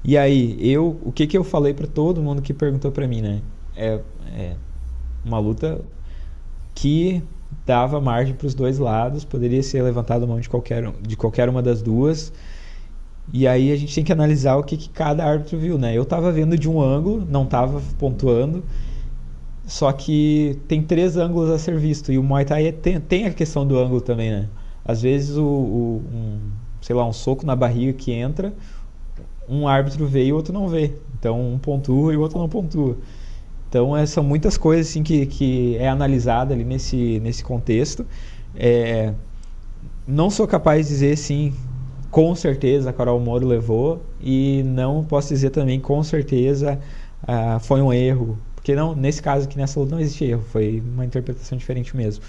E 0.04 0.18
aí, 0.18 0.58
eu, 0.62 1.00
o 1.04 1.12
que 1.12 1.26
que 1.26 1.36
eu 1.36 1.44
falei 1.44 1.74
para 1.74 1.88
todo 1.88 2.22
mundo 2.22 2.42
que 2.42 2.54
perguntou 2.54 2.92
para 2.92 3.08
mim, 3.08 3.22
né? 3.22 3.42
É, 3.76 4.00
é, 4.38 4.56
uma 5.26 5.40
luta 5.40 5.82
que 6.76 7.24
dava 7.66 8.00
margem 8.00 8.36
para 8.36 8.46
os 8.46 8.54
dois 8.54 8.78
lados, 8.78 9.26
poderia 9.26 9.64
ser 9.64 9.82
levantado 9.82 10.24
a 10.24 10.28
mão 10.28 10.40
de 10.40 10.48
qualquer, 10.48 10.92
de 11.02 11.18
qualquer 11.18 11.50
uma 11.50 11.62
das 11.62 11.82
duas. 11.82 12.32
E 13.34 13.48
aí 13.48 13.72
a 13.72 13.76
gente 13.76 13.96
tem 13.96 14.04
que 14.04 14.12
analisar 14.12 14.56
o 14.58 14.64
que, 14.64 14.78
que 14.78 14.90
cada 14.90 15.26
árbitro 15.26 15.58
viu, 15.58 15.78
né? 15.78 15.98
Eu 15.98 16.04
estava 16.04 16.32
vendo 16.32 16.56
de 16.56 16.70
um 16.70 16.80
ângulo, 16.80 17.26
não 17.28 17.44
estava 17.44 17.82
pontuando, 17.98 18.64
só 19.66 19.92
que 19.92 20.60
tem 20.68 20.84
três 20.84 21.18
ângulos 21.18 21.50
a 21.50 21.58
ser 21.58 21.80
visto. 21.80 22.12
E 22.12 22.20
o 22.20 22.24
Muay 22.24 22.46
Thai 22.46 22.72
tem, 22.72 23.00
tem 23.00 23.26
a 23.26 23.34
questão 23.34 23.66
do 23.66 23.80
ângulo 23.80 24.02
também, 24.02 24.30
né? 24.30 24.50
Às 24.86 25.02
vezes 25.02 25.36
o, 25.36 25.44
o 25.44 26.04
um, 26.14 26.40
sei 26.82 26.96
lá, 26.96 27.06
um 27.06 27.14
soco 27.14 27.46
na 27.46 27.56
barriga 27.56 27.94
que 27.94 28.12
entra, 28.12 28.54
um 29.50 29.68
árbitro 29.68 30.06
vê 30.06 30.26
e 30.26 30.34
o 30.34 30.36
outro 30.36 30.54
não 30.54 30.68
vê. 30.68 30.94
Então 31.20 31.54
um 31.54 31.58
pontua 31.58 32.14
e 32.14 32.18
o 32.18 32.22
outro 32.22 32.38
não 32.38 32.48
pontua. 32.48 32.98
Então 33.68 33.98
é, 33.98 34.06
são 34.06 34.24
muitas 34.24 34.58
coisas 34.58 34.88
assim 34.88 35.04
que, 35.04 35.26
que 35.26 35.76
é 35.78 35.90
analisada 35.90 36.54
ali 36.54 36.64
nesse, 36.64 37.20
nesse 37.20 37.44
contexto. 37.44 38.06
É, 38.56 39.14
não 40.08 40.30
sou 40.30 40.48
capaz 40.48 40.88
de 40.88 40.94
dizer 40.94 41.18
sim 41.18 41.54
com 42.12 42.34
certeza 42.34 42.92
a 42.92 42.94
Carol 42.94 43.20
Moro 43.20 43.46
levou 43.46 44.02
e 44.22 44.64
não 44.66 45.04
posso 45.04 45.30
dizer 45.30 45.50
também 45.50 45.80
com 45.80 46.02
certeza 46.02 46.80
uh, 47.24 47.60
foi 47.60 47.82
um 47.82 47.92
erro, 47.92 48.38
porque 48.56 48.74
não, 48.74 48.96
nesse 48.96 49.22
caso 49.22 49.46
aqui 49.46 49.58
nessa 49.58 49.78
luta 49.80 49.96
não 49.96 50.00
existe 50.00 50.24
erro, 50.24 50.44
foi 50.50 50.82
uma 50.94 51.04
interpretação 51.04 51.58
diferente 51.58 51.94
mesmo. 51.94 52.24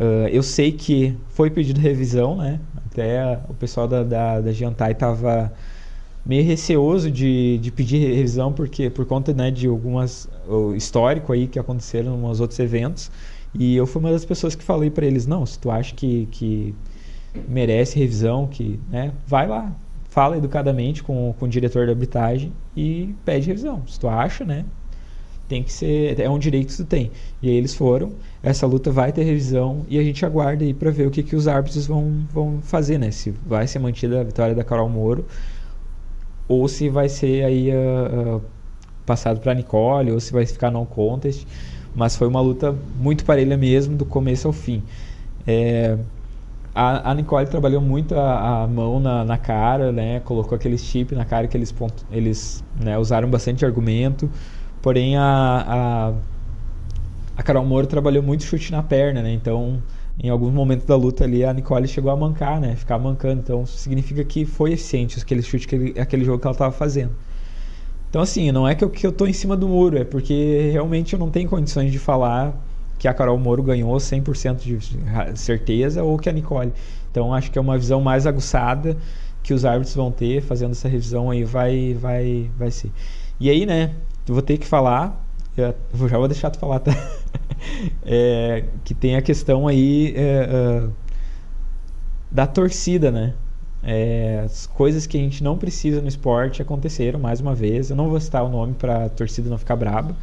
Uh, 0.00 0.28
eu 0.32 0.42
sei 0.42 0.72
que 0.72 1.14
foi 1.28 1.50
pedido 1.50 1.78
revisão, 1.78 2.36
né? 2.36 2.58
Até 2.86 3.38
o 3.48 3.54
pessoal 3.54 3.86
da, 3.86 4.02
da, 4.02 4.40
da 4.40 4.50
Giantai 4.50 4.92
estava 4.92 5.52
meio 6.24 6.42
receoso 6.44 7.10
de, 7.10 7.58
de 7.58 7.70
pedir 7.70 7.98
revisão 8.14 8.52
porque 8.52 8.88
por 8.88 9.04
conta 9.04 9.32
né, 9.34 9.50
de 9.50 9.66
algumas 9.66 10.28
o 10.48 10.74
histórico 10.74 11.32
aí 11.32 11.46
que 11.46 11.58
aconteceram 11.58 12.24
uns 12.24 12.40
outros 12.40 12.58
eventos 12.58 13.10
e 13.54 13.74
eu 13.76 13.86
fui 13.86 14.00
uma 14.00 14.10
das 14.10 14.24
pessoas 14.24 14.54
que 14.54 14.62
falei 14.62 14.90
para 14.90 15.06
eles 15.06 15.26
não 15.26 15.46
se 15.46 15.58
tu 15.58 15.70
acha 15.70 15.94
que, 15.94 16.28
que 16.30 16.74
merece 17.48 17.98
revisão, 17.98 18.46
que 18.46 18.80
né, 18.90 19.12
vai 19.26 19.46
lá, 19.46 19.72
fala 20.08 20.36
educadamente 20.36 21.02
com, 21.02 21.34
com 21.38 21.46
o 21.46 21.48
diretor 21.48 21.86
da 21.86 21.92
arbitragem 21.92 22.52
e 22.76 23.14
pede 23.24 23.46
revisão. 23.48 23.86
Se 23.86 23.98
tu 23.98 24.08
acha, 24.08 24.44
né? 24.44 24.64
Tem 25.50 25.64
que 25.64 25.72
ser, 25.72 26.20
é 26.20 26.30
um 26.30 26.38
direito 26.38 26.68
que 26.68 26.76
tu 26.76 26.84
tem. 26.84 27.10
E 27.42 27.48
aí 27.48 27.56
eles 27.56 27.74
foram, 27.74 28.12
essa 28.40 28.68
luta 28.68 28.92
vai 28.92 29.10
ter 29.10 29.24
revisão 29.24 29.84
e 29.88 29.98
a 29.98 30.02
gente 30.04 30.24
aguarda 30.24 30.62
aí 30.64 30.72
para 30.72 30.92
ver 30.92 31.08
o 31.08 31.10
que, 31.10 31.24
que 31.24 31.34
os 31.34 31.48
árbitros 31.48 31.88
vão, 31.88 32.24
vão 32.32 32.60
fazer, 32.62 32.98
né? 32.98 33.10
Se 33.10 33.34
vai 33.44 33.66
ser 33.66 33.80
mantida 33.80 34.20
a 34.20 34.22
vitória 34.22 34.54
da 34.54 34.62
Carol 34.62 34.88
Moro 34.88 35.24
ou 36.46 36.68
se 36.68 36.88
vai 36.88 37.08
ser 37.08 37.44
aí 37.44 37.68
uh, 37.70 38.36
uh, 38.36 38.42
passado 39.04 39.40
para 39.40 39.52
Nicole 39.52 40.12
ou 40.12 40.20
se 40.20 40.32
vai 40.32 40.46
ficar 40.46 40.70
no 40.70 40.86
contest. 40.86 41.44
Mas 41.96 42.14
foi 42.14 42.28
uma 42.28 42.40
luta 42.40 42.72
muito 43.00 43.24
parelha 43.24 43.56
mesmo, 43.56 43.96
do 43.96 44.04
começo 44.04 44.46
ao 44.46 44.52
fim. 44.52 44.84
É, 45.44 45.98
a, 46.72 47.10
a 47.10 47.14
Nicole 47.14 47.48
trabalhou 47.48 47.80
muito 47.80 48.14
a, 48.14 48.62
a 48.62 48.66
mão 48.68 49.00
na, 49.00 49.24
na, 49.24 49.36
cara, 49.36 49.90
né? 49.90 50.20
Colocou 50.20 50.54
aquele 50.54 50.78
chip 50.78 51.12
na 51.12 51.24
cara 51.24 51.48
que 51.48 51.56
eles, 51.56 51.74
eles 52.12 52.62
né, 52.80 52.96
usaram 52.96 53.28
bastante 53.28 53.64
argumento. 53.64 54.30
Porém, 54.82 55.16
a, 55.16 55.22
a, 55.68 56.12
a 57.36 57.42
Carol 57.42 57.64
Moro 57.64 57.86
trabalhou 57.86 58.22
muito 58.22 58.44
chute 58.44 58.72
na 58.72 58.82
perna, 58.82 59.22
né? 59.22 59.32
Então, 59.32 59.82
em 60.22 60.28
alguns 60.28 60.52
momentos 60.52 60.86
da 60.86 60.96
luta 60.96 61.24
ali, 61.24 61.44
a 61.44 61.52
Nicole 61.52 61.86
chegou 61.86 62.10
a 62.10 62.16
mancar, 62.16 62.60
né? 62.60 62.76
Ficar 62.76 62.98
mancando. 62.98 63.40
Então, 63.40 63.66
significa 63.66 64.24
que 64.24 64.44
foi 64.44 64.72
eficiente 64.72 65.18
aquele 65.20 65.42
chute, 65.42 65.66
aquele, 65.66 66.00
aquele 66.00 66.24
jogo 66.24 66.38
que 66.38 66.46
ela 66.46 66.54
estava 66.54 66.72
fazendo. 66.72 67.12
Então, 68.08 68.22
assim, 68.22 68.50
não 68.50 68.66
é 68.66 68.74
que 68.74 68.82
eu, 68.82 68.90
que 68.90 69.06
eu 69.06 69.12
tô 69.12 69.26
em 69.26 69.32
cima 69.32 69.56
do 69.56 69.68
muro, 69.68 69.96
é 69.96 70.04
porque 70.04 70.70
realmente 70.72 71.12
eu 71.12 71.18
não 71.18 71.30
tenho 71.30 71.48
condições 71.48 71.92
de 71.92 71.98
falar 71.98 72.54
que 72.98 73.08
a 73.08 73.14
Carol 73.14 73.38
Moro 73.38 73.62
ganhou 73.62 73.96
100% 73.96 74.58
de 74.58 75.38
certeza 75.38 76.02
ou 76.02 76.18
que 76.18 76.28
a 76.28 76.32
Nicole. 76.32 76.72
Então 77.10 77.32
acho 77.32 77.50
que 77.50 77.58
é 77.58 77.62
uma 77.62 77.78
visão 77.78 78.00
mais 78.00 78.26
aguçada 78.26 78.96
que 79.42 79.54
os 79.54 79.64
árbitros 79.64 79.94
vão 79.94 80.10
ter 80.12 80.42
fazendo 80.42 80.72
essa 80.72 80.88
revisão 80.88 81.30
aí 81.30 81.42
vai 81.44 81.94
vai 81.94 82.50
vai 82.58 82.70
ser. 82.70 82.90
E 83.40 83.48
aí, 83.48 83.64
né, 83.64 83.92
eu 84.30 84.34
vou 84.34 84.42
ter 84.42 84.58
que 84.58 84.66
falar, 84.66 85.20
eu 85.56 85.74
já 86.08 86.16
vou 86.16 86.28
deixar 86.28 86.50
tu 86.50 86.58
falar, 86.60 86.78
tá? 86.78 86.92
é, 88.06 88.62
que 88.84 88.94
tem 88.94 89.16
a 89.16 89.22
questão 89.22 89.66
aí 89.66 90.14
é, 90.16 90.20
é, 90.20 90.88
da 92.30 92.46
torcida, 92.46 93.10
né? 93.10 93.34
É, 93.82 94.42
as 94.44 94.68
coisas 94.68 95.04
que 95.04 95.18
a 95.18 95.20
gente 95.20 95.42
não 95.42 95.58
precisa 95.58 96.00
no 96.00 96.06
esporte 96.06 96.62
aconteceram 96.62 97.18
mais 97.18 97.40
uma 97.40 97.56
vez. 97.56 97.90
Eu 97.90 97.96
não 97.96 98.08
vou 98.08 98.20
citar 98.20 98.44
o 98.44 98.48
nome 98.48 98.74
para 98.74 99.06
a 99.06 99.08
torcida 99.08 99.50
não 99.50 99.58
ficar 99.58 99.74
braba, 99.74 100.14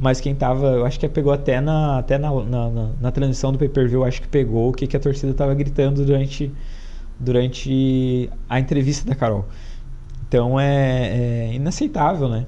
mas 0.00 0.18
quem 0.18 0.34
tava, 0.34 0.68
eu 0.68 0.86
acho 0.86 0.98
que 0.98 1.06
pegou 1.06 1.30
até 1.30 1.60
na, 1.60 1.98
até 1.98 2.16
na, 2.16 2.32
na, 2.32 2.70
na, 2.70 2.90
na 3.02 3.12
transmissão 3.12 3.52
do 3.52 3.58
pay-per-view, 3.58 4.02
acho 4.02 4.22
que 4.22 4.28
pegou 4.28 4.70
o 4.70 4.72
que, 4.72 4.86
que 4.86 4.96
a 4.96 5.00
torcida 5.00 5.34
tava 5.34 5.52
gritando 5.52 6.06
durante, 6.06 6.50
durante 7.20 8.30
a 8.48 8.58
entrevista 8.58 9.06
da 9.06 9.14
Carol. 9.14 9.44
Então 10.26 10.58
é, 10.58 11.50
é 11.50 11.52
inaceitável, 11.52 12.30
né? 12.30 12.46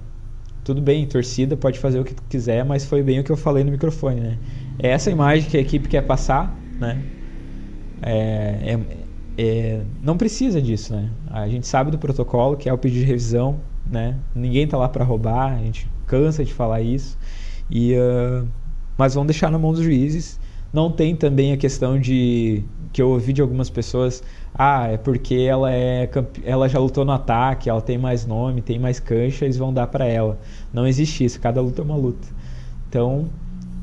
Tudo 0.64 0.80
bem, 0.82 1.06
torcida 1.06 1.56
pode 1.56 1.78
fazer 1.78 2.00
o 2.00 2.04
que 2.04 2.14
quiser, 2.28 2.64
mas 2.64 2.84
foi 2.86 3.02
bem 3.02 3.20
o 3.20 3.24
que 3.24 3.30
eu 3.30 3.36
falei 3.36 3.62
no 3.64 3.70
microfone, 3.70 4.20
né? 4.20 4.38
É 4.78 4.88
essa 4.88 5.10
imagem 5.10 5.48
que 5.48 5.56
a 5.56 5.60
equipe 5.60 5.88
quer 5.88 6.02
passar, 6.02 6.66
né? 6.80 7.04
É, 8.02 8.76
é, 9.36 9.42
é, 9.42 9.86
não 10.02 10.16
precisa 10.16 10.60
disso, 10.62 10.94
né? 10.94 11.10
A 11.26 11.48
gente 11.48 11.66
sabe 11.66 11.90
do 11.90 11.98
protocolo, 11.98 12.56
que 12.56 12.68
é 12.68 12.72
o 12.72 12.78
pedido 12.78 13.00
de 13.00 13.06
revisão, 13.06 13.60
né? 13.86 14.18
Ninguém 14.34 14.66
tá 14.66 14.76
lá 14.76 14.88
para 14.88 15.04
roubar, 15.04 15.54
a 15.54 15.58
gente 15.58 15.88
cansa 16.06 16.44
de 16.44 16.52
falar 16.52 16.80
isso. 16.80 17.18
E, 17.70 17.94
uh, 17.94 18.48
mas 18.96 19.14
vão 19.14 19.26
deixar 19.26 19.50
na 19.50 19.58
mão 19.58 19.72
dos 19.72 19.82
juízes. 19.82 20.38
Não 20.72 20.90
tem 20.90 21.14
também 21.16 21.52
a 21.52 21.56
questão 21.56 21.98
de 22.00 22.64
que 22.92 23.02
eu 23.02 23.10
ouvi 23.10 23.32
de 23.32 23.42
algumas 23.42 23.70
pessoas, 23.70 24.22
ah, 24.54 24.86
é 24.88 24.96
porque 24.96 25.34
ela 25.34 25.72
é 25.72 26.08
ela 26.44 26.68
já 26.68 26.78
lutou 26.78 27.04
no 27.04 27.12
ataque, 27.12 27.68
ela 27.68 27.80
tem 27.80 27.98
mais 27.98 28.24
nome, 28.24 28.62
tem 28.62 28.78
mais 28.78 29.00
cancha, 29.00 29.44
eles 29.44 29.56
vão 29.56 29.72
dar 29.72 29.88
para 29.88 30.06
ela. 30.06 30.38
Não 30.72 30.86
existe 30.86 31.24
isso, 31.24 31.40
cada 31.40 31.60
luta 31.60 31.82
é 31.82 31.84
uma 31.84 31.96
luta. 31.96 32.28
Então, 32.88 33.28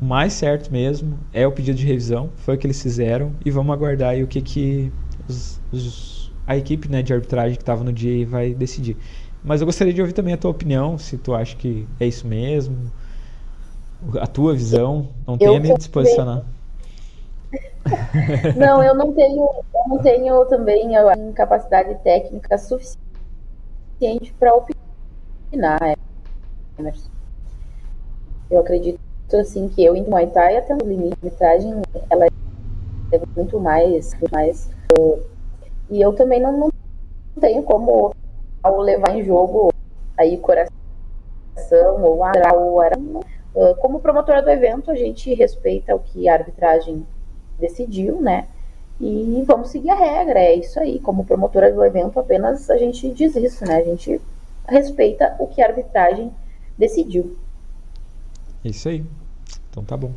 o 0.01 0.05
mais 0.05 0.33
certo 0.33 0.71
mesmo 0.71 1.19
é 1.33 1.45
o 1.45 1.51
pedido 1.51 1.77
de 1.77 1.85
revisão, 1.85 2.29
foi 2.37 2.55
o 2.55 2.57
que 2.57 2.65
eles 2.65 2.81
fizeram 2.81 3.33
e 3.45 3.51
vamos 3.51 3.73
aguardar 3.73 4.11
aí 4.11 4.23
o 4.23 4.27
que 4.27 4.41
que 4.41 4.91
os, 5.27 5.59
os, 5.71 6.31
a 6.47 6.55
equipe 6.55 6.89
né, 6.89 7.01
de 7.01 7.13
arbitragem 7.13 7.55
que 7.55 7.63
estava 7.63 7.83
no 7.83 7.91
dia 7.91 8.25
vai 8.25 8.53
decidir. 8.53 8.95
Mas 9.43 9.59
eu 9.59 9.65
gostaria 9.65 9.93
de 9.93 9.99
ouvir 9.99 10.13
também 10.13 10.33
a 10.33 10.37
tua 10.37 10.51
opinião, 10.51 10.97
se 10.97 11.17
tu 11.17 11.33
acha 11.33 11.55
que 11.55 11.85
é 11.99 12.07
isso 12.07 12.27
mesmo, 12.27 12.91
a 14.19 14.27
tua 14.27 14.53
visão. 14.53 15.09
Não 15.27 15.37
tenha 15.37 15.59
nem 15.59 15.75
de 15.75 15.83
se 15.83 15.89
posicionar. 15.89 16.43
não, 18.55 18.83
eu 18.83 18.95
não 18.95 19.11
tenho, 19.13 19.49
eu 19.83 19.89
não 19.89 19.97
tenho 19.99 20.45
também 20.45 20.95
a 20.95 21.33
capacidade 21.33 21.95
técnica 22.03 22.57
suficiente 22.57 22.99
para 24.39 24.53
opinar, 24.53 25.97
Emerson. 26.77 27.09
Eu 28.49 28.59
acredito 28.59 28.99
assim 29.33 29.69
que 29.69 29.83
eu 29.83 29.95
em 29.95 30.03
Muay 30.03 30.27
Thai 30.27 30.57
até 30.57 30.75
o 30.75 30.85
limite 30.85 31.15
de 31.21 31.27
arbitragem 31.27 31.81
ela 32.09 32.25
é 32.25 33.21
muito 33.35 33.59
mais, 33.59 34.13
mais 34.31 34.69
e 35.89 36.01
eu 36.01 36.13
também 36.13 36.41
não, 36.41 36.57
não 36.57 36.71
tenho 37.39 37.63
como 37.63 38.13
ao 38.61 38.79
levar 38.79 39.15
em 39.15 39.23
jogo 39.23 39.73
aí 40.17 40.37
coração 40.37 40.71
ou 42.03 42.23
a 42.23 42.31
como 43.79 43.99
promotora 43.99 44.41
do 44.41 44.49
evento, 44.49 44.91
a 44.91 44.95
gente 44.95 45.33
respeita 45.33 45.95
o 45.95 45.99
que 45.99 46.29
a 46.29 46.33
arbitragem 46.33 47.05
decidiu, 47.59 48.21
né? 48.21 48.47
E 49.01 49.43
vamos 49.47 49.69
seguir 49.69 49.89
a 49.89 49.95
regra, 49.95 50.39
é 50.39 50.55
isso 50.55 50.79
aí. 50.79 50.99
Como 50.99 51.25
promotora 51.25 51.73
do 51.73 51.83
evento, 51.83 52.19
apenas 52.19 52.69
a 52.69 52.77
gente 52.77 53.11
diz 53.11 53.35
isso, 53.35 53.65
né? 53.65 53.77
A 53.77 53.83
gente 53.83 54.21
respeita 54.67 55.35
o 55.39 55.47
que 55.47 55.59
a 55.59 55.67
arbitragem 55.67 56.31
decidiu. 56.77 57.35
Isso 58.63 58.87
aí. 58.89 59.03
Então 59.71 59.83
tá 59.83 59.97
bom. 59.97 60.11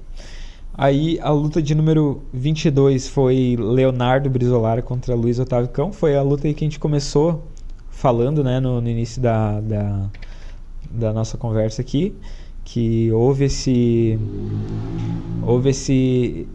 Aí 0.77 1.19
a 1.21 1.31
luta 1.31 1.63
de 1.63 1.75
número 1.75 2.25
22 2.33 3.09
foi 3.09 3.57
Leonardo 3.59 4.29
Brizolara 4.29 4.83
contra 4.83 5.15
Luiz 5.15 5.39
Otávio 5.39 5.71
Cão. 5.71 5.93
Foi 5.93 6.15
a 6.15 6.23
luta 6.23 6.47
aí 6.47 6.53
que 6.53 6.65
a 6.65 6.67
gente 6.67 6.79
começou 6.79 7.43
falando 7.89 8.45
né, 8.45 8.61
no, 8.61 8.83
no 8.83 8.89
início 8.89 9.23
da, 9.23 9.61
da, 9.61 10.11
da, 10.91 11.13
nossa 11.13 11.39
conversa 11.39 11.81
aqui, 11.81 12.15
que 12.65 13.11
houve 13.13 13.45
esse. 13.45 14.19
Houve 15.43 15.71
esse. 15.71 16.47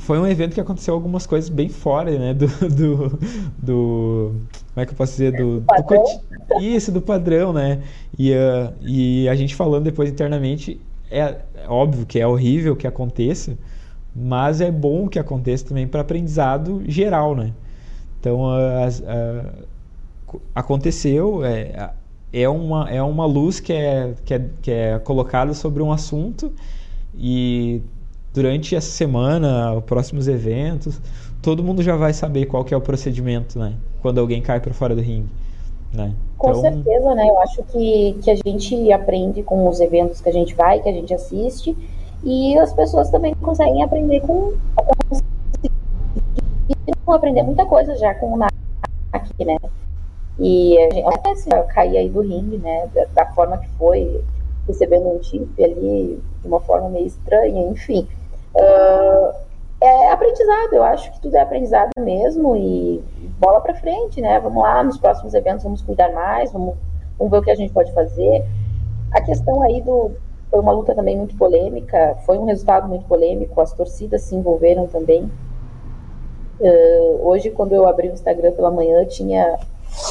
Foi 0.00 0.18
um 0.18 0.26
evento 0.26 0.54
que 0.54 0.60
aconteceu 0.60 0.94
algumas 0.94 1.26
coisas 1.26 1.48
bem 1.48 1.68
fora, 1.68 2.18
né? 2.18 2.34
Do. 2.34 2.46
do, 2.68 3.18
do 3.58 4.34
como 4.74 4.82
é 4.82 4.86
que 4.86 4.92
eu 4.92 4.96
posso 4.96 5.12
dizer? 5.12 5.32
Do, 5.32 5.60
do 5.60 6.60
isso, 6.60 6.90
do 6.90 7.00
padrão, 7.00 7.52
né? 7.52 7.82
E, 8.18 8.32
uh, 8.32 8.72
e 8.80 9.28
a 9.28 9.34
gente 9.34 9.54
falando 9.54 9.84
depois 9.84 10.10
internamente, 10.10 10.80
é, 11.10 11.36
é 11.54 11.68
óbvio 11.68 12.06
que 12.06 12.18
é 12.18 12.26
horrível 12.26 12.74
que 12.76 12.86
aconteça, 12.86 13.58
mas 14.14 14.60
é 14.60 14.70
bom 14.70 15.08
que 15.08 15.18
aconteça 15.18 15.66
também 15.66 15.86
para 15.86 16.00
aprendizado 16.00 16.82
geral, 16.86 17.34
né? 17.34 17.52
Então, 18.18 18.40
uh, 18.42 18.88
uh, 20.34 20.40
aconteceu, 20.54 21.44
é, 21.44 21.92
é, 22.32 22.48
uma, 22.48 22.88
é 22.90 23.02
uma 23.02 23.26
luz 23.26 23.60
que 23.60 23.72
é, 23.72 24.14
que, 24.24 24.34
é, 24.34 24.46
que 24.62 24.70
é 24.70 24.98
colocada 24.98 25.54
sobre 25.54 25.82
um 25.82 25.90
assunto 25.90 26.52
e 27.14 27.82
durante 28.32 28.76
essa 28.76 28.90
semana, 28.90 29.74
os 29.74 29.84
próximos 29.84 30.28
eventos, 30.28 31.00
todo 31.42 31.62
mundo 31.62 31.82
já 31.82 31.96
vai 31.96 32.12
saber 32.12 32.46
qual 32.46 32.64
que 32.64 32.72
é 32.72 32.76
o 32.76 32.80
procedimento, 32.80 33.58
né? 33.58 33.74
Quando 34.02 34.18
alguém 34.18 34.40
cai 34.40 34.60
para 34.60 34.72
fora 34.72 34.94
do 34.94 35.00
ringue. 35.00 35.28
Né? 35.92 36.14
Com 36.38 36.50
então... 36.50 36.60
certeza, 36.62 37.14
né? 37.14 37.28
Eu 37.28 37.40
acho 37.40 37.62
que, 37.64 38.16
que 38.22 38.30
a 38.30 38.36
gente 38.36 38.92
aprende 38.92 39.42
com 39.42 39.68
os 39.68 39.80
eventos 39.80 40.20
que 40.20 40.28
a 40.28 40.32
gente 40.32 40.54
vai, 40.54 40.80
que 40.80 40.88
a 40.88 40.92
gente 40.92 41.12
assiste, 41.12 41.76
e 42.22 42.56
as 42.58 42.72
pessoas 42.72 43.10
também 43.10 43.34
conseguem 43.34 43.82
aprender 43.82 44.20
com. 44.20 44.54
aprender 47.08 47.42
muita 47.42 47.66
coisa 47.66 47.96
já 47.96 48.14
com 48.14 48.34
o 48.34 48.36
NAC, 48.36 48.52
né? 49.44 49.56
E 50.38 50.78
a 50.78 50.94
gente 50.94 51.06
até 51.08 51.30
assim, 51.32 51.50
cair 51.74 51.96
aí 51.96 52.08
do 52.08 52.20
ringue, 52.20 52.58
né? 52.58 52.88
Da, 52.94 53.04
da, 53.06 53.26
forma 53.32 53.58
que 53.58 53.68
foi, 53.70 54.22
recebendo 54.68 55.08
um 55.08 55.22
chip 55.22 55.62
ali 55.62 56.22
de 56.40 56.48
uma 56.48 56.60
forma 56.60 56.88
meio 56.88 57.06
estranha, 57.06 57.68
enfim. 57.68 58.06
Uh, 58.54 59.32
é 59.80 60.10
aprendizado, 60.10 60.74
eu 60.74 60.82
acho 60.82 61.10
que 61.12 61.20
tudo 61.20 61.36
é 61.36 61.40
aprendizado 61.40 61.90
mesmo 61.98 62.54
e 62.54 63.02
bola 63.38 63.60
para 63.60 63.74
frente, 63.74 64.20
né? 64.20 64.38
Vamos 64.38 64.62
lá, 64.62 64.82
nos 64.82 64.98
próximos 64.98 65.32
eventos 65.32 65.64
vamos 65.64 65.80
cuidar 65.80 66.12
mais, 66.12 66.52
vamos, 66.52 66.74
vamos 67.18 67.30
ver 67.30 67.38
o 67.38 67.42
que 67.42 67.50
a 67.50 67.54
gente 67.54 67.72
pode 67.72 67.92
fazer. 67.92 68.44
A 69.12 69.22
questão 69.22 69.62
aí 69.62 69.80
do. 69.80 70.10
Foi 70.50 70.60
uma 70.60 70.72
luta 70.72 70.94
também 70.94 71.16
muito 71.16 71.36
polêmica, 71.36 72.16
foi 72.26 72.36
um 72.36 72.44
resultado 72.44 72.88
muito 72.88 73.06
polêmico, 73.06 73.60
as 73.60 73.72
torcidas 73.72 74.22
se 74.22 74.34
envolveram 74.34 74.86
também. 74.88 75.30
Uh, 76.60 77.20
hoje, 77.22 77.50
quando 77.50 77.72
eu 77.72 77.88
abri 77.88 78.08
o 78.08 78.12
Instagram 78.12 78.52
pela 78.52 78.70
manhã, 78.70 79.04
tinha 79.06 79.58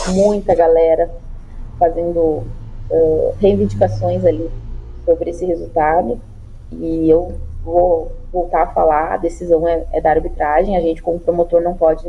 muita 0.07 0.55
galera 0.55 1.11
fazendo 1.77 2.19
uh, 2.89 3.33
reivindicações 3.39 4.25
ali 4.25 4.49
sobre 5.05 5.29
esse 5.29 5.45
resultado. 5.45 6.19
E 6.71 7.09
eu 7.09 7.33
vou 7.63 8.11
voltar 8.31 8.63
a 8.63 8.67
falar, 8.67 9.13
a 9.13 9.17
decisão 9.17 9.67
é, 9.67 9.85
é, 9.91 10.01
da 10.01 10.11
arbitragem, 10.11 10.77
a 10.77 10.81
gente 10.81 11.01
como 11.01 11.19
promotor 11.19 11.61
não 11.61 11.75
pode 11.75 12.03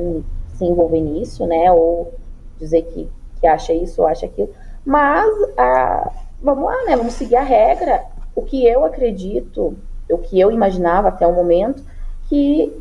se 0.54 0.64
envolver 0.64 1.00
nisso, 1.00 1.46
né, 1.46 1.72
ou 1.72 2.12
dizer 2.58 2.82
que, 2.82 3.08
que 3.40 3.46
acha 3.46 3.72
isso 3.72 4.02
ou 4.02 4.08
acha 4.08 4.26
aquilo, 4.26 4.50
mas 4.84 5.30
a, 5.56 6.10
vamos 6.42 6.64
lá, 6.64 6.84
né, 6.84 6.96
vamos 6.96 7.14
seguir 7.14 7.36
a 7.36 7.42
regra, 7.42 8.04
o 8.34 8.42
que 8.42 8.66
eu 8.66 8.84
acredito, 8.84 9.76
o 10.10 10.18
que 10.18 10.38
eu 10.38 10.50
imaginava 10.50 11.08
até 11.08 11.26
o 11.26 11.34
momento, 11.34 11.82
que 12.28 12.74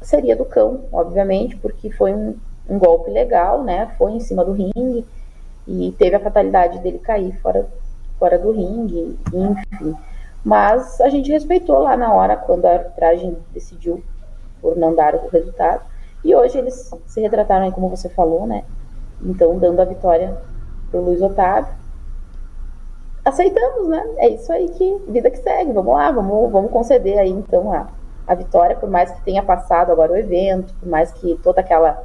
seria 0.00 0.36
do 0.36 0.44
cão, 0.44 0.84
obviamente, 0.92 1.56
porque 1.56 1.90
foi 1.90 2.12
um, 2.12 2.36
um 2.68 2.78
golpe 2.78 3.10
legal, 3.10 3.62
né, 3.64 3.92
foi 3.98 4.12
em 4.12 4.20
cima 4.20 4.44
do 4.44 4.52
ringue, 4.52 5.04
e 5.66 5.94
teve 5.98 6.16
a 6.16 6.20
fatalidade 6.20 6.78
dele 6.78 6.98
cair 6.98 7.32
fora, 7.40 7.68
fora 8.18 8.38
do 8.38 8.52
ringue, 8.52 9.18
enfim. 9.32 9.94
Mas 10.44 11.00
a 11.00 11.08
gente 11.08 11.30
respeitou 11.30 11.80
lá 11.80 11.96
na 11.96 12.12
hora, 12.12 12.36
quando 12.36 12.64
a 12.64 12.72
arbitragem 12.72 13.36
decidiu 13.52 14.02
por 14.60 14.76
não 14.76 14.94
dar 14.94 15.14
o 15.14 15.28
resultado. 15.28 15.82
E 16.24 16.34
hoje 16.34 16.58
eles 16.58 16.90
se 17.06 17.20
retrataram 17.20 17.64
aí, 17.64 17.72
como 17.72 17.88
você 17.88 18.08
falou, 18.08 18.46
né? 18.46 18.64
Então, 19.22 19.58
dando 19.58 19.80
a 19.80 19.84
vitória 19.84 20.36
pro 20.90 21.00
Luiz 21.00 21.20
Otávio. 21.20 21.72
Aceitamos, 23.24 23.88
né? 23.88 24.02
É 24.16 24.28
isso 24.28 24.50
aí 24.52 24.68
que 24.68 25.02
vida 25.08 25.30
que 25.30 25.38
segue. 25.38 25.72
Vamos 25.72 25.94
lá, 25.94 26.10
vamos, 26.10 26.50
vamos 26.50 26.70
conceder 26.70 27.18
aí 27.18 27.30
então 27.30 27.72
a, 27.72 27.88
a 28.26 28.34
vitória, 28.34 28.76
por 28.76 28.88
mais 28.88 29.10
que 29.10 29.22
tenha 29.22 29.42
passado 29.42 29.92
agora 29.92 30.12
o 30.12 30.16
evento, 30.16 30.72
por 30.74 30.88
mais 30.88 31.12
que 31.12 31.38
toda 31.42 31.60
aquela 31.60 32.02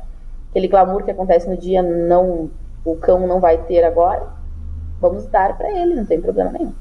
aquele 0.50 0.68
glamour 0.68 1.04
que 1.04 1.12
acontece 1.12 1.50
no 1.50 1.58
dia 1.58 1.82
não 1.84 2.50
o 2.86 2.96
cão 2.96 3.28
não 3.28 3.40
vai 3.40 3.58
ter 3.60 3.84
agora. 3.84 4.28
Vamos 5.00 5.26
dar 5.28 5.58
para 5.58 5.70
ele, 5.72 5.96
não 5.96 6.06
tem 6.06 6.22
problema 6.22 6.52
nenhum. 6.52 6.74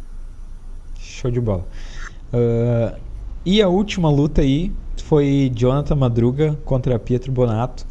Show 0.98 1.30
de 1.30 1.40
bola. 1.40 1.64
Uh, 2.32 2.96
e 3.46 3.60
a 3.60 3.68
última 3.68 4.10
luta 4.10 4.40
aí 4.40 4.72
foi 5.04 5.52
Jonathan 5.54 5.94
Madruga 5.94 6.58
contra 6.64 6.98
Pietro 6.98 7.30
Bonato. 7.30 7.86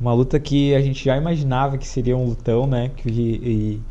Uma 0.00 0.12
luta 0.12 0.38
que 0.40 0.74
a 0.74 0.80
gente 0.80 1.04
já 1.04 1.16
imaginava 1.16 1.78
que 1.78 1.86
seria 1.86 2.16
um 2.16 2.24
lutão, 2.24 2.66
né? 2.66 2.90
Que, 2.96 3.08
e, 3.08 3.82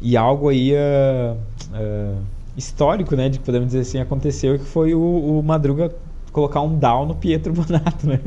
e 0.00 0.16
algo 0.16 0.48
aí 0.48 0.72
uh, 0.72 1.36
uh, 1.74 2.22
histórico, 2.56 3.14
né? 3.14 3.28
De 3.28 3.38
podemos 3.38 3.68
dizer 3.68 3.80
assim, 3.80 3.98
aconteceu 3.98 4.58
que 4.58 4.64
foi 4.64 4.94
o, 4.94 5.38
o, 5.38 5.42
Madruga 5.42 5.94
colocar 6.32 6.60
um 6.60 6.78
down 6.78 7.06
no 7.06 7.14
Pietro 7.14 7.52
Bonato, 7.54 8.06
né? 8.06 8.20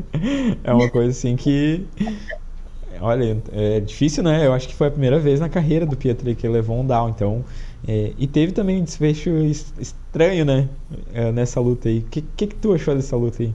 É 0.64 0.74
uma 0.74 0.90
coisa 0.90 1.12
assim 1.12 1.36
que. 1.36 1.86
Olha, 3.00 3.42
é 3.52 3.80
difícil, 3.80 4.24
né? 4.24 4.46
Eu 4.46 4.54
acho 4.54 4.68
que 4.68 4.76
foi 4.76 4.88
a 4.88 4.92
primeira 4.92 5.20
vez 5.20 5.40
na 5.40 5.50
carreira 5.50 5.86
do 5.86 5.98
Pietro 5.98 6.36
que 6.36 6.46
ele 6.46 6.54
levou 6.54 6.80
um 6.80 6.86
down. 6.86 7.10
Então, 7.10 7.44
é, 7.88 8.14
e 8.18 8.28
teve 8.28 8.52
também 8.52 8.80
um 8.80 8.84
desfecho 8.84 9.30
estranho, 9.80 10.46
né? 10.46 10.70
É, 11.14 11.32
nessa 11.32 11.60
luta 11.60 11.90
aí. 11.90 12.00
O 12.00 12.04
que, 12.04 12.22
que, 12.22 12.48
que, 12.48 12.56
tu 12.56 12.74
achou 12.74 12.96
dessa 12.96 13.16
luta 13.16 13.42
aí? 13.42 13.54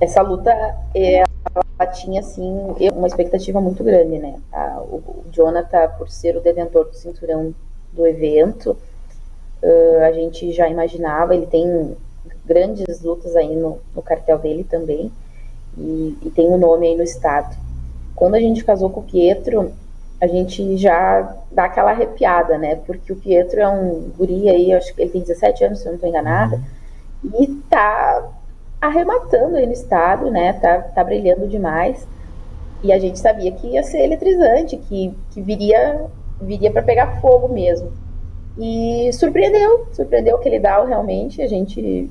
Essa 0.00 0.22
luta, 0.22 0.50
é, 0.94 1.22
ela 1.54 1.90
tinha, 1.92 2.20
assim, 2.20 2.74
uma 2.92 3.06
expectativa 3.06 3.60
muito 3.60 3.84
grande, 3.84 4.18
né? 4.18 4.40
A, 4.50 4.80
o, 4.80 4.96
o 4.96 5.24
Jonathan, 5.30 5.88
por 5.98 6.08
ser 6.08 6.36
o 6.36 6.40
detentor 6.40 6.86
do 6.86 6.94
cinturão 6.94 7.54
do 7.92 8.06
evento, 8.06 8.76
uh, 9.62 10.04
a 10.04 10.12
gente 10.12 10.52
já 10.52 10.68
imaginava, 10.68 11.34
ele 11.34 11.46
tem 11.46 11.96
grandes 12.46 13.02
lutas 13.02 13.36
aí 13.36 13.54
no, 13.54 13.78
no 13.94 14.00
cartel 14.00 14.38
dele 14.38 14.64
também, 14.64 15.12
e, 15.76 16.16
e 16.22 16.30
tem 16.30 16.48
um 16.48 16.56
nome 16.56 16.86
aí 16.86 16.96
no 16.96 17.02
estado. 17.02 17.54
Quando 18.14 18.36
a 18.36 18.40
gente 18.40 18.64
casou 18.64 18.88
com 18.88 19.00
o 19.00 19.04
Pietro, 19.04 19.72
a 20.20 20.26
gente 20.26 20.76
já 20.76 21.36
dá 21.50 21.64
aquela 21.64 21.90
arrepiada, 21.90 22.58
né? 22.58 22.76
Porque 22.86 23.12
o 23.12 23.16
Pietro 23.16 23.60
é 23.60 23.68
um 23.68 24.10
guri 24.16 24.48
aí, 24.48 24.72
acho 24.72 24.94
que 24.94 25.02
ele 25.02 25.10
tem 25.10 25.22
17 25.22 25.64
anos, 25.64 25.78
se 25.78 25.86
eu 25.86 25.90
não 25.90 25.94
estou 25.96 26.08
enganada, 26.08 26.60
uhum. 27.24 27.42
e 27.42 27.46
tá 27.70 28.28
arrematando 28.80 29.56
aí 29.56 29.66
no 29.66 29.72
estado, 29.72 30.30
né? 30.30 30.52
Tá, 30.54 30.78
tá 30.78 31.02
brilhando 31.02 31.48
demais. 31.48 32.06
E 32.82 32.92
a 32.92 32.98
gente 32.98 33.18
sabia 33.18 33.52
que 33.52 33.68
ia 33.68 33.82
ser 33.82 34.04
eletrizante, 34.04 34.76
que, 34.76 35.14
que 35.30 35.40
viria 35.42 36.06
viria 36.40 36.70
para 36.70 36.82
pegar 36.82 37.20
fogo 37.20 37.48
mesmo. 37.48 37.92
E 38.58 39.12
surpreendeu, 39.12 39.86
surpreendeu 39.92 40.38
que 40.38 40.48
ele 40.48 40.58
dá 40.58 40.82
realmente. 40.84 41.42
A 41.42 41.46
gente 41.46 42.10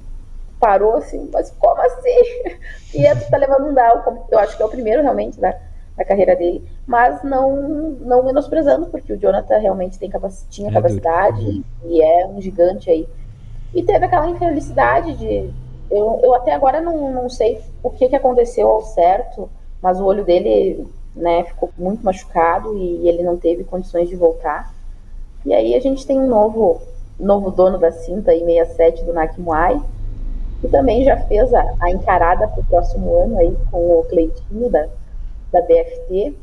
parou 0.60 0.96
assim, 0.96 1.30
mas 1.32 1.52
como 1.58 1.82
assim? 1.82 2.50
Pietro 2.92 3.30
tá 3.30 3.38
levando 3.38 3.68
um 3.68 3.74
down, 3.74 4.26
eu 4.30 4.40
acho 4.40 4.56
que 4.56 4.64
é 4.64 4.66
o 4.66 4.70
primeiro 4.70 5.02
realmente 5.02 5.40
da, 5.40 5.56
a 6.04 6.08
carreira 6.08 6.36
dele, 6.36 6.64
mas 6.86 7.24
não, 7.24 7.92
não 8.02 8.24
menosprezando, 8.24 8.88
porque 8.88 9.14
o 9.14 9.18
Jonathan 9.18 9.58
realmente 9.58 10.00
tem 10.00 10.10
capac 10.10 10.34
tinha 10.50 10.70
é 10.70 10.74
capacidade 10.74 11.42
uhum. 11.42 11.64
e 11.86 12.02
é 12.02 12.28
um 12.28 12.42
gigante 12.42 12.90
aí. 12.90 13.08
E 13.74 13.84
teve 13.84 14.06
aquela 14.06 14.30
infelicidade 14.30 15.16
de. 15.16 15.50
Eu, 15.90 16.20
eu 16.24 16.34
até 16.34 16.54
agora 16.54 16.82
não, 16.82 17.12
não 17.12 17.30
sei 17.30 17.62
o 17.82 17.90
que, 17.90 18.08
que 18.08 18.16
aconteceu 18.16 18.68
ao 18.68 18.82
certo, 18.82 19.50
mas 19.82 20.00
o 20.00 20.06
olho 20.06 20.24
dele 20.24 20.88
né, 21.16 21.44
ficou 21.44 21.70
muito 21.78 22.04
machucado 22.04 22.78
e 22.78 23.08
ele 23.08 23.24
não 23.24 23.38
teve 23.38 23.64
condições 23.64 24.10
de 24.10 24.16
voltar. 24.16 24.74
E 25.46 25.54
aí 25.54 25.76
a 25.76 25.80
gente 25.80 26.06
tem 26.06 26.20
um 26.20 26.28
novo, 26.28 26.82
novo 27.20 27.52
dono 27.52 27.78
da 27.78 27.92
cinta, 27.92 28.32
aí, 28.32 28.40
67 28.40 29.04
do 29.04 29.14
Nakimuai, 29.14 29.82
que 30.62 30.68
também 30.68 31.04
já 31.04 31.18
fez 31.18 31.54
a, 31.54 31.76
a 31.82 31.92
encarada 31.92 32.48
para 32.48 32.60
o 32.60 32.66
próximo 32.66 33.16
ano 33.16 33.40
aí 33.40 33.56
com 33.72 34.00
o 34.00 34.04
Cleitinho 34.04 34.70
da, 34.70 34.88
da 35.52 35.62
BFT. 35.62 36.36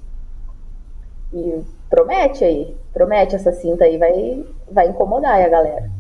E 1.32 1.60
promete 1.90 2.44
aí, 2.44 2.76
promete 2.92 3.34
essa 3.34 3.52
cinta 3.52 3.84
aí, 3.84 3.98
vai, 3.98 4.44
vai 4.70 4.88
incomodar 4.88 5.34
aí 5.34 5.44
a 5.44 5.48
galera. 5.48 5.90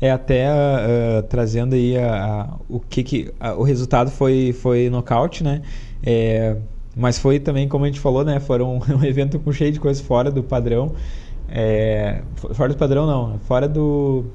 É, 0.00 0.12
até 0.12 0.48
uh, 0.48 1.22
trazendo 1.24 1.74
aí 1.74 1.98
a, 1.98 2.42
a, 2.42 2.56
o 2.68 2.78
que, 2.78 3.02
que 3.02 3.34
a, 3.40 3.54
o 3.54 3.62
resultado 3.62 4.10
foi, 4.10 4.52
foi 4.52 4.88
nocaute, 4.88 5.42
né? 5.42 5.62
É, 6.04 6.56
mas 6.94 7.18
foi 7.18 7.40
também, 7.40 7.68
como 7.68 7.84
a 7.84 7.88
gente 7.88 7.98
falou, 7.98 8.24
né? 8.24 8.38
Foram 8.38 8.78
um 8.90 9.04
evento 9.04 9.38
com 9.40 9.52
cheio 9.52 9.72
de 9.72 9.80
coisas 9.80 10.04
fora 10.04 10.30
do 10.30 10.42
padrão. 10.42 10.94
É, 11.48 12.22
fora 12.52 12.72
do 12.72 12.78
padrão, 12.78 13.06
não. 13.06 13.38
Fora 13.40 13.68
do. 13.68 14.26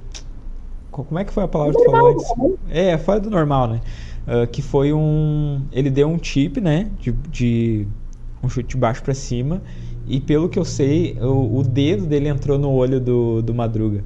Como 0.91 1.17
é 1.17 1.23
que 1.23 1.34
foi 1.34 1.43
a 1.43 1.47
palavra 1.47 1.73
que 1.73 1.84
tu 1.84 1.91
falou 1.91 2.11
antes? 2.11 2.38
Né? 2.38 2.51
É, 2.69 2.97
fora 2.97 3.19
do 3.19 3.29
normal, 3.29 3.67
né? 3.67 3.81
Uh, 4.26 4.47
que 4.47 4.61
foi 4.61 4.93
um. 4.93 5.61
Ele 5.71 5.89
deu 5.89 6.07
um 6.07 6.21
chip, 6.21 6.61
né? 6.61 6.89
De, 6.99 7.11
de 7.30 7.88
um 8.41 8.49
chute 8.49 8.69
de 8.69 8.78
baixo 8.78 9.03
para 9.03 9.13
cima. 9.13 9.61
E 10.07 10.19
pelo 10.19 10.49
que 10.49 10.59
eu 10.59 10.65
sei, 10.65 11.17
o, 11.21 11.59
o, 11.59 11.63
dedo 11.63 12.05
dele 12.05 12.28
entrou 12.28 12.57
no 12.57 12.71
olho 12.71 12.99
do, 12.99 13.41
do 13.41 13.53
Madruga. 13.53 14.03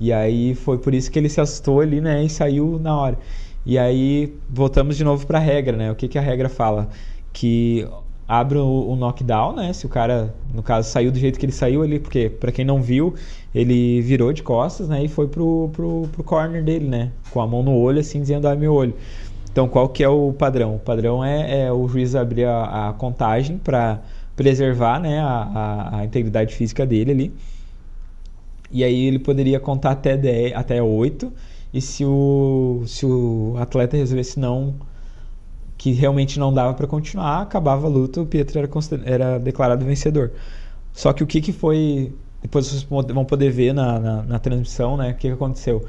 E 0.00 0.12
aí 0.12 0.54
foi 0.54 0.78
por 0.78 0.94
isso 0.94 1.10
que 1.10 1.18
ele 1.18 1.28
se 1.28 1.40
assustou 1.40 1.80
ali, 1.80 2.00
né? 2.00 2.24
E 2.24 2.28
saiu 2.28 2.78
na 2.78 2.96
hora. 2.96 3.18
E 3.66 3.78
aí 3.78 4.34
voltamos 4.48 4.96
de 4.96 5.04
novo 5.04 5.26
para 5.26 5.38
a 5.38 5.40
regra, 5.40 5.76
né? 5.76 5.90
O 5.92 5.94
que, 5.94 6.08
que 6.08 6.18
a 6.18 6.22
regra 6.22 6.48
fala? 6.48 6.88
Que 7.32 7.86
abre 8.26 8.58
o, 8.58 8.90
o, 8.90 8.96
knockdown, 8.96 9.56
né? 9.56 9.72
Se 9.72 9.86
o 9.86 9.88
cara, 9.88 10.34
no 10.54 10.62
caso, 10.62 10.88
saiu 10.88 11.10
do 11.10 11.18
jeito 11.18 11.38
que 11.38 11.44
ele 11.44 11.52
saiu 11.52 11.82
ali, 11.82 11.98
porque 11.98 12.30
para 12.30 12.52
quem 12.52 12.64
não 12.64 12.80
viu, 12.82 13.14
ele 13.54 14.00
virou 14.02 14.32
de 14.32 14.42
costas, 14.42 14.88
né? 14.88 15.04
E 15.04 15.08
foi 15.08 15.28
pro, 15.28 15.70
pro, 15.72 16.08
pro 16.12 16.24
corner 16.24 16.62
dele, 16.62 16.86
né? 16.86 17.10
Com 17.30 17.40
a 17.40 17.46
mão 17.46 17.62
no 17.62 17.74
olho, 17.74 18.00
assim, 18.00 18.20
dizendo, 18.20 18.46
ai 18.46 18.56
meu 18.56 18.72
olho. 18.72 18.94
Então, 19.58 19.66
qual 19.68 19.88
que 19.88 20.04
é 20.04 20.08
o 20.08 20.32
padrão? 20.32 20.76
O 20.76 20.78
padrão 20.78 21.24
é, 21.24 21.62
é 21.62 21.72
o 21.72 21.88
juiz 21.88 22.14
abrir 22.14 22.44
a, 22.44 22.90
a 22.90 22.92
contagem 22.92 23.58
para 23.58 24.00
preservar 24.36 25.00
né, 25.00 25.18
a, 25.18 25.26
a, 25.26 25.98
a, 25.98 26.04
integridade 26.04 26.54
física 26.54 26.86
dele 26.86 27.10
ali. 27.10 27.34
E 28.70 28.84
aí 28.84 29.06
ele 29.06 29.18
poderia 29.18 29.58
contar 29.58 29.90
até, 29.90 30.16
10, 30.16 30.54
até 30.54 30.80
8. 30.80 31.32
E 31.74 31.80
se 31.80 32.04
o, 32.04 32.84
se 32.86 33.04
o 33.04 33.56
atleta 33.58 33.96
resolvesse 33.96 34.38
não 34.38 34.76
que 35.76 35.90
realmente 35.90 36.38
não 36.38 36.54
dava 36.54 36.72
para 36.74 36.86
continuar, 36.86 37.42
acabava 37.42 37.88
a 37.88 37.90
luta, 37.90 38.20
o 38.20 38.26
Pietro 38.26 38.60
era, 38.60 38.68
era, 39.04 39.38
declarado 39.40 39.84
vencedor. 39.84 40.30
Só 40.92 41.12
que 41.12 41.24
o 41.24 41.26
que, 41.26 41.40
que 41.40 41.52
foi. 41.52 42.12
Depois 42.40 42.64
vocês 42.68 42.84
vão 42.84 43.24
poder 43.24 43.50
ver 43.50 43.74
na, 43.74 43.98
na, 43.98 44.22
na 44.22 44.38
transmissão, 44.38 44.96
né? 44.96 45.10
O 45.10 45.14
que, 45.14 45.26
que 45.26 45.34
aconteceu. 45.34 45.84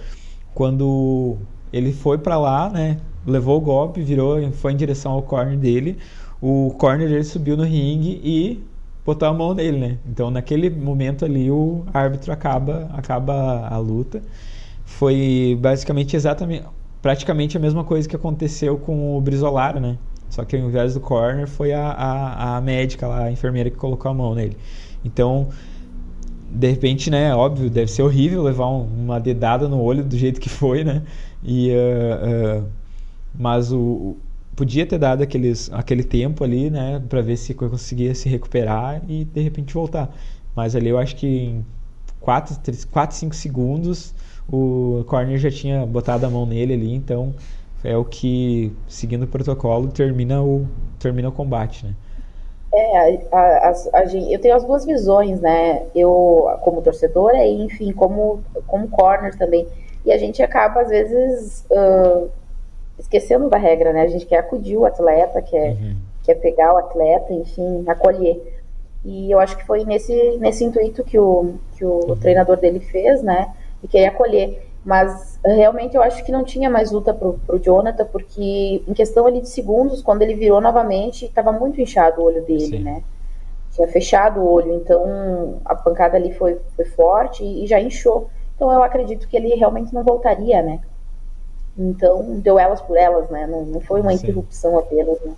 Quando 0.56 1.38
ele 1.72 1.94
foi 1.94 2.18
para 2.18 2.36
lá, 2.40 2.68
né? 2.68 2.98
Levou 3.30 3.58
o 3.58 3.62
golpe, 3.62 4.02
virou, 4.02 4.52
foi 4.54 4.74
em 4.74 4.76
direção 4.76 5.14
ao 5.14 5.22
corner 5.22 5.58
dele. 5.58 5.98
O 6.42 6.74
corner 6.78 7.08
dele 7.08 7.24
subiu 7.24 7.56
no 7.58 7.64
ringue 7.64 8.20
e 8.24 8.64
botou 9.06 9.28
a 9.28 9.34
mão 9.34 9.54
nele, 9.54 9.78
né? 9.78 9.98
Então 10.08 10.30
naquele 10.30 10.70
momento 10.70 11.26
ali 11.26 11.50
o 11.50 11.84
árbitro 11.94 12.32
acaba 12.32 12.90
acaba 12.94 13.68
a 13.68 13.78
luta. 13.78 14.22
Foi 14.86 15.58
basicamente 15.60 16.16
exatamente 16.16 16.64
praticamente 17.02 17.58
a 17.58 17.60
mesma 17.60 17.84
coisa 17.84 18.08
que 18.08 18.16
aconteceu 18.16 18.78
com 18.78 19.18
o 19.18 19.22
Brizolara, 19.22 19.80
né? 19.80 19.98
Só 20.30 20.44
que 20.46 20.56
ao 20.56 20.64
invés 20.64 20.94
do 20.94 21.00
corner 21.00 21.48
foi 21.48 21.74
a, 21.74 21.88
a, 21.92 22.58
a 22.58 22.62
médica 22.62 23.12
a 23.14 23.32
enfermeira 23.32 23.70
que 23.70 23.78
colocou 23.78 24.12
a 24.12 24.14
mão 24.14 24.36
nele. 24.36 24.58
Então, 25.04 25.48
de 26.52 26.68
repente, 26.70 27.10
né, 27.10 27.34
óbvio, 27.34 27.70
deve 27.70 27.92
ser 27.92 28.02
horrível 28.02 28.44
levar 28.44 28.68
um, 28.68 28.84
uma 28.84 29.20
dedada 29.20 29.68
no 29.68 29.82
olho 29.82 30.04
do 30.04 30.18
jeito 30.18 30.40
que 30.40 30.50
foi, 30.50 30.84
né? 30.84 31.04
E, 31.44 31.72
uh, 31.72 32.60
uh, 32.60 32.66
mas 33.40 33.72
o, 33.72 34.18
podia 34.54 34.86
ter 34.86 34.98
dado 34.98 35.24
aqueles, 35.24 35.72
aquele 35.72 36.04
tempo 36.04 36.44
ali, 36.44 36.70
né, 36.70 37.02
para 37.08 37.22
ver 37.22 37.38
se 37.38 37.54
conseguia 37.54 38.14
se 38.14 38.28
recuperar 38.28 39.02
e 39.08 39.24
de 39.24 39.40
repente 39.40 39.74
voltar. 39.74 40.14
Mas 40.54 40.76
ali 40.76 40.90
eu 40.90 40.98
acho 40.98 41.16
que 41.16 41.26
em 41.26 41.66
4, 42.20 42.58
4 42.92 43.16
5 43.16 43.34
segundos 43.34 44.14
o 44.52 45.06
corner 45.08 45.38
já 45.38 45.50
tinha 45.50 45.86
botado 45.86 46.26
a 46.26 46.30
mão 46.30 46.46
nele 46.46 46.74
ali, 46.74 46.94
então 46.94 47.34
é 47.82 47.96
o 47.96 48.04
que, 48.04 48.76
seguindo 48.90 49.24
o 49.24 49.28
protocolo, 49.28 49.88
termina 49.88 50.44
o, 50.44 50.68
termina 51.00 51.30
o 51.30 51.32
combate, 51.32 51.86
né? 51.86 51.94
É, 52.74 53.26
a, 53.32 53.38
a, 53.38 54.00
a, 54.00 54.04
eu 54.30 54.40
tenho 54.40 54.56
as 54.56 54.64
duas 54.66 54.86
visões, 54.86 55.40
né? 55.40 55.84
Eu, 55.96 56.50
como 56.62 56.82
torcedora 56.82 57.44
e, 57.46 57.62
enfim, 57.64 57.94
como, 57.94 58.42
como 58.68 58.90
corner 58.90 59.36
também. 59.38 59.66
E 60.06 60.12
a 60.12 60.18
gente 60.18 60.44
acaba, 60.44 60.82
às 60.82 60.90
vezes, 60.90 61.66
uh, 61.72 62.30
esquecendo 63.00 63.50
da 63.50 63.58
regra, 63.58 63.94
né? 63.94 64.04
A 64.04 64.08
gente 64.08 64.26
quer 64.26 64.40
acudir 64.40 64.78
o 64.78 64.86
atleta, 64.86 65.42
quer, 65.42 65.72
uhum. 65.72 65.96
quer 66.24 66.36
pegar 66.36 66.74
o 66.74 66.78
atleta, 66.78 67.34
enfim, 67.34 67.84
acolher. 67.88 68.60
E 69.04 69.32
eu 69.32 69.40
acho 69.40 69.58
que 69.58 69.66
foi 69.66 69.86
nesse, 69.86 70.38
nesse 70.40 70.64
intuito 70.64 71.04
que 71.04 71.18
o, 71.18 71.54
que 71.78 71.86
o 71.86 72.10
uhum. 72.10 72.16
treinador 72.18 72.58
dele 72.58 72.80
fez, 72.80 73.24
né? 73.24 73.54
E 73.82 73.88
querer 73.88 74.08
acolher. 74.08 74.68
Mas 74.84 75.40
realmente 75.46 75.96
eu 75.96 76.02
acho 76.02 76.24
que 76.24 76.32
não 76.32 76.44
tinha 76.44 76.70
mais 76.70 76.92
luta 76.92 77.14
pro, 77.14 77.40
pro 77.46 77.60
Jonathan, 77.60 78.06
porque 78.06 78.84
em 78.88 78.94
questão 78.94 79.26
ali 79.26 79.42
de 79.42 79.50
segundos, 79.50 80.02
quando 80.02 80.22
ele 80.22 80.36
virou 80.36 80.60
novamente, 80.60 81.26
estava 81.26 81.52
muito 81.52 81.82
inchado 81.82 82.22
o 82.22 82.26
olho 82.26 82.44
dele, 82.44 82.78
Sim. 82.78 82.84
né? 82.84 83.04
Tinha 83.72 83.88
fechado 83.88 84.42
o 84.42 84.52
olho, 84.52 84.74
então 84.76 85.60
a 85.64 85.76
pancada 85.76 86.18
ali 86.18 86.34
foi, 86.34 86.60
foi 86.76 86.86
forte 86.86 87.44
e, 87.44 87.64
e 87.64 87.68
já 87.68 87.80
inchou. 87.80 88.30
Então 88.56 88.72
eu 88.72 88.84
acredito 88.84 89.28
que 89.28 89.38
ele 89.38 89.56
realmente 89.56 89.94
não 89.94 90.04
voltaria, 90.04 90.62
né? 90.62 90.82
Então 91.80 92.40
deu 92.42 92.60
elas 92.60 92.82
por 92.82 92.98
elas, 92.98 93.30
né? 93.30 93.48
Não, 93.48 93.66
não 93.66 93.80
foi 93.80 94.02
uma 94.02 94.12
Sim. 94.12 94.24
interrupção 94.24 94.78
apenas, 94.78 95.18
né? 95.22 95.34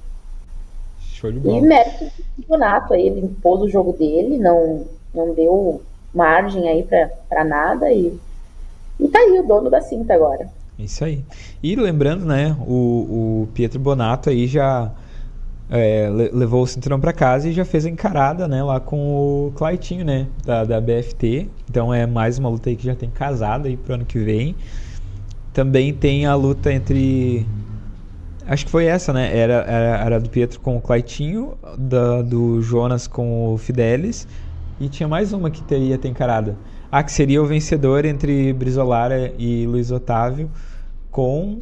Show 0.99 1.31
de 1.31 1.39
bola. 1.39 1.57
E 1.57 1.61
mérito 1.61 2.05
do 2.05 2.41
campeonato, 2.41 2.93
aí 2.93 3.05
ele 3.05 3.21
impôs 3.21 3.61
o 3.61 3.69
jogo 3.69 3.93
dele, 3.93 4.39
não, 4.39 4.85
não 5.13 5.33
deu 5.33 5.81
margem 6.13 6.67
aí 6.67 6.83
para 6.83 7.43
nada 7.43 7.91
e 7.91 8.19
e 8.99 9.07
tá 9.07 9.19
aí 9.19 9.39
o 9.39 9.43
dono 9.43 9.69
da 9.69 9.81
cinta 9.81 10.13
agora. 10.13 10.47
Isso 10.77 11.03
aí. 11.03 11.23
E 11.61 11.75
lembrando, 11.75 12.23
né, 12.23 12.55
o, 12.67 13.43
o 13.43 13.47
Pietro 13.53 13.79
Bonato 13.79 14.29
aí 14.29 14.45
já 14.45 14.91
é, 15.69 16.07
levou 16.31 16.61
o 16.61 16.67
cinturão 16.67 16.99
para 16.99 17.11
casa 17.11 17.49
e 17.49 17.51
já 17.51 17.65
fez 17.65 17.85
a 17.85 17.89
encarada, 17.89 18.47
né, 18.47 18.63
lá 18.63 18.79
com 18.79 18.97
o 18.97 19.51
Claitinho, 19.55 20.05
né, 20.05 20.27
da, 20.45 20.63
da 20.63 20.79
BFT. 20.79 21.49
Então 21.69 21.91
é 21.91 22.05
mais 22.05 22.37
uma 22.37 22.49
luta 22.49 22.69
aí 22.69 22.75
que 22.75 22.85
já 22.85 22.95
tem 22.95 23.09
casado 23.09 23.67
aí 23.67 23.75
pro 23.75 23.95
ano 23.95 24.05
que 24.05 24.19
vem. 24.19 24.55
Também 25.53 25.93
tem 25.93 26.25
a 26.25 26.35
luta 26.35 26.71
entre 26.71 27.45
Acho 28.51 28.65
que 28.65 28.71
foi 28.71 28.85
essa, 28.85 29.13
né? 29.13 29.37
Era, 29.37 29.53
era, 29.65 29.97
era 30.03 30.19
do 30.19 30.29
Pietro 30.29 30.59
com 30.59 30.75
o 30.75 30.81
Claitinho, 30.81 31.57
da, 31.77 32.21
do 32.21 32.61
Jonas 32.61 33.07
com 33.07 33.53
o 33.53 33.57
Fidelis. 33.57 34.27
E 34.79 34.89
tinha 34.89 35.07
mais 35.07 35.31
uma 35.31 35.49
que 35.49 35.63
teria 35.63 35.97
ter 35.97 36.09
encarada. 36.09 36.57
Ah, 36.91 37.01
que 37.01 37.13
seria 37.13 37.41
o 37.41 37.45
vencedor 37.45 38.03
entre 38.03 38.51
Brizolara 38.51 39.33
e 39.37 39.65
Luiz 39.67 39.91
Otávio 39.91 40.51
com. 41.09 41.59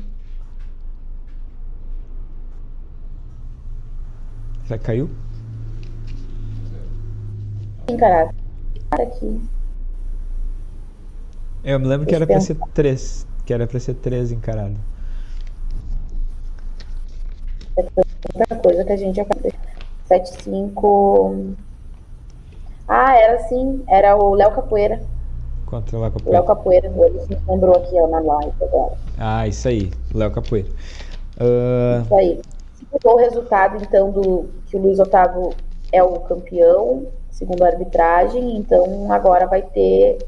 Será 4.66 4.80
que 4.80 4.86
caiu? 4.86 5.10
Encarado. 7.88 8.34
Aqui. 8.90 9.42
É, 11.64 11.74
eu 11.76 11.80
me 11.80 11.86
lembro 11.86 12.08
que 12.08 12.16
era 12.16 12.26
pra 12.26 12.40
ser 12.40 12.58
três. 12.74 13.28
Que 13.50 13.54
era 13.56 13.66
pra 13.66 13.80
ser 13.80 13.95
três 13.95 14.32
encarado. 14.32 14.76
É 17.76 17.82
outra 17.82 18.56
coisa 18.58 18.86
que 18.86 18.91
a 18.91 18.95
gente 18.95 19.20
acabou. 19.20 19.52
7, 20.06 20.43
5. 20.43 21.56
Ah, 22.88 23.16
era 23.18 23.38
assim. 23.38 23.84
Era 23.88 24.16
o 24.16 24.36
Léo 24.36 24.52
Capoeira. 24.52 25.02
Contra 25.66 25.97
o 25.97 26.02
Léo 26.02 26.12
Capoeira. 26.12 26.32
Léo 26.38 26.45
Capoeira, 26.45 26.88
ele 26.95 27.20
se 27.22 27.38
lembrou 27.47 27.76
aqui 27.76 28.00
ó, 28.00 28.06
na 28.06 28.20
live 28.20 28.54
agora. 28.62 28.93
Ah, 29.18 29.47
isso 29.47 29.68
aí, 29.68 29.91
Léo 30.14 30.30
Capoeira. 30.30 30.70
Uh... 31.39 32.04
Isso 32.04 32.16
aí. 32.16 32.41
O 33.04 33.16
resultado, 33.16 33.84
então, 33.84 34.12
do 34.12 34.47
que 34.68 34.78
o 34.78 34.80
Luiz 34.80 35.00
Otávio 35.00 35.56
é 35.91 36.04
o 36.04 36.20
campeão, 36.20 37.08
segundo 37.32 37.64
a 37.64 37.70
arbitragem, 37.70 38.58
então 38.58 39.12
agora 39.12 39.47
vai 39.47 39.64
ter 39.64 40.20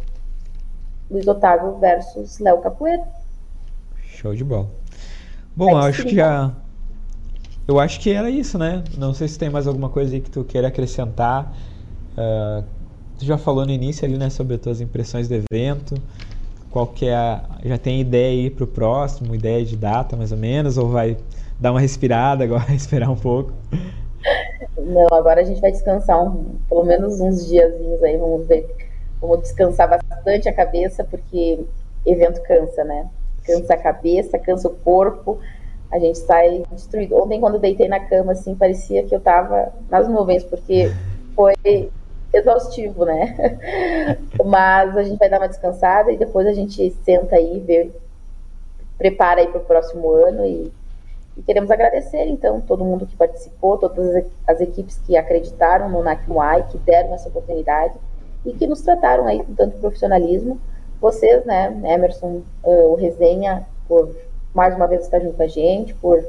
Luiz 1.11 1.27
Otávio 1.27 1.77
versus 1.77 2.39
Léo 2.39 2.59
Capoeira. 2.59 3.03
Show 4.03 4.33
de 4.33 4.43
bola. 4.43 4.69
Bom, 5.55 5.77
acho 5.77 6.03
que 6.03 6.15
já. 6.15 6.51
Eu 7.67 7.79
acho 7.79 7.99
que 7.99 8.11
era 8.11 8.29
isso, 8.29 8.57
né? 8.57 8.83
Não 8.97 9.13
sei 9.13 9.27
se 9.27 9.37
tem 9.37 9.49
mais 9.49 9.67
alguma 9.67 9.89
coisa 9.89 10.15
aí 10.15 10.21
que 10.21 10.31
tu 10.31 10.43
queira 10.43 10.69
acrescentar. 10.69 11.53
Uh, 12.17 12.63
Tu 13.21 13.25
já 13.25 13.37
falou 13.37 13.67
no 13.67 13.71
início 13.71 14.03
ali, 14.03 14.17
né, 14.17 14.31
sobre 14.31 14.55
as 14.55 14.61
tuas 14.61 14.81
impressões 14.81 15.27
do 15.27 15.35
evento. 15.35 15.93
Qual 16.71 16.87
que 16.87 17.05
é 17.05 17.13
a, 17.13 17.43
já 17.63 17.77
tem 17.77 18.01
ideia 18.01 18.31
aí 18.31 18.49
para 18.49 18.63
o 18.63 18.67
próximo, 18.67 19.35
ideia 19.35 19.63
de 19.63 19.77
data 19.77 20.17
mais 20.17 20.31
ou 20.31 20.39
menos, 20.39 20.75
ou 20.75 20.89
vai 20.89 21.15
dar 21.59 21.69
uma 21.69 21.79
respirada 21.79 22.43
agora, 22.43 22.65
esperar 22.73 23.11
um 23.11 23.15
pouco? 23.15 23.53
Não, 24.75 25.05
agora 25.11 25.41
a 25.41 25.43
gente 25.43 25.61
vai 25.61 25.71
descansar 25.71 26.19
um, 26.19 26.55
pelo 26.67 26.83
menos 26.83 27.21
uns 27.21 27.45
diazinhos 27.45 28.01
aí, 28.01 28.17
vamos 28.17 28.47
ver. 28.47 28.65
Vamos 29.21 29.41
descansar 29.41 29.87
bastante 29.87 30.49
a 30.49 30.53
cabeça, 30.53 31.03
porque 31.03 31.63
evento 32.05 32.41
cansa, 32.41 32.83
né? 32.83 33.07
Cansa 33.45 33.75
a 33.75 33.77
cabeça, 33.77 34.39
cansa 34.39 34.67
o 34.67 34.75
corpo, 34.77 35.39
a 35.91 35.99
gente 35.99 36.17
sai 36.17 36.63
destruído. 36.71 37.15
Ontem, 37.15 37.39
quando 37.39 37.59
deitei 37.59 37.87
na 37.87 37.99
cama, 37.99 38.31
assim, 38.31 38.55
parecia 38.55 39.03
que 39.03 39.13
eu 39.13 39.19
tava 39.19 39.71
nas 39.89 40.07
nuvens, 40.07 40.43
porque 40.43 40.91
foi 41.35 41.91
exaustivo, 42.33 43.05
né? 43.05 43.59
Mas 44.43 44.97
a 44.97 45.03
gente 45.03 45.19
vai 45.19 45.29
dar 45.29 45.39
uma 45.39 45.47
descansada 45.47 46.11
e 46.11 46.17
depois 46.17 46.47
a 46.47 46.53
gente 46.53 46.89
senta 47.03 47.35
aí, 47.35 47.59
vê, 47.59 47.91
prepara 48.97 49.41
aí 49.41 49.47
para 49.47 49.61
o 49.61 49.65
próximo 49.65 50.09
ano 50.11 50.45
e, 50.45 50.71
e, 51.37 51.43
queremos 51.43 51.69
agradecer 51.69 52.25
então 52.25 52.61
todo 52.61 52.85
mundo 52.85 53.05
que 53.05 53.15
participou, 53.15 53.77
todas 53.77 54.25
as 54.47 54.61
equipes 54.61 54.97
que 55.05 55.17
acreditaram 55.17 55.89
no 55.89 56.01
NACMUAI, 56.01 56.67
que 56.69 56.77
deram 56.79 57.13
essa 57.13 57.29
oportunidade 57.29 57.93
e 58.45 58.53
que 58.53 58.67
nos 58.67 58.81
trataram 58.81 59.27
aí 59.27 59.43
com 59.43 59.53
tanto 59.53 59.77
profissionalismo. 59.79 60.59
Vocês, 60.99 61.43
né, 61.45 61.67
Emerson, 61.85 62.41
uh, 62.63 62.91
o 62.91 62.95
Resenha, 62.95 63.65
por 63.87 64.15
mais 64.53 64.75
uma 64.75 64.87
vez 64.87 65.03
estar 65.03 65.19
junto 65.19 65.35
com 65.35 65.43
a 65.43 65.47
gente, 65.47 65.93
por 65.95 66.23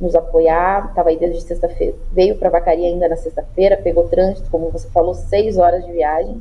nos 0.00 0.14
apoiar. 0.14 0.88
Estava 0.88 1.10
aí 1.10 1.16
desde 1.16 1.42
sexta-feira. 1.42 1.96
Veio 2.12 2.36
para 2.36 2.50
Vacaria 2.50 2.86
ainda 2.88 3.08
na 3.08 3.16
sexta-feira, 3.16 3.76
pegou 3.76 4.08
trânsito, 4.08 4.50
como 4.50 4.70
você 4.70 4.88
falou, 4.88 5.14
seis 5.14 5.58
horas 5.58 5.84
de 5.84 5.92
viagem. 5.92 6.40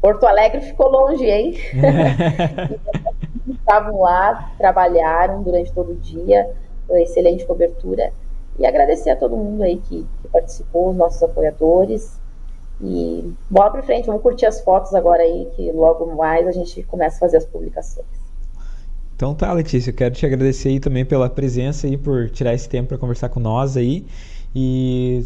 Porto 0.00 0.26
Alegre 0.26 0.60
ficou 0.60 0.90
longe, 0.90 1.24
hein? 1.24 1.54
Estavam 3.48 4.00
lá, 4.00 4.52
trabalharam 4.58 5.42
durante 5.42 5.72
todo 5.72 5.92
o 5.92 5.96
dia, 5.96 6.48
excelente 6.90 7.44
cobertura. 7.44 8.12
E 8.58 8.66
agradecer 8.66 9.10
a 9.10 9.16
todo 9.16 9.36
mundo 9.36 9.62
aí 9.62 9.76
que, 9.78 10.06
que 10.22 10.28
participou, 10.28 10.90
os 10.90 10.96
nossos 10.96 11.22
apoiadores. 11.22 12.18
E 12.80 13.32
bola 13.50 13.70
para 13.70 13.82
frente, 13.82 14.06
vamos 14.06 14.22
curtir 14.22 14.46
as 14.46 14.60
fotos 14.60 14.94
agora 14.94 15.22
aí, 15.22 15.48
que 15.56 15.72
logo 15.72 16.14
mais 16.14 16.46
a 16.46 16.52
gente 16.52 16.82
começa 16.82 17.16
a 17.16 17.20
fazer 17.20 17.38
as 17.38 17.44
publicações. 17.44 18.06
Então 19.14 19.34
tá, 19.34 19.50
Letícia, 19.52 19.90
eu 19.90 19.94
quero 19.94 20.14
te 20.14 20.26
agradecer 20.26 20.68
aí 20.68 20.78
também 20.78 21.04
pela 21.04 21.30
presença 21.30 21.86
aí, 21.86 21.96
por 21.96 22.28
tirar 22.28 22.52
esse 22.52 22.68
tempo 22.68 22.88
para 22.88 22.98
conversar 22.98 23.30
com 23.30 23.40
nós 23.40 23.76
aí 23.76 24.06
e 24.54 25.24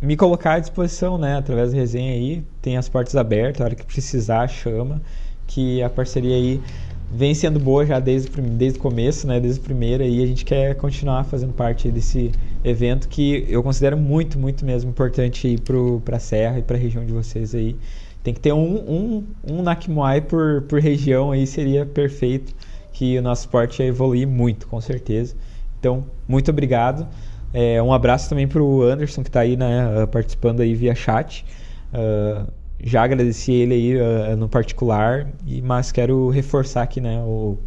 me 0.00 0.16
colocar 0.16 0.54
à 0.54 0.58
disposição, 0.58 1.18
né, 1.18 1.36
através 1.36 1.72
da 1.72 1.76
resenha 1.76 2.12
aí, 2.12 2.42
tem 2.62 2.78
as 2.78 2.88
portas 2.88 3.16
abertas, 3.16 3.60
a 3.60 3.64
hora 3.64 3.74
que 3.74 3.84
precisar, 3.84 4.48
chama, 4.48 5.02
que 5.46 5.82
a 5.82 5.90
parceria 5.90 6.36
aí 6.36 6.62
vem 7.10 7.34
sendo 7.34 7.58
boa 7.58 7.86
já 7.86 7.98
desde, 7.98 8.28
desde 8.40 8.78
o 8.78 8.82
começo, 8.82 9.26
né, 9.26 9.40
desde 9.40 9.60
o 9.60 9.62
primeiro 9.62 10.02
e 10.02 10.22
a 10.22 10.26
gente 10.26 10.44
quer 10.44 10.74
continuar 10.74 11.24
fazendo 11.24 11.52
parte 11.52 11.90
desse 11.90 12.30
evento 12.62 13.08
que 13.08 13.46
eu 13.48 13.62
considero 13.62 13.96
muito, 13.96 14.38
muito 14.38 14.64
mesmo 14.64 14.90
importante 14.90 15.56
para 16.04 16.16
a 16.16 16.20
Serra 16.20 16.58
e 16.58 16.62
para 16.62 16.76
a 16.76 16.80
região 16.80 17.04
de 17.04 17.12
vocês 17.12 17.54
aí. 17.54 17.76
Tem 18.22 18.34
que 18.34 18.40
ter 18.40 18.52
um, 18.52 18.76
um, 18.76 19.24
um 19.48 19.62
Nakmuai 19.62 20.20
por, 20.20 20.62
por 20.62 20.80
região 20.80 21.30
aí 21.30 21.46
seria 21.46 21.86
perfeito, 21.86 22.54
que 22.92 23.16
o 23.16 23.22
nosso 23.22 23.42
esporte 23.42 23.80
ia 23.80 23.88
evoluir 23.88 24.26
muito, 24.26 24.66
com 24.66 24.80
certeza. 24.80 25.34
Então, 25.78 26.04
muito 26.26 26.50
obrigado. 26.50 27.06
É, 27.54 27.80
um 27.80 27.92
abraço 27.92 28.28
também 28.28 28.46
para 28.46 28.60
o 28.60 28.82
Anderson, 28.82 29.22
que 29.22 29.28
está 29.28 29.40
aí 29.40 29.56
né, 29.56 30.04
participando 30.10 30.60
aí 30.60 30.74
via 30.74 30.94
chat. 30.94 31.44
Uh, 31.92 32.46
já 32.80 33.02
agradeci 33.02 33.52
ele 33.52 33.74
aí 33.74 33.96
uh, 33.96 34.36
no 34.36 34.48
particular, 34.48 35.28
e, 35.46 35.60
mas 35.60 35.90
quero 35.92 36.28
reforçar 36.30 36.82
aqui 36.82 37.00
né, 37.00 37.20
o, 37.22 37.58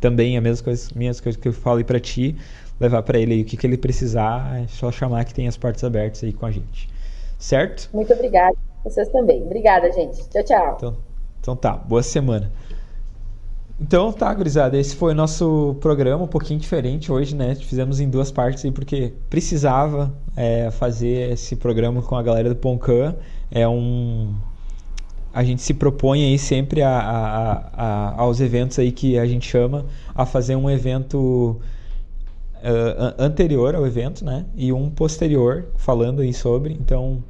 também 0.00 0.36
a 0.36 0.40
mesma 0.40 0.64
coisa, 0.64 0.90
minhas 0.94 1.20
coisas 1.20 1.40
que 1.40 1.48
eu 1.48 1.52
falei 1.52 1.84
para 1.84 2.00
ti, 2.00 2.36
levar 2.80 3.02
para 3.02 3.18
ele 3.18 3.34
aí 3.34 3.42
o 3.42 3.44
que, 3.44 3.56
que 3.56 3.66
ele 3.66 3.76
precisar, 3.76 4.62
é 4.62 4.66
só 4.66 4.90
chamar 4.90 5.24
que 5.24 5.34
tem 5.34 5.48
as 5.48 5.56
portas 5.56 5.84
abertas 5.84 6.22
aí 6.24 6.32
com 6.32 6.46
a 6.46 6.50
gente. 6.50 6.88
Certo? 7.38 7.88
Muito 7.92 8.12
obrigada. 8.12 8.56
Vocês 8.84 9.08
também. 9.08 9.42
Obrigada, 9.42 9.90
gente. 9.92 10.28
Tchau, 10.28 10.44
tchau. 10.44 10.74
Então, 10.76 10.96
então 11.40 11.56
tá, 11.56 11.72
boa 11.72 12.02
semana. 12.02 12.50
Então 13.78 14.10
tá, 14.10 14.32
gurizada, 14.32 14.78
esse 14.78 14.96
foi 14.96 15.12
o 15.12 15.14
nosso 15.14 15.76
programa, 15.80 16.24
um 16.24 16.28
pouquinho 16.28 16.58
diferente 16.58 17.12
hoje, 17.12 17.36
né? 17.36 17.54
Fizemos 17.54 18.00
em 18.00 18.08
duas 18.08 18.30
partes 18.30 18.64
aí 18.64 18.70
porque 18.70 19.12
precisava 19.28 20.14
é, 20.34 20.70
fazer 20.70 21.32
esse 21.32 21.56
programa 21.56 22.00
com 22.00 22.16
a 22.16 22.22
galera 22.22 22.48
do 22.48 22.56
Poncan. 22.56 23.14
É 23.50 23.68
um. 23.68 24.34
A 25.36 25.44
gente 25.44 25.60
se 25.60 25.74
propõe 25.74 26.24
aí 26.24 26.38
sempre 26.38 26.80
a, 26.80 26.98
a, 26.98 27.52
a, 27.74 28.20
aos 28.22 28.40
eventos 28.40 28.78
aí 28.78 28.90
que 28.90 29.18
a 29.18 29.26
gente 29.26 29.46
chama 29.46 29.84
a 30.14 30.24
fazer 30.24 30.56
um 30.56 30.70
evento 30.70 31.60
uh, 32.56 33.14
anterior 33.22 33.74
ao 33.74 33.86
evento, 33.86 34.24
né? 34.24 34.46
E 34.56 34.72
um 34.72 34.88
posterior 34.88 35.66
falando 35.76 36.22
aí 36.22 36.32
sobre. 36.32 36.72
Então 36.72 37.22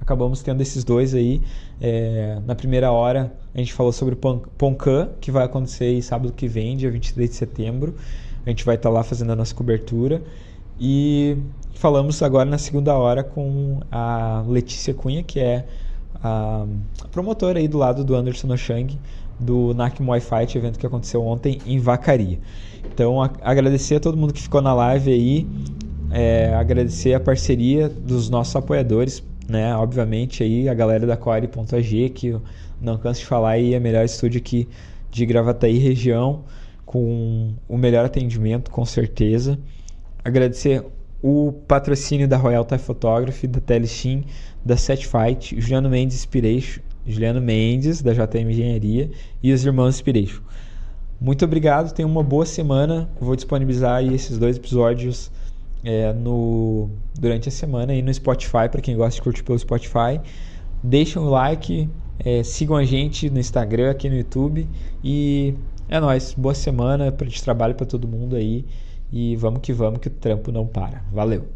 acabamos 0.00 0.42
tendo 0.42 0.62
esses 0.62 0.82
dois 0.82 1.14
aí. 1.14 1.42
É, 1.78 2.40
na 2.46 2.54
primeira 2.54 2.90
hora 2.90 3.30
a 3.54 3.58
gente 3.58 3.74
falou 3.74 3.92
sobre 3.92 4.14
o 4.14 4.16
Poncan, 4.16 5.10
que 5.20 5.30
vai 5.30 5.44
acontecer 5.44 5.84
aí 5.84 6.00
sábado 6.00 6.32
que 6.32 6.48
vem, 6.48 6.74
dia 6.74 6.90
23 6.90 7.28
de 7.28 7.36
setembro. 7.36 7.94
A 8.46 8.48
gente 8.48 8.64
vai 8.64 8.76
estar 8.76 8.88
tá 8.88 8.94
lá 8.94 9.02
fazendo 9.02 9.30
a 9.30 9.36
nossa 9.36 9.54
cobertura. 9.54 10.22
E 10.80 11.36
falamos 11.74 12.22
agora 12.22 12.48
na 12.48 12.56
segunda 12.56 12.96
hora 12.96 13.22
com 13.22 13.80
a 13.90 14.42
Letícia 14.48 14.94
Cunha, 14.94 15.22
que 15.22 15.38
é 15.38 15.66
a, 16.22 16.66
promotora 17.10 17.58
aí 17.58 17.68
do 17.68 17.78
lado 17.78 18.04
do 18.04 18.14
Anderson 18.14 18.52
Oshang, 18.52 18.98
do 19.38 19.74
NAC 19.74 20.00
Muay 20.00 20.20
Fight, 20.20 20.56
evento 20.56 20.78
que 20.78 20.86
aconteceu 20.86 21.22
ontem 21.24 21.58
em 21.66 21.78
Vacaria. 21.78 22.38
Então, 22.92 23.22
a, 23.22 23.30
agradecer 23.42 23.96
a 23.96 24.00
todo 24.00 24.16
mundo 24.16 24.32
que 24.32 24.40
ficou 24.40 24.62
na 24.62 24.72
live 24.72 25.10
aí, 25.10 25.46
é, 26.10 26.54
agradecer 26.54 27.14
a 27.14 27.20
parceria 27.20 27.88
dos 27.88 28.28
nossos 28.28 28.54
apoiadores, 28.54 29.22
né? 29.48 29.74
Obviamente 29.74 30.42
aí 30.42 30.68
a 30.68 30.74
galera 30.74 31.06
da 31.06 31.16
Core.ag, 31.16 32.10
que 32.10 32.36
não 32.80 32.98
canso 32.98 33.20
de 33.20 33.26
falar 33.26 33.50
aí, 33.50 33.74
é 33.74 33.78
o 33.78 33.80
melhor 33.80 34.04
estúdio 34.04 34.38
aqui 34.38 34.68
de 35.10 35.24
Gravataí 35.26 35.78
região, 35.78 36.44
com 36.84 37.54
o 37.68 37.78
melhor 37.78 38.04
atendimento, 38.04 38.70
com 38.70 38.84
certeza. 38.84 39.58
Agradecer 40.24 40.84
o 41.22 41.52
patrocínio 41.68 42.26
da 42.26 42.36
Royal 42.36 42.64
Thai 42.64 42.78
Photography, 42.78 43.46
da 43.46 43.60
Telestim, 43.60 44.24
da 44.64 44.76
Set 44.76 45.06
Fight, 45.06 45.60
Juliano 45.60 45.88
Mendes 45.88 46.16
Inspiration, 46.16 46.80
Juliano 47.06 47.40
Mendes, 47.40 48.00
da 48.02 48.12
JM 48.12 48.50
Engenharia, 48.50 49.10
e 49.42 49.52
os 49.52 49.64
irmãos 49.64 49.96
Inspiration. 49.96 50.40
Muito 51.20 51.44
obrigado, 51.44 51.92
tenha 51.92 52.06
uma 52.06 52.22
boa 52.22 52.46
semana. 52.46 53.08
vou 53.20 53.36
disponibilizar 53.36 54.04
esses 54.04 54.38
dois 54.38 54.56
episódios 54.56 55.30
é, 55.84 56.12
no, 56.12 56.90
durante 57.18 57.48
a 57.48 57.52
semana 57.52 57.92
aí 57.92 58.02
no 58.02 58.12
Spotify, 58.12 58.68
para 58.70 58.80
quem 58.80 58.96
gosta 58.96 59.16
de 59.16 59.22
curtir 59.22 59.42
pelo 59.42 59.58
Spotify. 59.58 60.20
Deixem 60.82 61.20
um 61.20 61.28
like, 61.28 61.88
é, 62.18 62.42
sigam 62.42 62.76
a 62.76 62.84
gente 62.84 63.30
no 63.30 63.38
Instagram, 63.38 63.90
aqui 63.90 64.08
no 64.08 64.16
YouTube. 64.16 64.66
E 65.02 65.54
é 65.88 66.00
nóis, 66.00 66.34
boa 66.36 66.54
semana 66.54 67.10
de 67.10 67.42
trabalho 67.42 67.74
para 67.74 67.86
todo 67.86 68.08
mundo 68.08 68.36
aí. 68.36 68.64
E 69.12 69.36
vamos 69.36 69.60
que 69.60 69.72
vamos, 69.72 70.00
que 70.00 70.08
o 70.08 70.10
trampo 70.10 70.50
não 70.50 70.66
para. 70.66 71.04
Valeu! 71.12 71.46